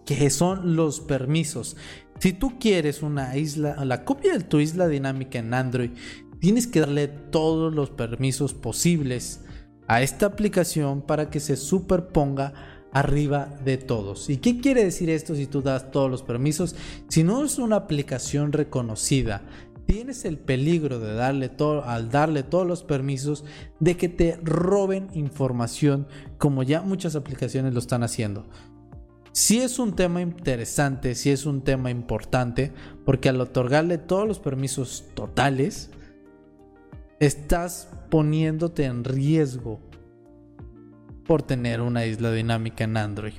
que 0.05 0.29
son 0.29 0.75
los 0.75 0.99
permisos. 0.99 1.77
Si 2.19 2.33
tú 2.33 2.57
quieres 2.59 3.01
una 3.01 3.35
isla, 3.37 3.83
la 3.85 4.05
copia 4.05 4.33
de 4.37 4.43
tu 4.43 4.59
isla 4.59 4.87
dinámica 4.87 5.39
en 5.39 5.53
Android, 5.53 5.91
tienes 6.39 6.67
que 6.67 6.81
darle 6.81 7.07
todos 7.07 7.73
los 7.73 7.89
permisos 7.89 8.53
posibles 8.53 9.41
a 9.87 10.01
esta 10.01 10.27
aplicación 10.27 11.01
para 11.01 11.29
que 11.29 11.39
se 11.39 11.55
superponga 11.55 12.53
arriba 12.91 13.49
de 13.65 13.77
todos. 13.77 14.29
¿Y 14.29 14.37
qué 14.37 14.59
quiere 14.59 14.83
decir 14.83 15.09
esto 15.09 15.35
si 15.35 15.47
tú 15.47 15.61
das 15.61 15.91
todos 15.91 16.09
los 16.09 16.21
permisos? 16.21 16.75
Si 17.09 17.23
no 17.23 17.43
es 17.43 17.57
una 17.57 17.75
aplicación 17.75 18.53
reconocida, 18.53 19.41
tienes 19.85 20.25
el 20.25 20.37
peligro 20.37 20.99
de 20.99 21.13
darle 21.13 21.49
todo, 21.49 21.83
al 21.83 22.09
darle 22.09 22.43
todos 22.43 22.67
los 22.67 22.83
permisos 22.83 23.43
de 23.79 23.97
que 23.97 24.09
te 24.09 24.39
roben 24.43 25.09
información 25.13 26.07
como 26.37 26.63
ya 26.63 26.81
muchas 26.81 27.15
aplicaciones 27.15 27.73
lo 27.73 27.79
están 27.79 28.03
haciendo. 28.03 28.45
Si 29.33 29.59
es 29.59 29.79
un 29.79 29.95
tema 29.95 30.21
interesante, 30.21 31.15
si 31.15 31.31
es 31.31 31.47
un 31.47 31.63
tema 31.63 31.89
importante, 31.89 32.71
porque 33.03 33.29
al 33.29 33.41
otorgarle 33.41 33.97
todos 33.97 34.27
los 34.27 34.37
permisos 34.37 35.05
totales, 35.15 35.89
estás 37.19 37.89
poniéndote 38.11 38.85
en 38.85 39.03
riesgo 39.03 39.79
por 41.25 41.41
tener 41.41 41.81
una 41.81 42.05
isla 42.05 42.31
dinámica 42.31 42.83
en 42.83 42.95
Android. 42.95 43.33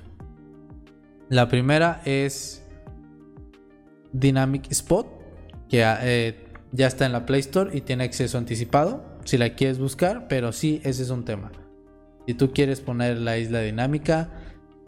La 1.29 1.49
primera 1.49 2.03
es 2.05 2.67
Dynamic 4.13 4.73
Spot, 4.73 5.07
que 5.69 5.85
eh, 5.85 6.45
ya 6.73 6.89
está 6.89 7.07
en 7.07 7.13
la 7.13 7.25
Play 7.25 7.41
Store 7.41 7.71
y 7.73 7.83
tiene 7.83 8.03
acceso 8.03 8.37
anticipado, 8.37 9.05
si 9.25 9.39
la 9.39 9.55
quieres 9.55 9.79
buscar, 9.79 10.27
pero 10.27 10.51
sí, 10.51 10.81
ese 10.83 11.05
es 11.05 11.11
un 11.11 11.25
tema. 11.25 11.53
Si 12.27 12.35
tú 12.35 12.53
quieres 12.53 12.81
poner 12.81 13.19
la 13.19 13.39
isla 13.39 13.61
dinámica, 13.61 14.31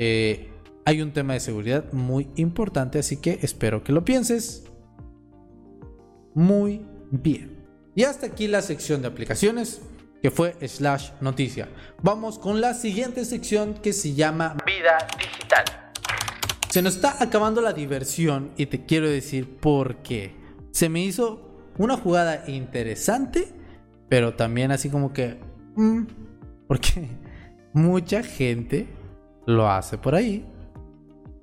eh, 0.00 0.50
hay 0.86 1.02
un 1.02 1.12
tema 1.12 1.32
de 1.32 1.40
seguridad 1.40 1.92
muy 1.92 2.30
importante, 2.36 3.00
así 3.00 3.16
que 3.16 3.40
espero 3.42 3.82
que 3.82 3.92
lo 3.92 4.04
pienses 4.04 4.62
muy 6.32 6.86
bien. 7.10 7.66
Y 7.96 8.04
hasta 8.04 8.28
aquí 8.28 8.46
la 8.46 8.62
sección 8.62 9.02
de 9.02 9.08
aplicaciones 9.08 9.82
que 10.22 10.30
fue 10.30 10.54
slash 10.66 11.10
noticia. 11.20 11.68
Vamos 12.04 12.38
con 12.38 12.60
la 12.60 12.72
siguiente 12.72 13.24
sección 13.24 13.74
que 13.74 13.92
se 13.92 14.14
llama 14.14 14.56
vida 14.64 14.96
digital. 15.18 15.64
Se 16.68 16.82
nos 16.82 16.94
está 16.94 17.16
acabando 17.20 17.60
la 17.60 17.72
diversión 17.72 18.52
y 18.56 18.66
te 18.66 18.86
quiero 18.86 19.10
decir 19.10 19.58
por 19.58 19.96
qué. 20.02 20.36
Se 20.70 20.88
me 20.88 21.00
hizo 21.00 21.66
una 21.78 21.96
jugada 21.96 22.44
interesante, 22.46 23.48
pero 24.08 24.34
también 24.34 24.70
así 24.70 24.88
como 24.88 25.12
que... 25.12 25.40
Mm, 25.74 26.02
porque 26.68 27.08
mucha 27.72 28.22
gente 28.22 28.86
lo 29.46 29.68
hace 29.68 29.98
por 29.98 30.14
ahí 30.14 30.46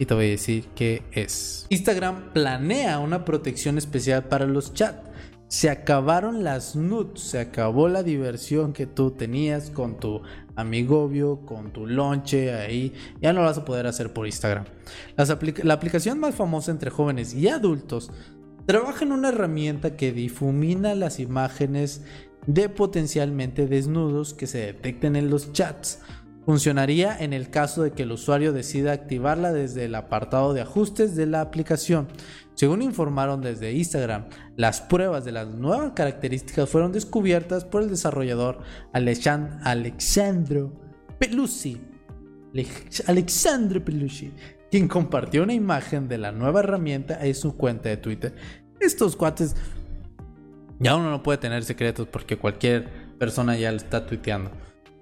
y 0.03 0.05
te 0.05 0.13
voy 0.13 0.25
a 0.25 0.29
decir 0.29 0.65
qué 0.75 1.01
es. 1.13 1.65
Instagram 1.69 2.33
planea 2.33 2.99
una 2.99 3.23
protección 3.23 3.77
especial 3.77 4.25
para 4.25 4.45
los 4.45 4.73
chats. 4.73 5.09
Se 5.47 5.69
acabaron 5.69 6.43
las 6.43 6.75
nudes, 6.75 7.21
se 7.21 7.39
acabó 7.39 7.87
la 7.87 8.03
diversión 8.03 8.73
que 8.73 8.85
tú 8.85 9.11
tenías 9.11 9.69
con 9.69 9.99
tu 9.99 10.21
amigobio, 10.55 11.45
con 11.45 11.71
tu 11.71 11.87
lonche 11.87 12.53
ahí. 12.53 12.93
Ya 13.21 13.31
no 13.31 13.41
lo 13.41 13.45
vas 13.45 13.59
a 13.59 13.65
poder 13.65 13.87
hacer 13.87 14.11
por 14.11 14.25
Instagram. 14.25 14.65
la 15.63 15.73
aplicación 15.73 16.19
más 16.19 16.35
famosa 16.35 16.71
entre 16.71 16.89
jóvenes 16.89 17.33
y 17.33 17.47
adultos 17.47 18.11
trabaja 18.65 19.05
en 19.05 19.11
una 19.13 19.29
herramienta 19.29 19.95
que 19.95 20.11
difumina 20.11 20.95
las 20.95 21.19
imágenes 21.19 22.01
de 22.45 22.67
potencialmente 22.67 23.67
desnudos 23.67 24.33
que 24.33 24.47
se 24.47 24.57
detecten 24.57 25.15
en 25.15 25.29
los 25.29 25.53
chats 25.53 25.99
Funcionaría 26.45 27.17
en 27.17 27.32
el 27.32 27.49
caso 27.49 27.84
de 27.84 27.91
que 27.91 28.03
el 28.03 28.12
usuario 28.12 28.51
decida 28.51 28.91
activarla 28.91 29.53
desde 29.53 29.86
el 29.86 29.95
apartado 29.95 30.53
de 30.53 30.60
ajustes 30.62 31.15
de 31.15 31.25
la 31.25 31.39
aplicación. 31.39 32.10
Según 32.53 32.82
informaron 32.82 33.41
desde 33.41 33.71
Instagram, 33.71 34.25
las 34.58 34.82
pruebas 34.82 35.23
de 35.23 35.32
las 35.32 35.47
nuevas 35.47 35.93
características 35.93 36.69
fueron 36.69 36.91
descubiertas 36.91 37.63
por 37.63 37.82
el 37.82 37.89
desarrollador 37.89 38.60
Alexandro 38.91 40.73
Pelusi. 41.17 41.79
Alexandro 43.08 43.84
Pelusi, 43.84 44.34
quien 44.69 44.89
compartió 44.89 45.43
una 45.43 45.53
imagen 45.53 46.10
de 46.10 46.17
la 46.17 46.34
nueva 46.34 46.60
herramienta 46.60 47.25
en 47.25 47.36
su 47.36 47.56
cuenta 47.56 47.88
de 47.88 47.97
Twitter. 47.97 48.36
Estos 48.82 49.15
cuates 49.15 49.56
ya 50.79 50.95
uno 50.97 51.10
no 51.10 51.23
puede 51.23 51.38
tener 51.38 51.63
secretos 51.63 52.08
porque 52.08 52.38
cualquier 52.38 53.15
persona 53.17 53.56
ya 53.56 53.71
lo 53.71 53.77
está 53.77 54.06
tuiteando. 54.06 54.51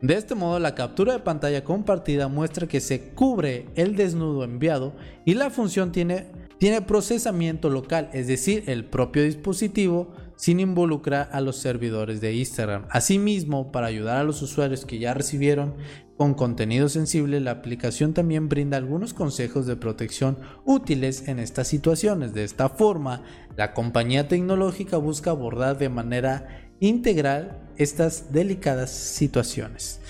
De 0.02 0.16
este 0.16 0.34
modo, 0.34 0.58
la 0.58 0.74
captura 0.74 1.14
de 1.14 1.20
pantalla 1.20 1.64
compartida 1.64 2.28
muestra 2.28 2.68
que 2.68 2.80
se 2.80 3.12
cubre 3.14 3.68
el 3.76 3.96
desnudo 3.96 4.44
enviado 4.44 4.96
y 5.26 5.36
la 5.36 5.52
función 5.52 5.92
tiene, 5.92 6.26
tiene 6.58 6.82
procesamiento 6.82 7.70
local, 7.70 8.10
es 8.12 8.26
decir, 8.26 8.64
el 8.66 8.84
propio 8.84 9.24
dispositivo 9.24 10.12
sin 10.36 10.60
involucrar 10.60 11.30
a 11.32 11.40
los 11.40 11.58
servidores 11.58 12.20
de 12.20 12.34
Instagram. 12.34 12.88
Asimismo, 12.90 13.72
para 13.72 13.86
ayudar 13.86 14.18
a 14.18 14.24
los 14.24 14.42
usuarios 14.42 14.88
que 14.88 14.98
ya 14.98 15.14
recibieron 15.14 15.76
con 16.18 16.34
contenido 16.34 16.90
sensible, 16.90 17.40
la 17.40 17.52
aplicación 17.52 18.16
también 18.16 18.50
brinda 18.50 18.78
algunos 18.78 19.14
consejos 19.14 19.68
de 19.68 19.76
protección 19.76 20.40
útiles 20.66 21.28
en 21.28 21.38
estas 21.38 21.68
situaciones. 21.68 22.34
De 22.34 22.44
esta 22.44 22.70
forma, 22.70 23.22
la 23.56 23.74
compañía 23.76 24.28
tecnológica 24.28 24.98
busca 24.98 25.30
abordar 25.30 25.78
de 25.78 25.90
manera 25.90 26.71
integral 26.82 27.58
estas 27.78 28.34
delicadas 28.34 28.92
situaciones. 28.92 30.02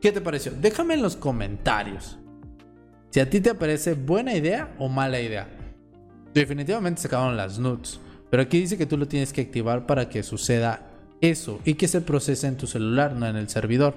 ¿Qué 0.00 0.10
te 0.12 0.22
pareció? 0.22 0.52
Déjame 0.52 0.94
en 0.94 1.02
los 1.02 1.16
comentarios 1.16 2.16
si 3.10 3.20
a 3.20 3.28
ti 3.28 3.40
te 3.40 3.54
parece 3.54 3.94
buena 3.94 4.34
idea 4.34 4.74
o 4.78 4.88
mala 4.88 5.20
idea. 5.20 5.48
Definitivamente 6.32 7.02
se 7.02 7.08
acabaron 7.08 7.36
las 7.36 7.58
nudes. 7.58 8.00
Pero 8.30 8.44
aquí 8.44 8.60
dice 8.60 8.78
que 8.78 8.86
tú 8.86 8.96
lo 8.96 9.08
tienes 9.08 9.32
que 9.32 9.40
activar 9.40 9.86
para 9.86 10.08
que 10.08 10.22
suceda 10.22 10.86
eso 11.20 11.60
y 11.64 11.74
que 11.74 11.88
se 11.88 12.00
procese 12.00 12.46
en 12.46 12.56
tu 12.56 12.66
celular, 12.68 13.14
no 13.14 13.26
en 13.26 13.36
el 13.36 13.48
servidor. 13.48 13.94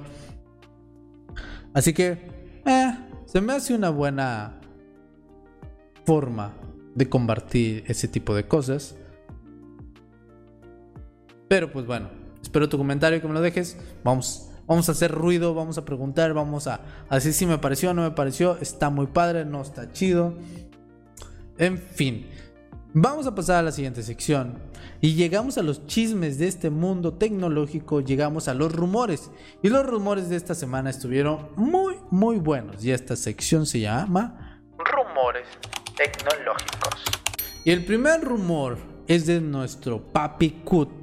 Así 1.74 1.94
que, 1.94 2.18
eh, 2.66 2.94
se 3.26 3.42
me 3.42 3.54
hace 3.54 3.76
una 3.76 3.90
buena 3.90 4.60
forma 6.06 6.54
de 6.96 7.08
compartir 7.08 7.84
ese 7.88 8.08
tipo 8.08 8.36
de 8.36 8.48
cosas. 8.48 8.96
Pero 11.54 11.72
pues 11.72 11.86
bueno, 11.86 12.10
espero 12.42 12.68
tu 12.68 12.80
comentario 12.80 13.22
que 13.22 13.28
me 13.28 13.34
lo 13.36 13.40
dejes. 13.40 13.78
Vamos, 14.04 14.50
vamos 14.66 14.90
a 14.90 14.94
hacer 14.94 15.12
ruido, 15.12 15.54
vamos 15.54 15.78
a 15.78 15.86
preguntar, 15.86 16.34
vamos 16.34 16.66
a, 16.66 16.82
a 17.08 17.14
decir 17.14 17.32
si 17.32 17.46
me 17.46 17.60
pareció 17.60 17.92
o 17.92 17.94
no 17.94 18.02
me 18.02 18.10
pareció. 18.10 18.58
Está 18.60 18.90
muy 18.90 19.06
padre, 19.06 19.46
no 19.46 19.62
está 19.62 19.92
chido. 19.92 20.34
En 21.60 21.78
fin. 21.78 22.28
Vamos 22.96 23.28
a 23.28 23.36
pasar 23.36 23.58
a 23.58 23.62
la 23.62 23.72
siguiente 23.72 24.02
sección. 24.02 24.64
Y 25.00 25.14
llegamos 25.14 25.60
a 25.60 25.62
los 25.62 25.86
chismes 25.86 26.40
de 26.40 26.48
este 26.48 26.72
mundo 26.72 27.14
tecnológico, 27.14 28.02
llegamos 28.02 28.48
a 28.48 28.56
los 28.56 28.72
rumores. 28.72 29.30
Y 29.62 29.70
los 29.70 29.86
rumores 29.86 30.30
de 30.30 30.38
esta 30.38 30.56
semana 30.56 30.90
estuvieron 30.90 31.50
muy, 31.56 31.98
muy 32.10 32.38
buenos. 32.40 32.84
Y 32.84 32.90
esta 32.90 33.16
sección 33.16 33.68
se 33.68 33.82
llama 33.82 34.60
Rumores 34.80 35.46
Tecnológicos. 35.96 37.04
Y 37.64 37.70
el 37.70 37.86
primer 37.86 38.22
rumor 38.22 38.80
es 39.06 39.28
de 39.28 39.40
nuestro 39.40 40.02
papi 40.02 40.50
Kut. 40.66 41.03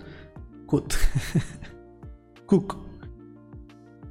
Kut. 0.71 0.95
Cook. 2.47 2.77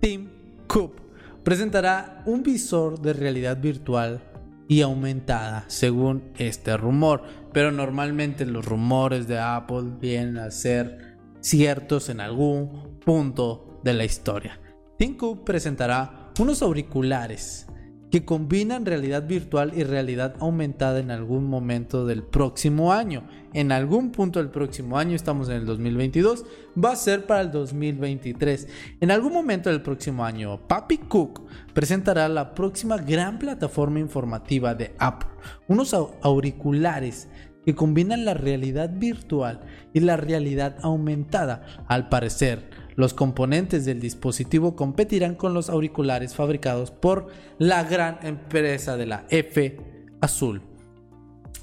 Tim 0.01 0.29
Cook 0.67 0.93
presentará 1.41 2.21
un 2.25 2.43
visor 2.43 2.99
de 2.99 3.13
realidad 3.13 3.61
virtual 3.61 4.21
y 4.67 4.81
aumentada, 4.81 5.63
según 5.67 6.33
este 6.37 6.75
rumor. 6.75 7.23
Pero 7.53 7.71
normalmente 7.71 8.45
los 8.45 8.65
rumores 8.65 9.25
de 9.25 9.39
Apple 9.39 9.85
vienen 10.01 10.37
a 10.37 10.51
ser 10.51 11.17
ciertos 11.39 12.09
en 12.09 12.19
algún 12.19 12.99
punto 13.05 13.79
de 13.81 13.93
la 13.93 14.03
historia. 14.03 14.59
Tim 14.97 15.15
Cook 15.15 15.45
presentará 15.45 16.33
unos 16.39 16.61
auriculares 16.61 17.67
que 18.11 18.25
combinan 18.25 18.85
realidad 18.85 19.27
virtual 19.27 19.71
y 19.75 19.83
realidad 19.83 20.35
aumentada 20.39 20.99
en 20.99 21.11
algún 21.11 21.45
momento 21.45 22.05
del 22.05 22.23
próximo 22.23 22.91
año. 22.91 23.23
En 23.53 23.71
algún 23.71 24.11
punto 24.11 24.39
del 24.39 24.49
próximo 24.49 24.97
año, 24.97 25.15
estamos 25.15 25.49
en 25.49 25.57
el 25.57 25.65
2022, 25.65 26.45
va 26.83 26.91
a 26.91 26.95
ser 26.95 27.25
para 27.25 27.41
el 27.41 27.51
2023. 27.51 28.67
En 29.01 29.11
algún 29.11 29.33
momento 29.33 29.69
del 29.69 29.81
próximo 29.81 30.25
año, 30.25 30.67
Papi 30.67 30.97
Cook 30.97 31.41
presentará 31.73 32.27
la 32.29 32.53
próxima 32.53 32.97
gran 32.97 33.39
plataforma 33.39 33.99
informativa 33.99 34.75
de 34.75 34.93
Apple, 34.97 35.29
unos 35.67 35.93
auriculares 35.93 37.27
que 37.65 37.75
combinan 37.75 38.25
la 38.25 38.33
realidad 38.33 38.89
virtual 38.91 39.61
y 39.93 39.99
la 39.99 40.17
realidad 40.17 40.77
aumentada. 40.81 41.63
Al 41.87 42.09
parecer, 42.09 42.69
los 42.99 43.13
componentes 43.13 43.85
del 43.85 44.01
dispositivo 44.01 44.75
competirán 44.75 45.35
con 45.35 45.53
los 45.53 45.69
auriculares 45.69 46.35
fabricados 46.35 46.91
por 46.91 47.27
la 47.57 47.85
gran 47.85 48.19
empresa 48.23 48.97
de 48.97 49.05
la 49.05 49.25
F 49.29 49.79
azul. 50.19 50.61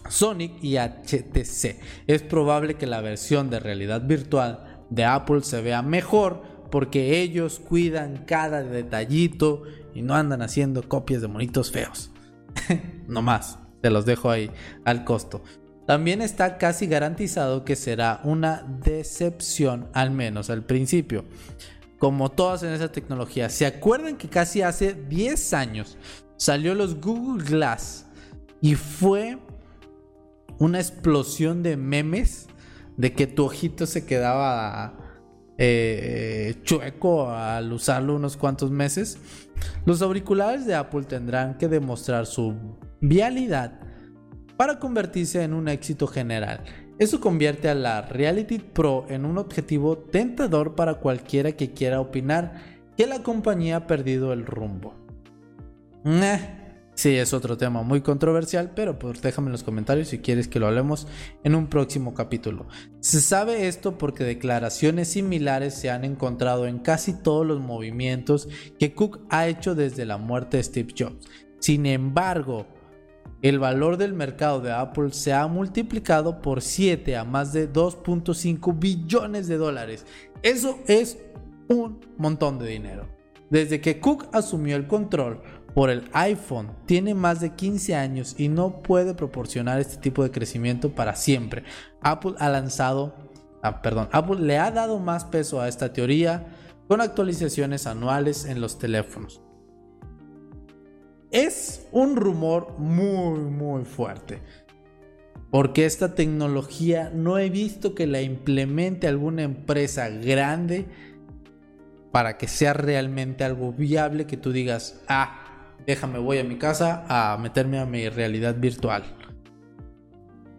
Sonic 0.09 0.55
y 0.64 0.79
HTC. 0.79 1.79
Es 2.07 2.22
probable 2.22 2.77
que 2.77 2.87
la 2.87 3.03
versión 3.03 3.51
de 3.51 3.61
realidad 3.61 4.07
virtual 4.07 4.81
de 4.88 5.05
Apple 5.05 5.42
se 5.42 5.61
vea 5.61 5.83
mejor 5.83 6.42
porque 6.70 7.20
ellos 7.20 7.61
cuidan 7.61 8.25
cada 8.25 8.62
detallito 8.62 9.64
y 9.94 10.01
no 10.01 10.14
andan 10.14 10.40
haciendo 10.40 10.88
copias 10.88 11.20
de 11.20 11.29
monitos 11.29 11.70
feos. 11.70 12.12
no 13.09 13.20
más, 13.20 13.59
te 13.83 13.90
los 13.90 14.07
dejo 14.07 14.31
ahí 14.31 14.51
al 14.87 15.05
costo. 15.05 15.42
También 15.87 16.20
está 16.20 16.59
casi 16.59 16.88
garantizado 16.88 17.64
que 17.64 17.77
será 17.77 18.20
una 18.25 18.64
decepción, 18.85 19.88
al 19.92 20.11
menos 20.11 20.51
al 20.51 20.64
principio. 20.64 21.25
Como 21.99 22.31
todas 22.31 22.62
en 22.64 22.72
esa 22.72 22.90
tecnología. 22.90 23.49
¿Se 23.49 23.66
acuerdan 23.66 24.16
que 24.16 24.29
casi 24.29 24.62
hace 24.62 24.94
10 24.94 25.55
años 25.55 25.96
salió 26.37 26.75
los 26.75 27.01
Google 27.01 27.42
Glass 27.44 28.07
y 28.61 28.75
fue 28.75 29.38
una 30.59 30.79
explosión 30.79 31.62
de 31.62 31.77
memes 31.77 32.49
de 32.96 33.12
que 33.12 33.27
tu 33.27 33.44
ojito 33.44 33.87
se 33.87 34.05
quedaba 34.05 34.94
eh, 35.57 36.57
chueco 36.64 37.31
al 37.31 37.72
usarlo 37.72 38.16
unos 38.16 38.37
cuantos 38.37 38.70
meses? 38.70 39.18
Los 39.87 40.03
auriculares 40.03 40.66
de 40.66 40.75
Apple 40.75 41.05
tendrán 41.05 41.57
que 41.57 41.68
demostrar 41.68 42.27
su 42.27 42.57
vialidad 43.01 43.86
para 44.57 44.79
convertirse 44.79 45.42
en 45.42 45.55
un 45.55 45.69
éxito 45.69 46.07
general. 46.07 46.64
Eso 46.99 47.21
convierte 47.21 47.69
a 47.69 47.75
la 47.75 48.03
Reality 48.03 48.59
Pro 48.59 49.05
en 49.09 49.25
un 49.25 49.38
objetivo 49.38 49.99
tentador 49.99 50.75
para 50.75 50.95
cualquiera 50.95 51.53
que 51.53 51.73
quiera 51.73 52.01
opinar 52.01 52.62
que 52.97 53.07
la 53.07 53.23
compañía 53.23 53.77
ha 53.77 53.87
perdido 53.87 54.33
el 54.33 54.47
rumbo. 54.47 54.95
Sí, 56.95 57.14
es 57.14 57.35
otro 57.35 57.59
tema 57.59 57.83
muy 57.83 58.01
controversial, 58.01 58.73
pero 58.75 58.99
pues 58.99 59.21
déjame 59.21 59.49
en 59.49 59.53
los 59.53 59.62
comentarios 59.62 60.09
si 60.09 60.21
quieres 60.21 60.49
que 60.49 60.59
lo 60.59 60.66
hablemos 60.66 61.07
en 61.45 61.55
un 61.55 61.66
próximo 61.66 62.14
capítulo. 62.14 62.66
Se 63.01 63.21
sabe 63.21 63.69
esto 63.69 63.99
porque 63.99 64.25
declaraciones 64.25 65.09
similares 65.09 65.75
se 65.75 65.90
han 65.90 66.05
encontrado 66.05 66.66
en 66.66 66.79
casi 66.79 67.12
todos 67.12 67.45
los 67.45 67.61
movimientos 67.61 68.49
que 68.79 68.95
Cook 68.95 69.27
ha 69.29 69.47
hecho 69.47 69.75
desde 69.75 70.07
la 70.07 70.16
muerte 70.16 70.57
de 70.57 70.62
Steve 70.62 70.95
Jobs. 70.97 71.27
Sin 71.59 71.85
embargo, 71.85 72.66
el 73.42 73.59
valor 73.59 73.96
del 73.96 74.14
mercado 74.14 74.61
de 74.61 74.72
Apple 74.72 75.12
se 75.12 75.33
ha 75.33 75.46
multiplicado 75.46 76.40
por 76.40 76.62
7 76.62 77.16
a 77.16 77.25
más 77.25 77.53
de 77.53 77.70
2.5 77.72 78.79
billones 78.79 79.46
de 79.46 79.57
dólares. 79.57 80.07
Eso 80.42 80.79
es 80.87 81.18
un 81.68 82.01
montón 82.16 82.59
de 82.59 82.68
dinero. 82.68 83.09
Desde 83.51 83.81
que 83.81 84.01
Cook 84.01 84.29
asumió 84.33 84.77
el 84.77 84.87
control 84.87 85.40
por 85.75 85.90
el 85.90 86.09
iPhone, 86.12 86.70
tiene 86.87 87.14
más 87.14 87.40
de 87.40 87.55
15 87.55 87.94
años 87.94 88.35
y 88.38 88.49
no 88.49 88.83
puede 88.83 89.14
proporcionar 89.14 89.79
este 89.79 89.99
tipo 89.99 90.22
de 90.22 90.31
crecimiento 90.31 90.94
para 90.94 91.14
siempre. 91.14 91.64
Apple 92.01 92.35
ha 92.38 92.49
lanzado, 92.49 93.14
ah, 93.62 93.83
perdón, 93.83 94.09
Apple 94.12 94.40
le 94.40 94.59
ha 94.59 94.70
dado 94.70 94.99
más 94.99 95.25
peso 95.25 95.61
a 95.61 95.68
esta 95.68 95.92
teoría 95.92 96.46
con 96.88 97.01
actualizaciones 97.01 97.87
anuales 97.87 98.46
en 98.46 98.61
los 98.61 98.79
teléfonos. 98.79 99.42
Es 101.31 101.87
un 101.93 102.17
rumor 102.17 102.79
muy, 102.79 103.41
muy 103.41 103.85
fuerte. 103.85 104.41
Porque 105.51 105.87
esta 105.87 106.15
tecnología 106.15 107.11
no 107.15 107.39
he 107.39 107.51
visto 107.51 107.95
que 107.95 108.07
la 108.07 108.21
implemente 108.21 109.07
alguna 109.07 109.43
empresa 109.43 110.09
grande 110.09 110.87
para 112.12 112.37
que 112.39 112.49
sea 112.49 112.73
realmente 112.73 113.45
algo 113.45 113.73
viable 113.73 114.27
que 114.27 114.37
tú 114.37 114.53
digas, 114.53 115.03
ah, 115.09 115.75
déjame, 115.87 116.19
voy 116.19 116.39
a 116.39 116.45
mi 116.45 116.57
casa 116.57 117.05
a 117.09 117.37
meterme 117.39 117.79
a 117.79 117.87
mi 117.87 118.09
realidad 118.09 118.57
virtual. 118.57 119.05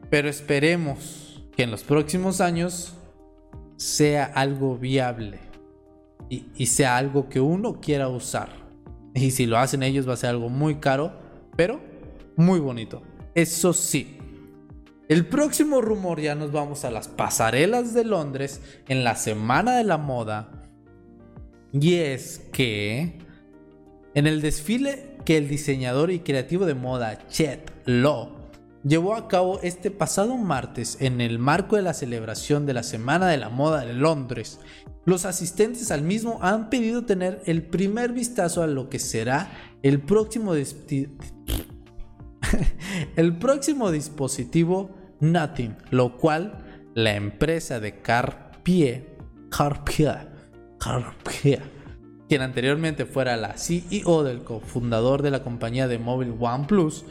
Pero 0.10 0.30
esperemos 0.30 1.44
que 1.56 1.64
en 1.64 1.72
los 1.72 1.84
próximos 1.84 2.42
años 2.42 2.94
sea 3.76 4.26
algo 4.26 4.78
viable 4.78 5.40
y, 6.30 6.46
y 6.56 6.68
sea 6.68 6.98
algo 6.98 7.28
que 7.28 7.40
uno 7.40 7.82
quiera 7.82 8.08
usar. 8.08 8.67
Y 9.22 9.32
si 9.32 9.46
lo 9.46 9.58
hacen 9.58 9.84
ellos 9.84 10.08
va 10.08 10.14
a 10.14 10.18
ser 10.18 10.30
algo 10.30 10.50
muy 10.50 10.76
caro, 10.76 11.12
pero 11.56 11.80
muy 12.36 12.60
bonito. 12.60 13.02
Eso 13.34 13.74
sí. 13.74 14.18
El 15.10 15.26
próximo 15.26 15.82
rumor 15.82 16.20
ya 16.20 16.36
nos 16.36 16.52
vamos 16.52 16.84
a 16.86 16.92
las 16.92 17.08
pasarelas 17.08 17.94
de 17.94 18.04
Londres 18.04 18.62
en 18.88 19.04
la 19.04 19.16
Semana 19.16 19.78
de 19.78 19.84
la 19.84 19.98
Moda. 19.98 20.52
Y 21.72 21.96
es 21.96 22.40
que 22.52 23.20
en 24.14 24.28
el 24.28 24.42
desfile 24.42 25.16
que 25.26 25.38
el 25.38 25.48
diseñador 25.48 26.12
y 26.12 26.20
creativo 26.20 26.66
de 26.66 26.74
moda 26.74 27.28
Chet 27.28 27.72
Law 27.86 28.37
llevó 28.88 29.16
a 29.16 29.28
cabo 29.28 29.60
este 29.64 29.92
pasado 29.92 30.38
martes 30.38 30.98
en 31.02 31.20
el 31.22 31.40
marco 31.40 31.76
de 31.76 31.82
la 31.82 31.94
celebración 31.94 32.66
de 32.66 32.74
la 32.74 32.84
Semana 32.84 33.28
de 33.28 33.38
la 33.38 33.50
Moda 33.50 33.86
de 33.86 33.94
Londres. 33.94 34.60
Los 35.06 35.26
asistentes 35.26 35.92
al 35.92 36.02
mismo 36.02 36.40
han 36.42 36.70
pedido 36.70 37.06
tener 37.06 37.42
el 37.46 37.64
primer 37.64 38.14
vistazo 38.14 38.64
a 38.64 38.68
lo 38.68 38.90
que 38.90 39.00
será 39.00 39.52
el 39.84 40.02
próximo, 40.02 40.54
el 43.16 43.38
próximo 43.38 43.92
dispositivo 43.92 44.96
Nothing, 45.20 45.76
lo 45.92 46.18
cual 46.18 46.92
la 46.94 47.16
empresa 47.16 47.80
de 47.80 48.02
Carpier, 48.02 49.18
Carpier, 49.50 50.30
Carpier, 50.78 51.78
quien 52.28 52.42
anteriormente 52.42 53.06
fuera 53.06 53.38
la 53.38 53.58
CEO 53.58 54.24
del 54.24 54.44
cofundador 54.44 55.22
de 55.22 55.32
la 55.32 55.44
compañía 55.44 55.88
de 55.88 55.98
móvil 55.98 56.36
OnePlus, 56.40 57.06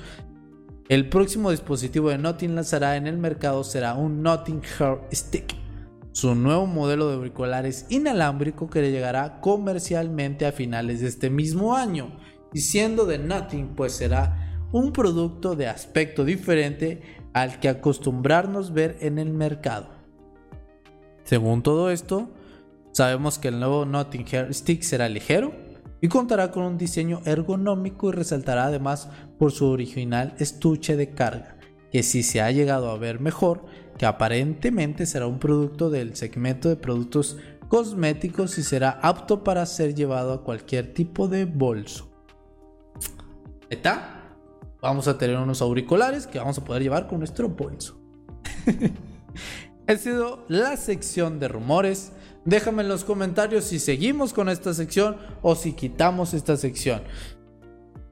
el 0.89 1.09
próximo 1.09 1.51
dispositivo 1.51 2.11
de 2.11 2.19
Nothing 2.19 2.55
lanzará 2.55 2.97
en 2.97 3.09
el 3.09 3.19
mercado 3.19 3.65
será 3.65 3.95
un 3.95 4.23
Nothing 4.23 4.63
Hair 4.79 5.01
Stick, 5.13 5.57
su 6.13 6.37
nuevo 6.37 6.67
modelo 6.67 7.09
de 7.09 7.17
auriculares 7.17 7.87
inalámbrico 7.89 8.71
que 8.71 8.83
le 8.83 8.93
llegará 8.93 9.41
comercialmente 9.41 10.47
a 10.47 10.53
finales 10.53 11.01
de 11.01 11.09
este 11.09 11.29
mismo 11.29 11.75
año. 11.75 12.17
Y 12.53 12.61
siendo 12.61 13.05
de 13.05 13.19
Nothing, 13.19 13.75
pues 13.75 13.95
será 13.95 14.65
un 14.71 14.93
producto 14.93 15.57
de 15.57 15.67
aspecto 15.67 16.25
diferente 16.25 17.03
al 17.33 17.59
que 17.59 17.69
acostumbrarnos 17.69 18.73
ver 18.73 18.97
en 19.01 19.19
el 19.19 19.33
mercado. 19.33 19.89
Según 21.25 21.65
todo 21.65 21.91
esto, 21.91 22.31
sabemos 22.93 23.41
que 23.41 23.49
el 23.49 23.59
nuevo 23.59 23.85
Nothing 23.85 24.25
Hair 24.31 24.55
Stick 24.55 24.83
será 24.83 25.09
ligero, 25.09 25.67
y 26.01 26.09
contará 26.09 26.51
con 26.51 26.65
un 26.65 26.79
diseño 26.79 27.21
ergonómico 27.25 28.09
y 28.09 28.13
resaltará 28.13 28.67
además 28.67 29.09
por 29.39 29.53
su 29.53 29.67
original 29.67 30.35
estuche 30.39 30.97
de 30.97 31.11
carga, 31.11 31.57
que 31.93 32.03
si 32.03 32.23
se 32.23 32.41
ha 32.41 32.51
llegado 32.51 32.91
a 32.91 32.99
ver 32.99 33.21
mejor, 33.21 33.65
que 33.99 34.07
aparentemente 34.07 35.07
será 35.07 35.27
un 35.27 35.39
producto 35.39 35.91
del 35.91 36.17
segmento 36.17 36.69
de 36.69 36.77
productos 36.77 37.37
cosméticos 37.69 38.59
y 38.59 38.63
será 38.63 38.99
apto 39.03 39.43
para 39.43 39.67
ser 39.67 39.95
llevado 39.95 40.33
a 40.33 40.45
cualquier 40.45 40.93
tipo 40.93 41.29
de 41.29 41.45
bolso. 41.45 42.11
¿Está? 43.71 44.35
Vamos 44.81 45.09
a 45.09 45.19
tener 45.19 45.37
unos 45.37 45.63
auriculares 45.63 46.27
que 46.27 46.39
vamos 46.39 46.59
a 46.59 46.65
poder 46.65 46.83
llevar 46.83 47.09
con 47.09 47.19
nuestro 47.19 47.49
bolso. 47.49 47.99
ha 49.89 49.97
sido 49.97 50.45
la 50.49 50.77
sección 50.77 51.41
de 51.41 51.49
rumores. 51.49 52.13
Déjame 52.45 52.83
en 52.83 52.89
los 52.89 53.03
comentarios 53.03 53.65
si 53.65 53.81
seguimos 53.81 54.33
con 54.33 54.49
esta 54.49 54.73
sección 54.73 55.17
o 55.43 55.57
si 55.57 55.73
quitamos 55.73 56.35
esta 56.35 56.57
sección. 56.57 57.03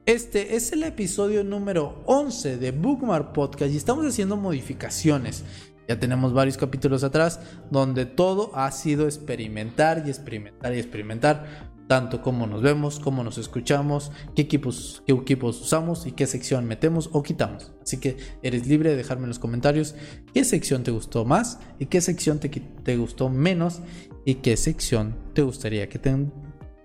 Este 0.05 0.55
es 0.55 0.71
el 0.71 0.83
episodio 0.83 1.43
número 1.43 2.03
11 2.05 2.57
de 2.57 2.69
Bookmark 2.69 3.33
Podcast 3.33 3.73
y 3.73 3.77
estamos 3.77 4.05
haciendo 4.05 4.37
modificaciones. 4.37 5.43
Ya 5.87 5.99
tenemos 5.99 6.31
varios 6.31 6.57
capítulos 6.57 7.03
atrás 7.03 7.39
donde 7.71 8.05
todo 8.05 8.55
ha 8.55 8.71
sido 8.71 9.05
experimentar 9.05 10.03
y 10.05 10.11
experimentar 10.11 10.75
y 10.75 10.77
experimentar 10.77 11.71
tanto 11.87 12.21
cómo 12.21 12.45
nos 12.45 12.61
vemos, 12.61 12.99
cómo 12.99 13.23
nos 13.23 13.39
escuchamos, 13.39 14.11
qué 14.35 14.43
equipos, 14.43 15.01
qué 15.07 15.13
equipos 15.13 15.59
usamos 15.59 16.05
y 16.05 16.11
qué 16.11 16.27
sección 16.27 16.65
metemos 16.65 17.09
o 17.11 17.23
quitamos. 17.23 17.73
Así 17.81 17.99
que 17.99 18.17
eres 18.43 18.67
libre 18.67 18.91
de 18.91 18.97
dejarme 18.97 19.23
en 19.23 19.29
los 19.29 19.39
comentarios 19.39 19.95
qué 20.35 20.45
sección 20.45 20.83
te 20.83 20.91
gustó 20.91 21.25
más 21.25 21.57
y 21.79 21.87
qué 21.87 21.99
sección 21.99 22.39
te, 22.39 22.49
te 22.49 22.95
gustó 22.97 23.29
menos 23.29 23.81
y 24.23 24.35
qué 24.35 24.55
sección 24.55 25.15
te 25.33 25.41
gustaría 25.41 25.89
que 25.89 25.99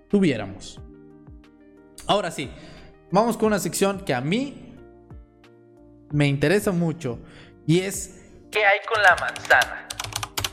tuviéramos. 0.09 0.81
Ahora 2.07 2.31
sí, 2.31 2.49
vamos 3.11 3.37
con 3.37 3.47
una 3.47 3.59
sección 3.59 3.99
que 4.05 4.13
a 4.13 4.21
mí 4.21 4.75
me 6.11 6.27
interesa 6.27 6.71
mucho 6.71 7.19
y 7.67 7.79
es 7.79 8.21
¿qué 8.51 8.65
hay 8.65 8.79
con 8.91 9.01
la 9.01 9.15
manzana? 9.19 9.87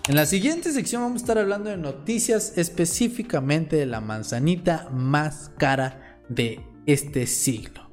En 0.09 0.17
la 0.17 0.27
siguiente 0.27 0.73
sección 0.73 1.03
vamos 1.03 1.21
a 1.21 1.25
estar 1.25 1.39
hablando 1.39 1.71
de 1.71 1.77
noticias 1.77 2.57
específicamente 2.57 3.77
de 3.77 3.87
la 3.87 4.01
manzanita 4.01 4.89
más 4.91 5.51
cara 5.59 6.21
de 6.29 6.65
este 6.87 7.27
siglo. 7.27 7.91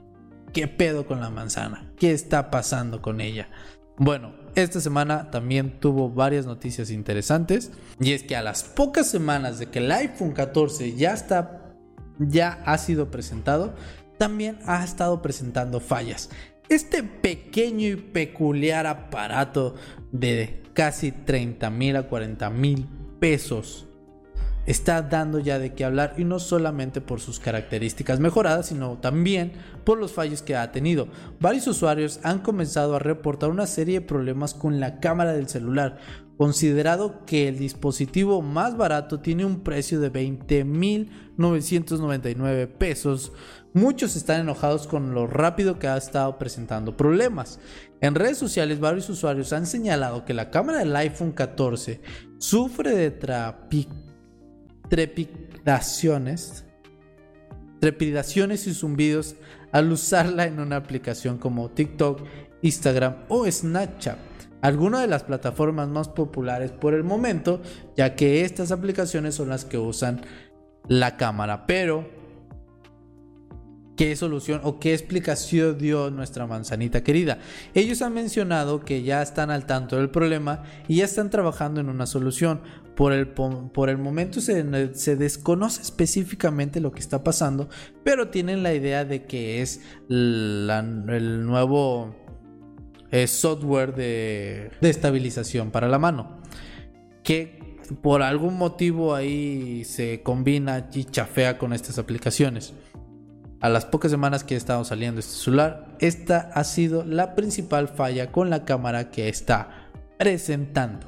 ¿Qué 0.53 0.69
pedo 0.69 1.05
con 1.05 1.19
la 1.19 1.29
manzana? 1.29 1.91
¿Qué 1.97 2.11
está 2.11 2.49
pasando 2.49 3.01
con 3.01 3.19
ella? 3.19 3.49
Bueno, 3.97 4.33
esta 4.55 4.79
semana 4.79 5.29
también 5.29 5.79
tuvo 5.81 6.09
varias 6.09 6.45
noticias 6.45 6.89
interesantes 6.89 7.71
y 7.99 8.13
es 8.13 8.23
que 8.23 8.37
a 8.37 8.41
las 8.41 8.63
pocas 8.63 9.09
semanas 9.09 9.59
de 9.59 9.69
que 9.69 9.79
el 9.79 9.91
iPhone 9.91 10.31
14 10.31 10.95
ya 10.95 11.13
está 11.13 11.61
ya 12.17 12.61
ha 12.65 12.77
sido 12.77 13.11
presentado, 13.11 13.73
también 14.17 14.59
ha 14.65 14.83
estado 14.83 15.21
presentando 15.21 15.79
fallas. 15.79 16.29
Este 16.69 17.03
pequeño 17.03 17.87
y 17.87 17.95
peculiar 17.95 18.87
aparato 18.87 19.75
de 20.11 20.63
casi 20.73 21.11
30 21.11 21.69
mil 21.69 21.95
a 21.95 22.07
40 22.07 22.49
mil 22.49 22.87
pesos 23.19 23.87
está 24.65 25.01
dando 25.01 25.39
ya 25.39 25.59
de 25.59 25.73
qué 25.73 25.85
hablar 25.85 26.15
y 26.17 26.23
no 26.23 26.39
solamente 26.39 27.01
por 27.01 27.19
sus 27.19 27.39
características 27.39 28.19
mejoradas, 28.19 28.67
sino 28.67 28.97
también 28.97 29.53
por 29.83 29.97
los 29.97 30.13
fallos 30.13 30.41
que 30.41 30.55
ha 30.55 30.71
tenido. 30.71 31.07
Varios 31.39 31.67
usuarios 31.67 32.19
han 32.23 32.39
comenzado 32.39 32.95
a 32.95 32.99
reportar 32.99 33.49
una 33.49 33.67
serie 33.67 33.99
de 33.99 34.05
problemas 34.05 34.53
con 34.53 34.79
la 34.79 34.99
cámara 34.99 35.33
del 35.33 35.49
celular, 35.49 35.97
considerado 36.37 37.25
que 37.25 37.47
el 37.47 37.57
dispositivo 37.57 38.41
más 38.41 38.77
barato 38.77 39.19
tiene 39.19 39.45
un 39.45 39.61
precio 39.61 39.99
de 39.99 40.11
20.999 40.11 42.67
pesos 42.67 43.31
Muchos 43.75 44.15
están 44.15 44.39
enojados 44.39 44.87
con 44.87 45.13
lo 45.13 45.27
rápido 45.27 45.79
que 45.79 45.89
ha 45.89 45.97
estado 45.97 46.39
presentando 46.39 46.95
problemas. 46.95 47.59
En 47.99 48.15
redes 48.15 48.37
sociales 48.37 48.79
varios 48.79 49.09
usuarios 49.09 49.51
han 49.51 49.65
señalado 49.65 50.23
que 50.23 50.33
la 50.33 50.49
cámara 50.49 50.79
del 50.79 50.95
iPhone 50.95 51.33
14 51.33 51.99
sufre 52.37 52.95
de 52.95 53.11
trepidaciones, 54.89 56.65
trepidaciones 57.79 58.67
y 58.67 58.73
zumbidos 58.73 59.35
al 59.71 59.91
usarla 59.91 60.45
en 60.45 60.59
una 60.59 60.77
aplicación 60.77 61.37
como 61.37 61.69
TikTok, 61.69 62.21
Instagram 62.61 63.25
o 63.27 63.49
Snapchat 63.49 64.17
algunas 64.65 65.01
de 65.01 65.07
las 65.07 65.23
plataformas 65.23 65.87
más 65.89 66.09
populares 66.09 66.71
por 66.71 66.95
el 66.95 67.03
momento, 67.03 67.61
ya 67.95 68.15
que 68.15 68.43
estas 68.43 68.71
aplicaciones 68.71 69.35
son 69.35 69.49
las 69.49 69.63
que 69.63 69.77
usan 69.77 70.21
la 70.87 71.17
cámara, 71.17 71.67
pero 71.67 72.09
qué 73.95 74.15
solución 74.15 74.61
o 74.63 74.79
qué 74.79 74.93
explicación 74.93 75.77
dio 75.77 76.11
nuestra 76.11 76.47
manzanita 76.47 77.03
querida. 77.03 77.39
Ellos 77.73 78.01
han 78.01 78.13
mencionado 78.13 78.81
que 78.81 79.03
ya 79.03 79.21
están 79.21 79.49
al 79.49 79.65
tanto 79.65 79.97
del 79.97 80.09
problema 80.09 80.63
y 80.87 80.97
ya 80.97 81.05
están 81.05 81.29
trabajando 81.29 81.81
en 81.81 81.89
una 81.89 82.05
solución. 82.05 82.61
Por 82.95 83.11
el, 83.11 83.27
por 83.27 83.89
el 83.89 83.97
momento 83.97 84.39
se, 84.39 84.95
se 84.95 85.17
desconoce 85.17 85.81
específicamente 85.81 86.79
lo 86.79 86.93
que 86.93 87.01
está 87.01 87.25
pasando, 87.25 87.67
pero 88.05 88.29
tienen 88.29 88.63
la 88.63 88.73
idea 88.73 89.03
de 89.03 89.25
que 89.25 89.61
es 89.61 89.81
el 90.09 91.45
nuevo 91.45 92.15
eh, 93.11 93.27
software 93.27 93.93
de, 93.95 94.71
de 94.79 94.89
estabilización 94.89 95.71
para 95.71 95.89
la 95.89 95.99
mano. 95.99 96.39
Que 97.21 97.79
por 98.01 98.21
algún 98.21 98.57
motivo 98.57 99.13
ahí 99.13 99.83
se 99.83 100.21
combina 100.23 100.89
y 100.93 101.03
chafea 101.03 101.57
con 101.57 101.73
estas 101.73 101.99
aplicaciones 101.99 102.73
a 103.65 103.69
las 103.69 103.83
pocas 103.83 104.11
semanas 104.11 104.43
que 104.43 104.53
ha 104.53 104.57
estado 104.57 104.83
saliendo 104.85 105.19
este 105.19 105.33
celular, 105.33 105.87
esta 105.97 106.51
ha 106.53 106.63
sido 106.63 107.03
la 107.03 107.33
principal 107.33 107.87
falla 107.87 108.31
con 108.31 108.51
la 108.51 108.63
cámara 108.63 109.09
que 109.09 109.27
está 109.27 109.89
presentando. 110.19 111.07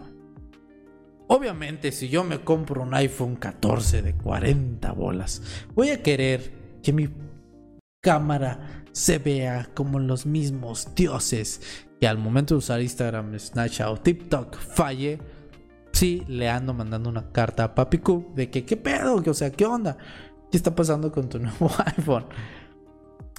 Obviamente, 1.28 1.92
si 1.92 2.10
yo 2.10 2.24
me 2.24 2.40
compro 2.40 2.82
un 2.82 2.96
iPhone 2.96 3.36
14 3.36 4.02
de 4.02 4.16
40 4.16 4.92
bolas, 4.94 5.44
voy 5.76 5.92
a 5.92 6.02
querer 6.02 6.52
que 6.82 6.94
mi 6.94 7.10
cámara 8.02 8.84
se 8.92 9.20
vea 9.20 9.70
como 9.76 10.00
los 10.00 10.26
mismos 10.26 10.96
dioses 10.96 11.62
que 12.02 12.08
al 12.08 12.18
momento 12.18 12.56
de 12.56 12.60
usar 12.60 12.82
Instagram, 12.82 13.38
Snapchat 13.38 13.88
o 13.88 13.98
TikTok 13.98 14.58
falle. 14.58 15.20
Sí, 15.92 16.24
le 16.28 16.50
ando 16.50 16.74
mandando 16.74 17.08
una 17.08 17.32
carta 17.32 17.66
a 17.66 17.76
Papi 17.76 18.00
Cook 18.00 18.34
de 18.34 18.50
que 18.50 18.66
qué 18.66 18.78
pedo, 18.78 19.22
o 19.24 19.34
sea, 19.36 19.52
qué 19.52 19.68
onda. 19.68 19.96
¿Qué 20.52 20.58
está 20.58 20.76
pasando 20.76 21.12
con 21.12 21.30
tu 21.30 21.40
nuevo 21.40 21.70
iPhone? 21.98 22.26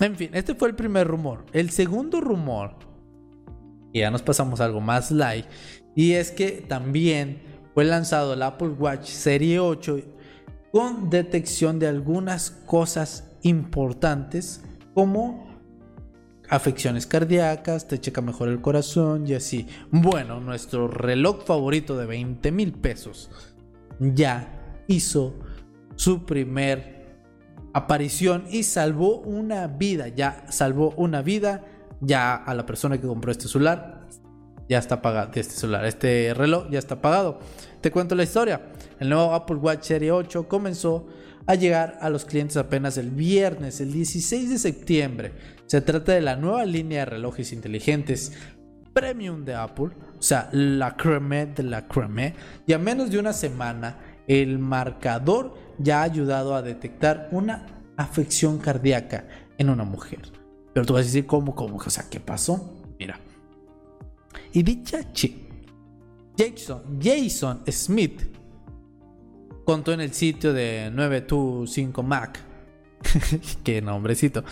En 0.00 0.16
fin, 0.16 0.30
este 0.32 0.54
fue 0.54 0.68
el 0.68 0.74
primer 0.74 1.06
rumor. 1.06 1.44
El 1.52 1.70
segundo 1.70 2.20
rumor, 2.20 2.76
y 3.92 4.00
ya 4.00 4.10
nos 4.10 4.22
pasamos 4.22 4.60
a 4.60 4.66
algo 4.66 4.80
más 4.80 5.10
light, 5.10 5.46
y 5.96 6.12
es 6.12 6.30
que 6.30 6.64
también 6.68 7.42
fue 7.74 7.84
lanzado 7.84 8.34
el 8.34 8.42
Apple 8.42 8.68
Watch 8.70 9.06
Serie 9.06 9.58
8 9.58 9.98
con 10.72 11.10
detección 11.10 11.78
de 11.78 11.88
algunas 11.88 12.50
cosas 12.50 13.36
importantes 13.42 14.62
como 14.94 15.48
afecciones 16.48 17.06
cardíacas, 17.06 17.88
te 17.88 18.00
checa 18.00 18.20
mejor 18.20 18.48
el 18.48 18.60
corazón 18.60 19.26
y 19.26 19.34
así. 19.34 19.66
Bueno, 19.90 20.40
nuestro 20.40 20.88
reloj 20.88 21.44
favorito 21.44 21.96
de 21.96 22.06
20 22.06 22.52
mil 22.52 22.72
pesos 22.72 23.30
ya 23.98 24.82
hizo 24.86 25.34
su 25.96 26.24
primer 26.24 26.97
aparición 27.78 28.44
y 28.50 28.62
salvó 28.62 29.18
una 29.20 29.66
vida, 29.66 30.08
ya 30.08 30.44
salvó 30.48 30.94
una 30.96 31.22
vida, 31.22 31.64
ya 32.00 32.34
a 32.34 32.54
la 32.54 32.66
persona 32.66 32.98
que 32.98 33.06
compró 33.06 33.32
este 33.32 33.48
celular, 33.48 34.06
ya 34.68 34.78
está 34.78 35.00
pagado, 35.02 35.30
este 35.34 35.54
celular, 35.54 35.84
este 35.86 36.34
reloj 36.34 36.68
ya 36.70 36.78
está 36.78 37.00
pagado. 37.00 37.40
Te 37.80 37.90
cuento 37.90 38.14
la 38.14 38.24
historia. 38.24 38.60
El 38.98 39.08
nuevo 39.08 39.32
Apple 39.32 39.56
Watch 39.56 39.84
Serie 39.84 40.12
8 40.12 40.46
comenzó 40.48 41.06
a 41.46 41.54
llegar 41.54 41.98
a 42.02 42.10
los 42.10 42.24
clientes 42.24 42.56
apenas 42.58 42.98
el 42.98 43.10
viernes, 43.10 43.80
el 43.80 43.92
16 43.92 44.50
de 44.50 44.58
septiembre. 44.58 45.32
Se 45.66 45.80
trata 45.80 46.12
de 46.12 46.20
la 46.20 46.36
nueva 46.36 46.64
línea 46.66 47.00
de 47.00 47.06
relojes 47.06 47.52
inteligentes 47.52 48.32
premium 48.92 49.44
de 49.44 49.54
Apple, 49.54 49.90
o 50.18 50.22
sea, 50.22 50.48
la 50.52 50.96
creme 50.96 51.46
de 51.46 51.62
la 51.62 51.86
creme, 51.86 52.34
y 52.66 52.72
a 52.72 52.78
menos 52.78 53.10
de 53.10 53.18
una 53.18 53.32
semana 53.32 53.98
el 54.26 54.58
marcador 54.58 55.54
ya 55.78 56.00
ha 56.00 56.04
ayudado 56.04 56.54
a 56.54 56.62
detectar 56.62 57.28
una 57.32 57.66
afección 57.96 58.58
cardíaca 58.58 59.26
en 59.58 59.70
una 59.70 59.84
mujer. 59.84 60.20
Pero 60.72 60.86
tú 60.86 60.94
vas 60.94 61.02
a 61.02 61.04
decir, 61.06 61.26
¿cómo, 61.26 61.54
cómo? 61.54 61.76
O 61.76 61.90
sea, 61.90 62.04
¿qué 62.08 62.20
pasó? 62.20 62.82
Mira. 62.98 63.18
Y 64.52 64.62
dicha 64.62 65.12
chica, 65.12 65.48
Jason, 66.36 67.00
Jason 67.02 67.62
Smith, 67.68 68.22
contó 69.64 69.92
en 69.92 70.00
el 70.00 70.12
sitio 70.12 70.52
de 70.52 70.90
925 70.92 72.02
Mac, 72.02 72.40
qué 73.64 73.82
nombrecito, 73.82 74.44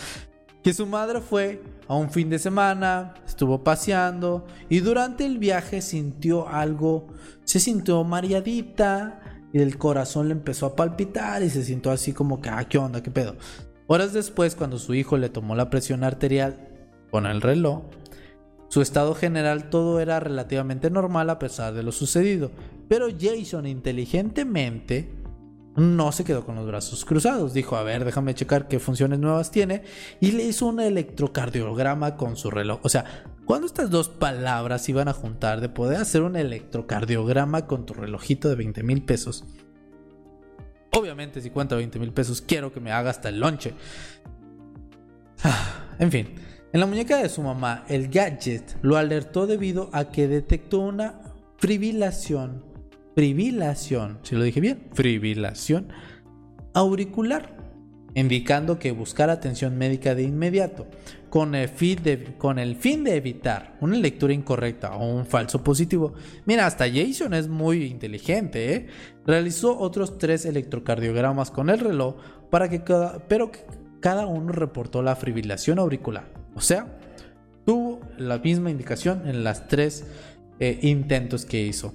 que 0.62 0.74
su 0.74 0.86
madre 0.86 1.20
fue 1.20 1.62
a 1.86 1.94
un 1.94 2.10
fin 2.10 2.28
de 2.28 2.38
semana, 2.40 3.14
estuvo 3.24 3.62
paseando 3.62 4.46
y 4.68 4.80
durante 4.80 5.24
el 5.24 5.38
viaje 5.38 5.80
sintió 5.80 6.48
algo, 6.48 7.06
se 7.44 7.60
sintió 7.60 8.02
mareadita 8.02 9.20
y 9.52 9.60
el 9.60 9.78
corazón 9.78 10.28
le 10.28 10.32
empezó 10.32 10.66
a 10.66 10.76
palpitar 10.76 11.42
y 11.42 11.50
se 11.50 11.64
sintió 11.64 11.90
así 11.90 12.12
como 12.12 12.40
que, 12.40 12.50
ah, 12.50 12.64
¿qué 12.68 12.78
onda? 12.78 13.02
¿Qué 13.02 13.10
pedo? 13.10 13.36
Horas 13.86 14.12
después, 14.12 14.54
cuando 14.54 14.78
su 14.78 14.94
hijo 14.94 15.16
le 15.16 15.28
tomó 15.28 15.54
la 15.54 15.70
presión 15.70 16.04
arterial 16.04 16.68
con 17.10 17.26
el 17.26 17.40
reloj, 17.40 17.84
su 18.68 18.82
estado 18.82 19.14
general 19.14 19.70
todo 19.70 20.00
era 20.00 20.18
relativamente 20.18 20.90
normal 20.90 21.30
a 21.30 21.38
pesar 21.38 21.72
de 21.72 21.84
lo 21.84 21.92
sucedido, 21.92 22.50
pero 22.88 23.06
Jason 23.18 23.66
inteligentemente 23.66 25.14
no 25.76 26.10
se 26.10 26.24
quedó 26.24 26.44
con 26.44 26.56
los 26.56 26.66
brazos 26.66 27.04
cruzados. 27.04 27.52
Dijo, 27.52 27.76
a 27.76 27.82
ver, 27.82 28.04
déjame 28.04 28.34
checar 28.34 28.66
qué 28.66 28.78
funciones 28.78 29.18
nuevas 29.18 29.50
tiene. 29.50 29.82
Y 30.20 30.32
le 30.32 30.44
hizo 30.44 30.66
un 30.66 30.80
electrocardiograma 30.80 32.16
con 32.16 32.36
su 32.36 32.50
reloj. 32.50 32.80
O 32.82 32.88
sea, 32.88 33.04
cuando 33.46 33.66
estas 33.66 33.90
dos 33.90 34.08
palabras 34.08 34.88
iban 34.88 35.08
a 35.08 35.12
juntar 35.12 35.60
de 35.60 35.68
poder 35.68 35.98
hacer 35.98 36.22
un 36.22 36.36
electrocardiograma 36.36 37.66
con 37.66 37.86
tu 37.86 37.94
relojito 37.94 38.48
de 38.48 38.56
20 38.56 38.82
mil 38.82 39.02
pesos. 39.02 39.44
Obviamente, 40.92 41.40
si 41.40 41.50
cuenta 41.50 41.76
20 41.76 41.98
mil 42.00 42.12
pesos, 42.12 42.42
quiero 42.42 42.72
que 42.72 42.80
me 42.80 42.90
haga 42.90 43.10
hasta 43.10 43.28
el 43.28 43.38
lonche. 43.38 43.72
en 45.98 46.10
fin, 46.10 46.34
en 46.72 46.80
la 46.80 46.86
muñeca 46.86 47.18
de 47.18 47.28
su 47.28 47.40
mamá, 47.40 47.84
el 47.88 48.08
gadget 48.08 48.76
lo 48.82 48.96
alertó 48.96 49.46
debido 49.46 49.90
a 49.92 50.10
que 50.10 50.26
detectó 50.26 50.80
una 50.80 51.20
fibrilación, 51.58 52.64
fibrilación, 53.14 54.18
si 54.24 54.34
lo 54.34 54.42
dije 54.42 54.60
bien, 54.60 54.88
fibrilación 54.92 55.88
auricular, 56.74 57.56
indicando 58.14 58.78
que 58.78 58.90
buscar 58.90 59.30
atención 59.30 59.78
médica 59.78 60.14
de 60.14 60.24
inmediato, 60.24 60.86
con 61.36 61.54
el, 61.54 61.68
fin 61.68 62.02
de, 62.02 62.34
con 62.38 62.58
el 62.58 62.76
fin 62.76 63.04
de 63.04 63.14
evitar 63.14 63.76
una 63.82 63.98
lectura 63.98 64.32
incorrecta 64.32 64.96
o 64.96 65.04
un 65.04 65.26
falso 65.26 65.62
positivo. 65.62 66.14
Mira, 66.46 66.64
hasta 66.64 66.86
Jason 66.90 67.34
es 67.34 67.46
muy 67.46 67.84
inteligente, 67.84 68.72
¿eh? 68.72 68.86
Realizó 69.26 69.78
otros 69.78 70.16
tres 70.16 70.46
electrocardiogramas 70.46 71.50
con 71.50 71.68
el 71.68 71.78
reloj 71.78 72.16
para 72.48 72.70
que 72.70 72.84
cada, 72.84 73.18
pero 73.28 73.52
cada 74.00 74.24
uno 74.24 74.50
reportó 74.50 75.02
la 75.02 75.14
fibrilación 75.14 75.78
auricular. 75.78 76.32
O 76.54 76.62
sea, 76.62 76.98
tuvo 77.66 78.00
la 78.16 78.38
misma 78.38 78.70
indicación 78.70 79.28
en 79.28 79.44
las 79.44 79.68
tres 79.68 80.06
eh, 80.58 80.78
intentos 80.80 81.44
que 81.44 81.60
hizo. 81.60 81.92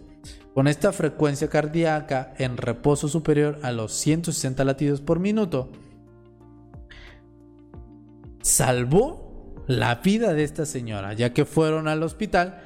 Con 0.53 0.67
esta 0.67 0.91
frecuencia 0.91 1.47
cardíaca 1.47 2.35
en 2.37 2.57
reposo 2.57 3.07
superior 3.07 3.57
a 3.63 3.71
los 3.71 3.91
160 3.93 4.63
latidos 4.65 5.01
por 5.01 5.19
minuto, 5.19 5.71
salvó 8.43 9.20
la 9.77 9.95
vida 9.95 10.33
de 10.33 10.43
esta 10.43 10.65
señora, 10.65 11.13
ya 11.13 11.33
que 11.33 11.45
fueron 11.45 11.87
al 11.87 12.03
hospital 12.03 12.61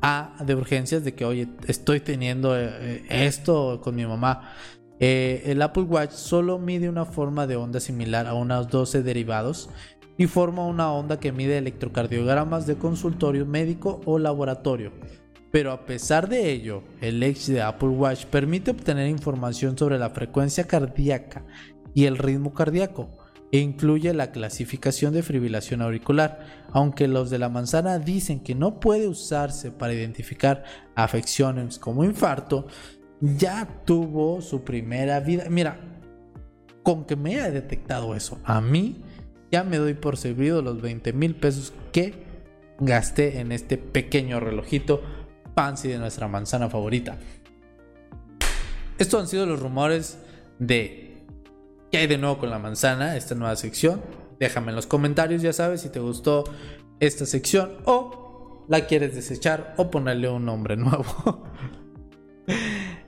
a, 0.00 0.36
de 0.44 0.54
urgencias 0.54 1.04
de 1.04 1.14
que, 1.14 1.24
oye, 1.24 1.48
estoy 1.66 2.00
teniendo 2.00 2.56
eh, 2.58 2.70
eh, 2.80 3.06
esto 3.08 3.80
con 3.82 3.94
mi 3.94 4.06
mamá. 4.06 4.52
el 4.98 5.60
Apple 5.60 5.82
Watch 5.82 6.12
solo 6.12 6.58
mide 6.58 6.88
una 6.88 7.04
forma 7.04 7.46
de 7.46 7.56
onda 7.56 7.80
similar 7.80 8.26
a 8.26 8.34
unos 8.34 8.68
12 8.68 9.02
derivados 9.02 9.68
y 10.16 10.26
forma 10.26 10.66
una 10.66 10.90
onda 10.92 11.20
que 11.20 11.32
mide 11.32 11.58
electrocardiogramas 11.58 12.66
de 12.66 12.76
consultorio 12.76 13.44
médico 13.44 14.00
o 14.06 14.18
laboratorio. 14.18 14.92
Pero 15.52 15.72
a 15.72 15.84
pesar 15.84 16.28
de 16.28 16.50
ello, 16.50 16.82
el 17.02 17.22
Edge 17.22 17.52
de 17.52 17.62
Apple 17.62 17.90
Watch 17.90 18.24
permite 18.24 18.70
obtener 18.70 19.08
información 19.08 19.76
sobre 19.76 19.98
la 19.98 20.10
frecuencia 20.10 20.66
cardíaca 20.66 21.44
y 21.94 22.06
el 22.06 22.16
ritmo 22.16 22.54
cardíaco 22.54 23.25
e 23.52 23.58
incluye 23.58 24.12
la 24.12 24.32
clasificación 24.32 25.14
de 25.14 25.22
fibrilación 25.22 25.82
auricular, 25.82 26.40
aunque 26.72 27.08
los 27.08 27.30
de 27.30 27.38
la 27.38 27.48
manzana 27.48 27.98
dicen 27.98 28.40
que 28.40 28.54
no 28.54 28.80
puede 28.80 29.08
usarse 29.08 29.70
para 29.70 29.94
identificar 29.94 30.64
afecciones 30.94 31.78
como 31.78 32.04
infarto, 32.04 32.66
ya 33.20 33.82
tuvo 33.84 34.40
su 34.40 34.64
primera 34.64 35.20
vida. 35.20 35.44
Mira, 35.48 35.78
con 36.82 37.04
que 37.04 37.16
me 37.16 37.34
haya 37.34 37.50
detectado 37.50 38.14
eso, 38.14 38.40
a 38.44 38.60
mí 38.60 39.02
ya 39.50 39.64
me 39.64 39.78
doy 39.78 39.94
por 39.94 40.16
servido 40.16 40.62
los 40.62 40.80
20 40.80 41.12
mil 41.12 41.34
pesos 41.36 41.72
que 41.92 42.26
gasté 42.78 43.40
en 43.40 43.52
este 43.52 43.78
pequeño 43.78 44.40
relojito 44.40 45.02
fancy 45.54 45.88
de 45.88 45.98
nuestra 45.98 46.28
manzana 46.28 46.68
favorita. 46.68 47.16
Estos 48.98 49.20
han 49.20 49.28
sido 49.28 49.46
los 49.46 49.60
rumores 49.60 50.18
de 50.58 51.05
qué 51.90 51.98
hay 51.98 52.06
de 52.06 52.18
nuevo 52.18 52.38
con 52.38 52.50
la 52.50 52.58
manzana, 52.58 53.16
esta 53.16 53.34
nueva 53.34 53.56
sección. 53.56 54.02
Déjame 54.38 54.70
en 54.70 54.76
los 54.76 54.86
comentarios, 54.86 55.42
ya 55.42 55.52
sabes, 55.52 55.80
si 55.80 55.90
te 55.90 55.98
gustó 55.98 56.44
esta 57.00 57.26
sección 57.26 57.78
o 57.84 58.64
la 58.68 58.86
quieres 58.86 59.14
desechar 59.14 59.74
o 59.76 59.90
ponerle 59.90 60.28
un 60.28 60.44
nombre 60.44 60.76
nuevo. 60.76 61.44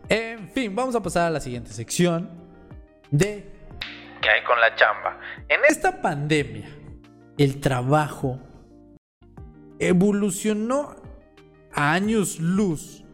en 0.09 0.49
fin, 0.51 0.75
vamos 0.75 0.95
a 0.95 1.03
pasar 1.03 1.27
a 1.27 1.31
la 1.31 1.41
siguiente 1.41 1.73
sección 1.73 2.31
de 3.11 3.59
¿Qué 4.21 4.31
hay 4.31 4.43
con 4.43 4.61
la 4.61 4.75
chamba? 4.75 5.21
En 5.49 5.61
esta 5.69 6.01
pandemia, 6.01 6.69
el 7.37 7.61
trabajo 7.61 8.41
evolucionó 9.79 10.97
a 11.73 11.93
años 11.93 12.41
luz 12.41 13.05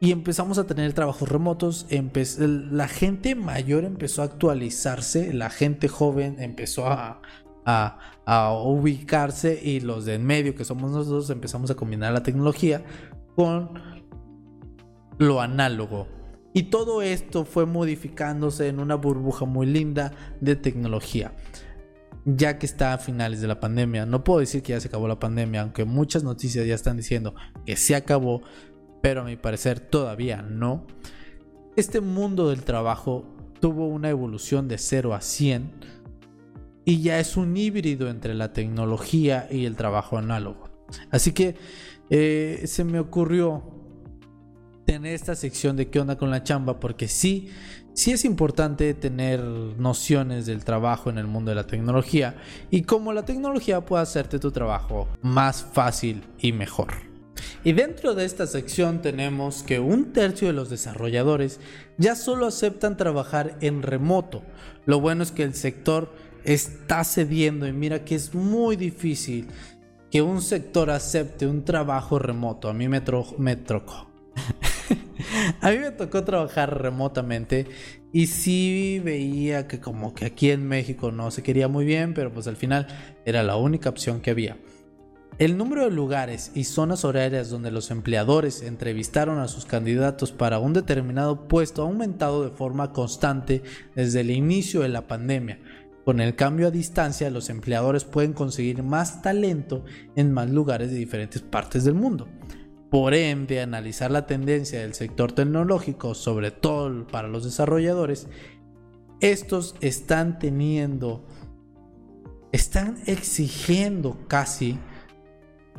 y 0.00 0.12
empezamos 0.12 0.58
a 0.58 0.66
tener 0.66 0.92
trabajos 0.92 1.28
remotos. 1.28 1.86
la 1.90 2.88
gente 2.88 3.34
mayor 3.34 3.84
empezó 3.84 4.22
a 4.22 4.26
actualizarse, 4.26 5.32
la 5.32 5.50
gente 5.50 5.88
joven 5.88 6.36
empezó 6.38 6.86
a, 6.86 7.22
a, 7.64 8.52
ubicarse 8.52 9.58
y 9.62 9.80
los 9.80 10.04
de 10.04 10.14
en 10.14 10.24
medio, 10.24 10.54
que 10.54 10.64
somos 10.64 10.90
nosotros, 10.90 11.30
empezamos 11.30 11.70
a 11.70 11.74
combinar 11.74 12.12
la 12.12 12.22
tecnología 12.22 12.84
con 13.34 13.70
lo 15.18 15.40
análogo. 15.40 16.08
Y 16.52 16.64
todo 16.64 17.02
esto 17.02 17.44
fue 17.44 17.66
modificándose 17.66 18.68
en 18.68 18.80
una 18.80 18.94
burbuja 18.94 19.44
muy 19.44 19.66
linda 19.66 20.12
de 20.40 20.56
tecnología. 20.56 21.32
Ya 22.24 22.58
que 22.58 22.66
está 22.66 22.94
a 22.94 22.98
finales 22.98 23.40
de 23.40 23.46
la 23.46 23.60
pandemia, 23.60 24.06
no 24.06 24.24
puedo 24.24 24.40
decir 24.40 24.62
que 24.62 24.72
ya 24.72 24.80
se 24.80 24.88
acabó 24.88 25.06
la 25.06 25.20
pandemia, 25.20 25.62
aunque 25.62 25.84
muchas 25.84 26.24
noticias 26.24 26.66
ya 26.66 26.74
están 26.74 26.96
diciendo 26.96 27.34
que 27.66 27.76
se 27.76 27.94
acabó, 27.94 28.42
pero 29.06 29.20
a 29.20 29.24
mi 29.24 29.36
parecer 29.36 29.78
todavía 29.78 30.42
no. 30.42 30.84
Este 31.76 32.00
mundo 32.00 32.50
del 32.50 32.64
trabajo 32.64 33.24
tuvo 33.60 33.86
una 33.86 34.08
evolución 34.08 34.66
de 34.66 34.78
0 34.78 35.14
a 35.14 35.20
100 35.20 35.70
y 36.84 37.02
ya 37.02 37.20
es 37.20 37.36
un 37.36 37.56
híbrido 37.56 38.10
entre 38.10 38.34
la 38.34 38.52
tecnología 38.52 39.46
y 39.48 39.64
el 39.64 39.76
trabajo 39.76 40.18
análogo. 40.18 40.70
Así 41.12 41.30
que 41.30 41.54
eh, 42.10 42.64
se 42.66 42.82
me 42.82 42.98
ocurrió 42.98 43.62
tener 44.86 45.14
esta 45.14 45.36
sección 45.36 45.76
de 45.76 45.88
qué 45.88 46.00
onda 46.00 46.18
con 46.18 46.32
la 46.32 46.42
chamba, 46.42 46.80
porque 46.80 47.06
sí, 47.06 47.50
sí 47.94 48.10
es 48.10 48.24
importante 48.24 48.92
tener 48.92 49.40
nociones 49.40 50.46
del 50.46 50.64
trabajo 50.64 51.10
en 51.10 51.18
el 51.18 51.28
mundo 51.28 51.52
de 51.52 51.54
la 51.54 51.68
tecnología 51.68 52.38
y 52.72 52.82
cómo 52.82 53.12
la 53.12 53.24
tecnología 53.24 53.82
puede 53.82 54.02
hacerte 54.02 54.40
tu 54.40 54.50
trabajo 54.50 55.06
más 55.22 55.62
fácil 55.62 56.24
y 56.40 56.50
mejor. 56.50 57.15
Y 57.64 57.72
dentro 57.72 58.14
de 58.14 58.24
esta 58.24 58.46
sección 58.46 59.02
tenemos 59.02 59.62
que 59.62 59.80
un 59.80 60.12
tercio 60.12 60.48
de 60.48 60.54
los 60.54 60.70
desarrolladores 60.70 61.60
ya 61.98 62.14
solo 62.14 62.46
aceptan 62.46 62.96
trabajar 62.96 63.56
en 63.60 63.82
remoto. 63.82 64.42
Lo 64.84 65.00
bueno 65.00 65.22
es 65.22 65.32
que 65.32 65.42
el 65.42 65.54
sector 65.54 66.12
está 66.44 67.02
cediendo 67.04 67.66
y 67.66 67.72
mira 67.72 68.04
que 68.04 68.14
es 68.14 68.34
muy 68.34 68.76
difícil 68.76 69.48
que 70.10 70.22
un 70.22 70.40
sector 70.40 70.90
acepte 70.90 71.46
un 71.46 71.64
trabajo 71.64 72.18
remoto. 72.18 72.68
A 72.68 72.72
mí 72.72 72.88
me, 72.88 73.00
trocó 73.00 73.36
A 75.60 75.70
mí 75.70 75.78
me 75.78 75.90
tocó 75.90 76.24
trabajar 76.24 76.80
remotamente 76.80 77.66
y 78.12 78.28
sí 78.28 79.00
veía 79.04 79.66
que 79.66 79.80
como 79.80 80.14
que 80.14 80.26
aquí 80.26 80.50
en 80.50 80.66
México 80.66 81.10
no 81.10 81.30
se 81.30 81.42
quería 81.42 81.68
muy 81.68 81.84
bien, 81.84 82.14
pero 82.14 82.32
pues 82.32 82.46
al 82.46 82.56
final 82.56 82.86
era 83.24 83.42
la 83.42 83.56
única 83.56 83.88
opción 83.88 84.20
que 84.20 84.30
había. 84.30 84.56
El 85.38 85.58
número 85.58 85.84
de 85.84 85.90
lugares 85.90 86.50
y 86.54 86.64
zonas 86.64 87.04
horarias 87.04 87.50
donde 87.50 87.70
los 87.70 87.90
empleadores 87.90 88.62
entrevistaron 88.62 89.38
a 89.38 89.48
sus 89.48 89.66
candidatos 89.66 90.32
para 90.32 90.58
un 90.58 90.72
determinado 90.72 91.46
puesto 91.46 91.82
ha 91.82 91.84
aumentado 91.84 92.42
de 92.42 92.56
forma 92.56 92.94
constante 92.94 93.62
desde 93.94 94.22
el 94.22 94.30
inicio 94.30 94.80
de 94.80 94.88
la 94.88 95.06
pandemia. 95.06 95.60
Con 96.06 96.20
el 96.20 96.36
cambio 96.36 96.68
a 96.68 96.70
distancia, 96.70 97.28
los 97.28 97.50
empleadores 97.50 98.06
pueden 98.06 98.32
conseguir 98.32 98.82
más 98.82 99.20
talento 99.20 99.84
en 100.14 100.32
más 100.32 100.48
lugares 100.48 100.90
de 100.90 100.96
diferentes 100.96 101.42
partes 101.42 101.84
del 101.84 101.94
mundo. 101.94 102.28
Por 102.90 103.12
ende, 103.12 103.60
analizar 103.60 104.10
la 104.10 104.26
tendencia 104.26 104.80
del 104.80 104.94
sector 104.94 105.32
tecnológico, 105.32 106.14
sobre 106.14 106.50
todo 106.50 107.06
para 107.08 107.28
los 107.28 107.44
desarrolladores, 107.44 108.26
estos 109.20 109.74
están 109.82 110.38
teniendo, 110.38 111.26
están 112.52 112.96
exigiendo 113.04 114.16
casi 114.28 114.78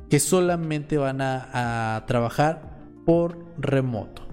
que 0.09 0.19
solamente 0.19 0.97
van 0.97 1.21
a, 1.21 2.03
trabajar 2.07 2.79
por 3.05 3.45
remoto. 3.57 4.23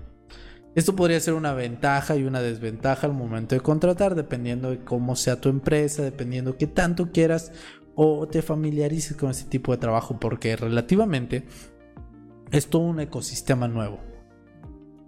Esto 0.74 0.96
podría 0.96 1.20
ser 1.20 1.34
una 1.34 1.54
ventaja 1.54 2.16
y 2.16 2.24
una 2.24 2.40
desventaja 2.40 3.06
al 3.06 3.12
momento 3.12 3.54
de 3.54 3.60
contratar, 3.60 4.14
dependiendo 4.14 4.70
de 4.70 4.80
cómo 4.80 5.14
sea 5.14 5.40
tu 5.40 5.48
empresa, 5.48 6.02
dependiendo 6.02 6.52
de 6.52 6.58
qué 6.58 6.66
tanto 6.66 7.12
quieras 7.12 7.52
o 7.94 8.26
te 8.26 8.42
familiarices 8.42 9.16
con 9.16 9.30
este 9.30 9.48
tipo 9.48 9.70
de 9.70 9.78
trabajo, 9.78 10.18
porque 10.18 10.56
relativamente 10.56 11.46
es 12.50 12.66
todo 12.66 12.82
un 12.82 12.98
ecosistema 12.98 13.68
nuevo. 13.68 14.00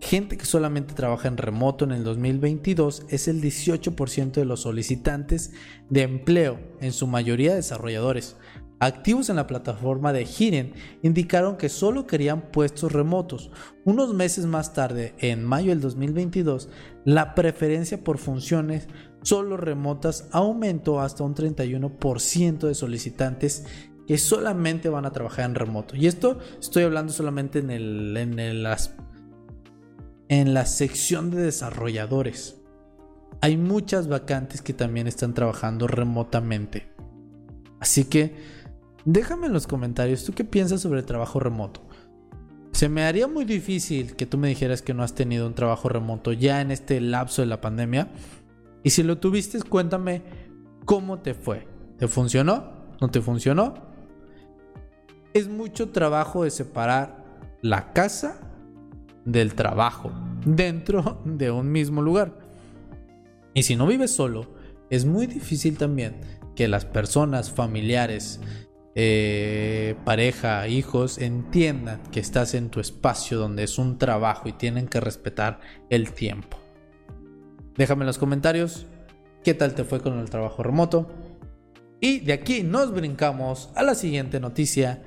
Gente 0.01 0.37
que 0.37 0.45
solamente 0.45 0.95
trabaja 0.95 1.27
en 1.27 1.37
remoto 1.37 1.85
en 1.85 1.93
el 1.93 2.05
2022 2.05 3.07
es 3.09 3.29
el 3.29 3.43
18% 3.43 4.33
de 4.33 4.45
los 4.45 4.61
solicitantes 4.61 5.53
de 5.89 6.03
empleo, 6.03 6.61
en 6.81 6.93
su 6.93 7.07
mayoría 7.07 7.55
desarrolladores, 7.55 8.37
activos 8.79 9.31
en 9.31 9.37
la 9.37 9.47
plataforma 9.47 10.13
de 10.13 10.27
Hiren 10.27 10.75
indicaron 11.03 11.57
que 11.57 11.69
solo 11.69 12.07
querían 12.07 12.51
puestos 12.51 12.93
remotos. 12.93 13.51
Unos 13.85 14.15
meses 14.15 14.47
más 14.47 14.75
tarde, 14.75 15.15
en 15.19 15.45
mayo 15.45 15.71
del 15.71 15.81
2022, 15.81 16.69
la 17.05 17.35
preferencia 17.35 18.03
por 18.03 18.19
funciones 18.19 18.89
solo 19.23 19.57
remotas 19.57 20.29
aumentó 20.31 21.01
hasta 21.01 21.25
un 21.25 21.35
31% 21.35 22.59
de 22.59 22.75
solicitantes 22.75 23.65
que 24.07 24.19
solamente 24.19 24.89
van 24.89 25.05
a 25.05 25.11
trabajar 25.11 25.47
en 25.47 25.55
remoto. 25.57 25.97
Y 25.97 26.07
esto 26.07 26.39
estoy 26.61 26.85
hablando 26.85 27.13
solamente 27.13 27.59
en, 27.59 27.71
el, 27.71 28.17
en, 28.17 28.39
en 30.29 30.55
la 30.55 30.67
sección 30.67 31.31
de 31.31 31.43
desarrolladores. 31.43 32.61
Hay 33.41 33.57
muchas 33.57 34.09
vacantes 34.09 34.63
que 34.63 34.73
también 34.73 35.07
están 35.07 35.35
trabajando 35.35 35.89
remotamente. 35.89 36.93
Así 37.81 38.05
que 38.05 38.56
Déjame 39.07 39.47
en 39.47 39.53
los 39.53 39.69
comentarios, 39.69 40.25
¿tú 40.25 40.33
qué 40.33 40.43
piensas 40.43 40.81
sobre 40.81 40.99
el 40.99 41.07
trabajo 41.07 41.39
remoto? 41.39 41.81
Se 42.73 42.89
me 42.89 43.05
haría 43.05 43.29
muy 43.29 43.45
difícil 43.45 44.17
que 44.17 44.27
tú 44.27 44.37
me 44.37 44.49
dijeras 44.49 44.83
que 44.83 44.95
no 44.95 45.05
has 45.05 45.15
tenido 45.15 45.47
un 45.47 45.55
trabajo 45.55 45.89
remoto 45.89 46.33
ya 46.33 46.61
en 46.61 46.73
este 46.73 47.01
lapso 47.01 47.41
de 47.41 47.47
la 47.47 47.61
pandemia. 47.61 48.09
Y 48.83 48.91
si 48.91 49.05
lo 49.05 49.19
tuviste, 49.19 49.63
cuéntame 49.63 50.23
cómo 50.85 51.21
te 51.21 51.35
fue. 51.35 51.69
¿Te 51.99 52.09
funcionó? 52.09 52.73
¿No 53.01 53.09
te 53.09 53.21
funcionó? 53.21 53.75
Es 55.33 55.49
mucho 55.49 55.91
trabajo 55.91 56.43
de 56.43 56.51
separar 56.51 57.25
la 57.63 57.93
casa 57.93 58.41
del 59.25 59.55
trabajo 59.55 60.11
dentro 60.45 61.23
de 61.25 61.53
un 61.53 61.71
mismo 61.71 62.03
lugar. 62.03 62.41
Y 63.55 63.63
si 63.63 63.77
no 63.77 63.87
vives 63.87 64.11
solo, 64.11 64.49
es 64.91 65.05
muy 65.05 65.29
difícil 65.29 65.79
también 65.79 66.17
que 66.57 66.67
las 66.67 66.85
personas 66.85 67.53
familiares 67.53 68.41
eh, 68.99 69.95
pareja, 70.07 70.67
hijos, 70.69 71.19
entiendan 71.19 72.03
que 72.11 72.19
estás 72.19 72.55
en 72.55 72.71
tu 72.71 72.81
espacio 72.81 73.39
donde 73.39 73.63
es 73.65 73.77
un 73.79 73.99
trabajo 73.99 74.49
y 74.49 74.55
tienen 74.55 74.89
que 74.89 75.01
respetar 75.01 75.61
el 75.91 76.13
tiempo. 76.13 76.59
Déjame 77.77 78.05
en 78.05 78.07
los 78.07 78.17
comentarios 78.17 78.87
qué 79.45 79.53
tal 79.53 79.75
te 79.75 79.85
fue 79.85 80.01
con 80.01 80.19
el 80.19 80.31
trabajo 80.31 80.63
remoto. 80.63 81.11
Y 82.01 82.21
de 82.21 82.33
aquí 82.33 82.63
nos 82.63 82.91
brincamos 82.91 83.71
a 83.75 83.83
la 83.83 83.95
siguiente 83.95 84.41
noticia 84.41 85.03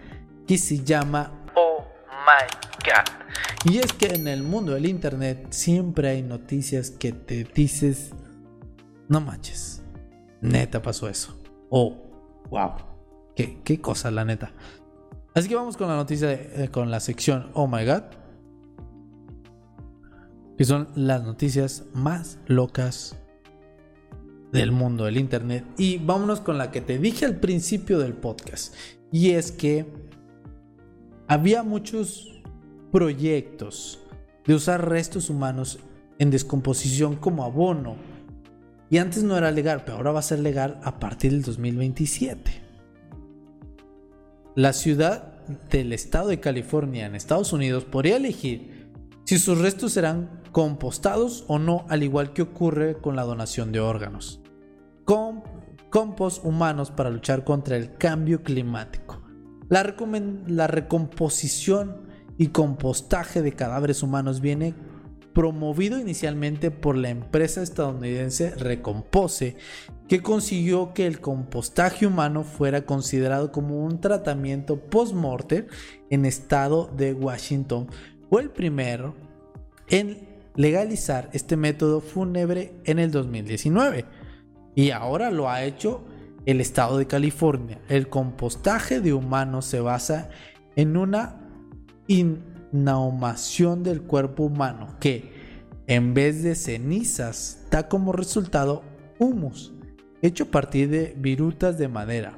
que 0.47 0.59
se 0.59 0.83
llama 0.83 1.45
Oh 1.55 1.83
my 2.09 2.45
God. 2.85 3.71
Y 3.73 3.79
es 3.79 3.91
que 3.93 4.13
en 4.13 4.27
el 4.27 4.43
mundo 4.43 4.73
del 4.73 4.85
internet 4.85 5.47
siempre 5.49 6.09
hay 6.09 6.21
noticias 6.21 6.91
que 6.91 7.11
te 7.11 7.43
dices, 7.43 8.11
no 9.07 9.19
manches, 9.19 9.81
neta 10.41 10.79
pasó 10.79 11.09
eso. 11.09 11.41
Oh, 11.71 11.97
wow. 12.51 12.88
Qué, 13.63 13.79
cosa, 13.79 14.11
la 14.11 14.25
neta. 14.25 14.51
Así 15.33 15.47
que 15.47 15.55
vamos 15.55 15.77
con 15.77 15.87
la 15.87 15.95
noticia, 15.95 16.69
con 16.71 16.91
la 16.91 16.99
sección 16.99 17.51
Oh 17.53 17.67
My 17.67 17.85
God. 17.85 18.03
Que 20.57 20.65
son 20.65 20.89
las 20.95 21.23
noticias 21.23 21.85
más 21.93 22.37
locas 22.47 23.15
del 24.51 24.73
mundo 24.73 25.05
del 25.05 25.17
Internet. 25.17 25.63
Y 25.77 25.99
vámonos 25.99 26.41
con 26.41 26.57
la 26.57 26.69
que 26.69 26.81
te 26.81 26.97
dije 26.97 27.25
al 27.25 27.37
principio 27.37 27.99
del 27.99 28.13
podcast. 28.13 28.75
Y 29.09 29.31
es 29.31 29.53
que 29.53 29.85
había 31.29 31.63
muchos 31.63 32.41
proyectos 32.91 34.01
de 34.45 34.55
usar 34.55 34.89
restos 34.89 35.29
humanos 35.29 35.79
en 36.17 36.29
descomposición 36.29 37.15
como 37.15 37.45
abono. 37.45 37.95
Y 38.89 38.97
antes 38.97 39.23
no 39.23 39.37
era 39.37 39.49
legal, 39.51 39.83
pero 39.85 39.97
ahora 39.97 40.11
va 40.11 40.19
a 40.19 40.23
ser 40.23 40.39
legal 40.39 40.81
a 40.83 40.99
partir 40.99 41.31
del 41.31 41.43
2027 41.43 42.68
la 44.59 44.73
ciudad 44.73 45.23
del 45.69 45.93
estado 45.93 46.27
de 46.27 46.41
California 46.41 47.05
en 47.05 47.15
Estados 47.15 47.53
Unidos 47.53 47.85
podría 47.85 48.17
elegir 48.17 48.91
si 49.23 49.39
sus 49.39 49.57
restos 49.57 49.93
serán 49.93 50.41
compostados 50.51 51.45
o 51.47 51.59
no, 51.59 51.85
al 51.87 52.03
igual 52.03 52.33
que 52.33 52.41
ocurre 52.41 52.97
con 52.97 53.15
la 53.15 53.23
donación 53.23 53.71
de 53.71 53.79
órganos. 53.79 54.41
Com 55.05 55.43
compost 55.89 56.43
humanos 56.43 56.91
para 56.91 57.09
luchar 57.09 57.45
contra 57.45 57.77
el 57.77 57.95
cambio 57.95 58.43
climático. 58.43 59.21
La, 59.69 59.95
la 60.47 60.67
recomposición 60.67 62.09
y 62.37 62.47
compostaje 62.47 63.41
de 63.41 63.53
cadáveres 63.53 64.03
humanos 64.03 64.41
viene 64.41 64.73
promovido 65.33 65.99
inicialmente 65.99 66.71
por 66.71 66.97
la 66.97 67.09
empresa 67.09 67.61
estadounidense 67.61 68.51
Recompose, 68.51 69.55
que 70.07 70.21
consiguió 70.21 70.93
que 70.93 71.05
el 71.05 71.21
compostaje 71.21 72.07
humano 72.07 72.43
fuera 72.43 72.85
considerado 72.85 73.51
como 73.51 73.83
un 73.83 74.01
tratamiento 74.01 74.79
post-mortem 74.79 75.67
en 76.09 76.25
estado 76.25 76.91
de 76.95 77.13
Washington. 77.13 77.87
Fue 78.29 78.41
el 78.41 78.49
primero 78.49 79.15
en 79.87 80.27
legalizar 80.55 81.29
este 81.33 81.55
método 81.55 82.01
fúnebre 82.01 82.73
en 82.85 82.99
el 82.99 83.11
2019 83.11 84.05
y 84.75 84.91
ahora 84.91 85.31
lo 85.31 85.49
ha 85.49 85.63
hecho 85.63 86.03
el 86.45 86.61
estado 86.61 86.97
de 86.97 87.07
California. 87.07 87.79
El 87.89 88.09
compostaje 88.09 89.01
de 89.01 89.13
humanos 89.13 89.65
se 89.65 89.79
basa 89.79 90.29
en 90.75 90.97
una 90.97 91.47
inhumación 92.71 93.83
del 93.83 94.01
cuerpo 94.01 94.43
humano 94.43 94.95
que 94.99 95.31
en 95.87 96.13
vez 96.13 96.43
de 96.43 96.55
cenizas 96.55 97.65
da 97.71 97.87
como 97.87 98.11
resultado 98.11 98.83
humus 99.17 99.73
hecho 100.21 100.45
a 100.45 100.51
partir 100.51 100.89
de 100.89 101.15
virutas 101.17 101.77
de 101.77 101.87
madera, 101.87 102.37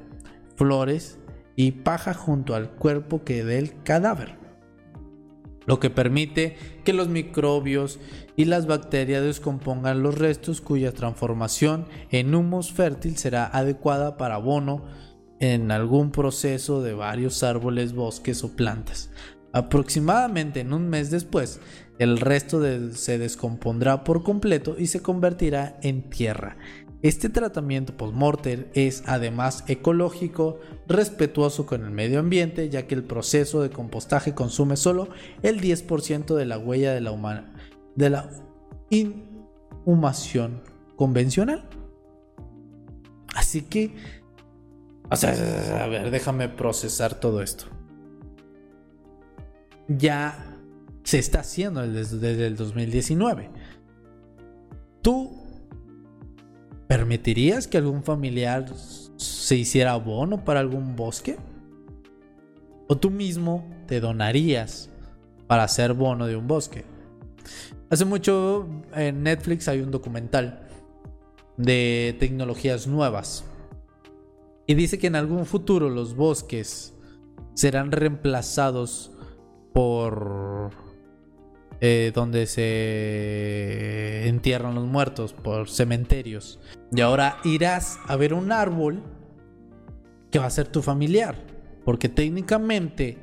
flores 0.56 1.18
y 1.56 1.72
paja 1.72 2.14
junto 2.14 2.54
al 2.54 2.70
cuerpo 2.70 3.24
que 3.24 3.44
del 3.44 3.82
cadáver, 3.82 4.36
lo 5.66 5.80
que 5.80 5.90
permite 5.90 6.56
que 6.84 6.92
los 6.92 7.08
microbios 7.08 8.00
y 8.36 8.46
las 8.46 8.66
bacterias 8.66 9.22
descompongan 9.22 10.02
los 10.02 10.18
restos 10.18 10.60
cuya 10.60 10.92
transformación 10.92 11.86
en 12.10 12.34
humus 12.34 12.72
fértil 12.72 13.16
será 13.16 13.46
adecuada 13.46 14.16
para 14.16 14.36
abono 14.36 14.84
en 15.38 15.72
algún 15.72 16.12
proceso 16.12 16.82
de 16.82 16.94
varios 16.94 17.42
árboles, 17.42 17.94
bosques 17.94 18.44
o 18.44 18.54
plantas. 18.54 19.10
Aproximadamente 19.52 20.60
en 20.60 20.72
un 20.72 20.88
mes 20.88 21.10
después, 21.10 21.60
el 21.98 22.18
resto 22.18 22.62
se 22.92 23.18
descompondrá 23.18 24.02
por 24.02 24.22
completo 24.22 24.76
y 24.78 24.86
se 24.86 25.02
convertirá 25.02 25.78
en 25.82 26.08
tierra. 26.08 26.56
Este 27.02 27.28
tratamiento 27.28 27.96
post-mortem 27.96 28.66
es 28.74 29.02
además 29.06 29.64
ecológico, 29.66 30.60
respetuoso 30.86 31.66
con 31.66 31.84
el 31.84 31.90
medio 31.90 32.20
ambiente, 32.20 32.68
ya 32.68 32.86
que 32.86 32.94
el 32.94 33.02
proceso 33.02 33.60
de 33.60 33.70
compostaje 33.70 34.34
consume 34.34 34.76
solo 34.76 35.08
el 35.42 35.60
10% 35.60 36.34
de 36.36 36.46
la 36.46 36.58
huella 36.58 36.94
de 36.94 37.00
la, 37.00 37.52
de 37.96 38.10
la 38.10 38.30
inhumación 38.90 40.62
convencional. 40.94 41.68
Así 43.34 43.62
que, 43.62 43.96
a 45.10 45.86
ver, 45.88 46.10
déjame 46.12 46.48
procesar 46.48 47.18
todo 47.18 47.42
esto. 47.42 47.66
Ya 49.88 50.52
se 51.02 51.18
está 51.18 51.40
haciendo 51.40 51.86
desde, 51.86 52.46
el 52.46 52.56
2019. 52.56 53.50
¿Tú 55.02 55.30
permitirías 56.86 57.66
que 57.66 57.78
algún 57.78 58.02
familiar 58.02 58.66
se 59.16 59.56
hiciera 59.56 59.92
abono 59.92 60.44
para 60.44 60.60
algún 60.60 60.94
bosque? 60.94 61.36
¿O 62.88 62.96
tú 62.96 63.10
mismo 63.10 63.68
te 63.86 64.00
donarías 64.00 64.90
para 65.46 65.64
hacer 65.64 65.94
bono 65.94 66.26
de 66.26 66.36
un 66.36 66.46
bosque? 66.46 66.84
Hace 67.90 68.04
mucho 68.04 68.68
en 68.94 69.22
Netflix 69.22 69.68
hay 69.68 69.80
un 69.80 69.90
documental 69.90 70.68
de 71.56 72.16
tecnologías 72.18 72.86
nuevas. 72.86 73.44
Y 74.66 74.74
dice 74.74 74.98
que 74.98 75.08
en 75.08 75.16
algún 75.16 75.44
futuro 75.44 75.90
los 75.90 76.14
bosques 76.14 76.94
serán 77.54 77.92
reemplazados 77.92 79.11
por 79.72 80.70
eh, 81.80 82.12
donde 82.14 82.46
se 82.46 84.28
entierran 84.28 84.74
los 84.74 84.86
muertos, 84.86 85.32
por 85.32 85.68
cementerios. 85.68 86.60
Y 86.92 87.00
ahora 87.00 87.38
irás 87.44 87.98
a 88.06 88.14
ver 88.14 88.34
un 88.34 88.52
árbol 88.52 89.02
que 90.30 90.38
va 90.38 90.46
a 90.46 90.50
ser 90.50 90.68
tu 90.68 90.80
familiar, 90.80 91.36
porque 91.84 92.08
técnicamente 92.08 93.18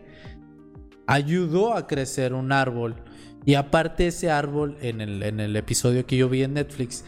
ayudó 1.08 1.74
a 1.74 1.88
crecer 1.88 2.34
un 2.34 2.52
árbol. 2.52 2.95
Y 3.45 3.54
aparte 3.54 4.08
ese 4.08 4.30
árbol, 4.30 4.78
en 4.82 5.00
el, 5.00 5.24
en 5.24 5.39
el 5.39 5.56
episodio 5.56 6.06
que 6.06 6.18
yo 6.18 6.28
vi 6.28 6.43
en 6.43 6.56
Netflix, 6.56 7.06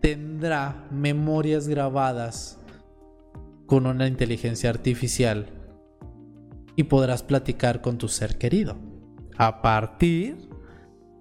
tendrá 0.00 0.86
memorias 0.90 1.66
grabadas 1.66 2.60
con 3.66 3.86
una 3.86 4.06
inteligencia 4.06 4.70
artificial 4.70 5.61
y 6.76 6.84
podrás 6.84 7.22
platicar 7.22 7.80
con 7.80 7.98
tu 7.98 8.08
ser 8.08 8.38
querido 8.38 8.76
a 9.36 9.62
partir 9.62 10.48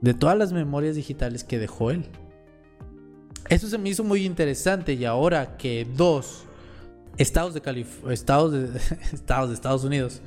de 0.02 0.14
todas 0.14 0.38
las 0.38 0.54
memorias 0.54 0.95
digitales 0.95 1.43
que 1.43 1.60
dejó 1.60 1.91
él. 1.91 2.06
Eso 3.49 3.68
se 3.68 3.78
me 3.78 3.89
hizo 3.89 4.04
muy 4.04 4.26
interesante 4.26 4.93
y 4.93 5.06
ahora 5.06 5.58
que 5.58 5.88
dos 5.95 6.45
estados 7.18 7.54
de, 7.54 7.60
estados 8.10 8.52
de, 8.52 9.54
estados 9.54 9.84
Unidos 9.84 10.22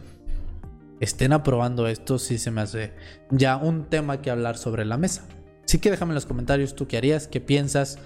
estén 1.00 1.32
aprobando 1.32 1.86
esto, 1.86 2.18
sí 2.18 2.38
se 2.38 2.50
me 2.50 2.60
hace 2.60 2.92
ya 3.30 3.56
un 3.56 3.84
tema 3.84 4.20
que 4.20 4.30
hablar 4.30 4.56
sobre 4.56 4.84
la 4.84 4.96
mesa. 4.96 5.26
Así 5.64 5.78
que 5.78 5.90
déjame 5.90 6.10
en 6.10 6.16
los 6.16 6.26
comentarios 6.26 6.74
tú 6.74 6.86
qué 6.86 6.98
harías, 6.98 7.26
qué 7.26 7.40
piensas 7.40 7.98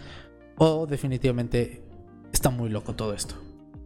o 0.56 0.86
definitivamente 0.86 1.82
está 2.32 2.50
muy 2.50 2.70
loco 2.70 2.94
todo 2.94 3.14
esto. 3.14 3.34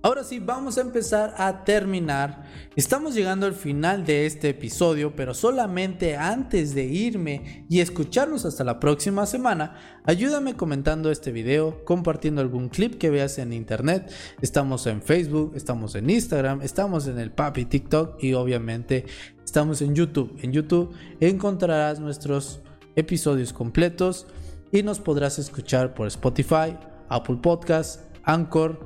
Ahora 0.04 0.24
sí, 0.24 0.40
vamos 0.40 0.78
a 0.78 0.80
empezar 0.80 1.32
a 1.38 1.62
terminar. 1.62 2.42
Estamos 2.74 3.14
llegando 3.14 3.46
al 3.46 3.54
final 3.54 4.04
de 4.04 4.26
este 4.26 4.48
episodio, 4.48 5.14
pero 5.14 5.32
solamente 5.32 6.16
antes 6.16 6.74
de 6.74 6.86
irme 6.86 7.64
y 7.68 7.78
escucharnos 7.78 8.44
hasta 8.44 8.64
la 8.64 8.80
próxima 8.80 9.26
semana, 9.26 9.76
ayúdame 10.02 10.56
comentando 10.56 11.12
este 11.12 11.30
video, 11.30 11.84
compartiendo 11.84 12.40
algún 12.40 12.68
clip 12.68 12.98
que 12.98 13.10
veas 13.10 13.38
en 13.38 13.52
internet. 13.52 14.12
Estamos 14.40 14.88
en 14.88 15.02
Facebook, 15.02 15.52
estamos 15.54 15.94
en 15.94 16.10
Instagram, 16.10 16.62
estamos 16.62 17.06
en 17.06 17.20
el 17.20 17.30
Papi 17.30 17.66
TikTok 17.66 18.20
y 18.20 18.34
obviamente 18.34 19.06
estamos 19.44 19.82
en 19.82 19.94
YouTube. 19.94 20.36
En 20.42 20.50
YouTube 20.50 20.96
encontrarás 21.20 22.00
nuestros 22.00 22.60
episodios 22.96 23.52
completos 23.52 24.26
y 24.72 24.82
nos 24.82 24.98
podrás 24.98 25.38
escuchar 25.38 25.94
por 25.94 26.08
Spotify, 26.08 26.76
Apple 27.08 27.38
Podcasts, 27.40 28.00
Anchor 28.24 28.80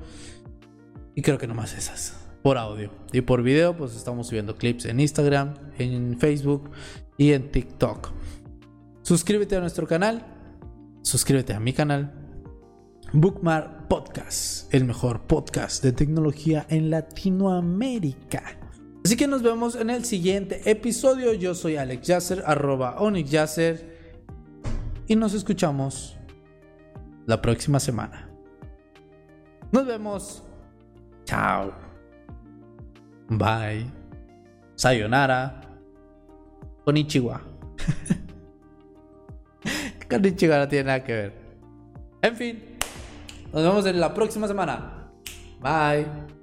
y 1.17 1.23
creo 1.23 1.39
que 1.39 1.49
nomás 1.49 1.75
esas. 1.75 2.15
Por 2.43 2.59
audio. 2.59 2.91
Y 3.11 3.23
por 3.23 3.43
video, 3.43 3.77
pues 3.77 3.97
estamos 3.97 4.29
subiendo 4.29 4.55
clips 4.55 4.85
en 4.85 5.01
Instagram, 5.01 5.55
en 5.79 6.17
Facebook 6.21 6.71
y 7.17 7.33
en 7.33 7.51
TikTok. 7.51 8.11
Suscríbete 9.03 9.57
a 9.57 9.61
nuestro 9.61 9.89
canal. 9.89 10.25
Suscríbete 11.03 11.55
a 11.55 11.59
mi 11.59 11.73
canal. 11.73 12.13
Bookmark 13.13 13.89
Podcast, 13.89 14.73
el 14.75 14.85
mejor 14.85 15.27
podcast 15.27 15.83
de 15.83 15.93
tecnología 15.93 16.67
en 16.69 16.91
Latinoamérica. 16.91 18.59
Así 19.03 19.17
que 19.17 19.27
nos 19.27 19.43
vemos 19.43 19.75
en 19.75 19.89
el 19.89 20.05
siguiente 20.05 20.71
episodio. 20.71 21.33
Yo 21.33 21.55
soy 21.55 21.77
Alex 21.77 22.07
Yasser, 22.07 22.43
arroba 22.45 23.01
Onyx 23.01 23.31
Yasser. 23.31 23.97
Y 25.07 25.17
nos 25.17 25.33
escuchamos 25.33 26.19
la 27.25 27.41
próxima 27.41 27.81
semana. 27.81 28.29
Nos 29.73 29.87
vemos. 29.87 30.46
Chao. 31.27 31.73
Bye. 33.29 33.91
Sayonara. 34.77 35.61
Konnichiwa. 36.85 37.41
Konnichiwa 40.09 40.59
no 40.59 40.69
tiene 40.69 40.85
nada 40.85 41.05
que 41.05 41.13
ver. 41.13 41.33
En 42.23 42.37
fin. 42.37 42.63
Nos 43.53 43.63
vemos 43.63 43.87
en 43.87 44.01
la 44.01 44.15
próxima 44.15 44.47
semana. 44.47 45.09
Bye. 45.61 46.36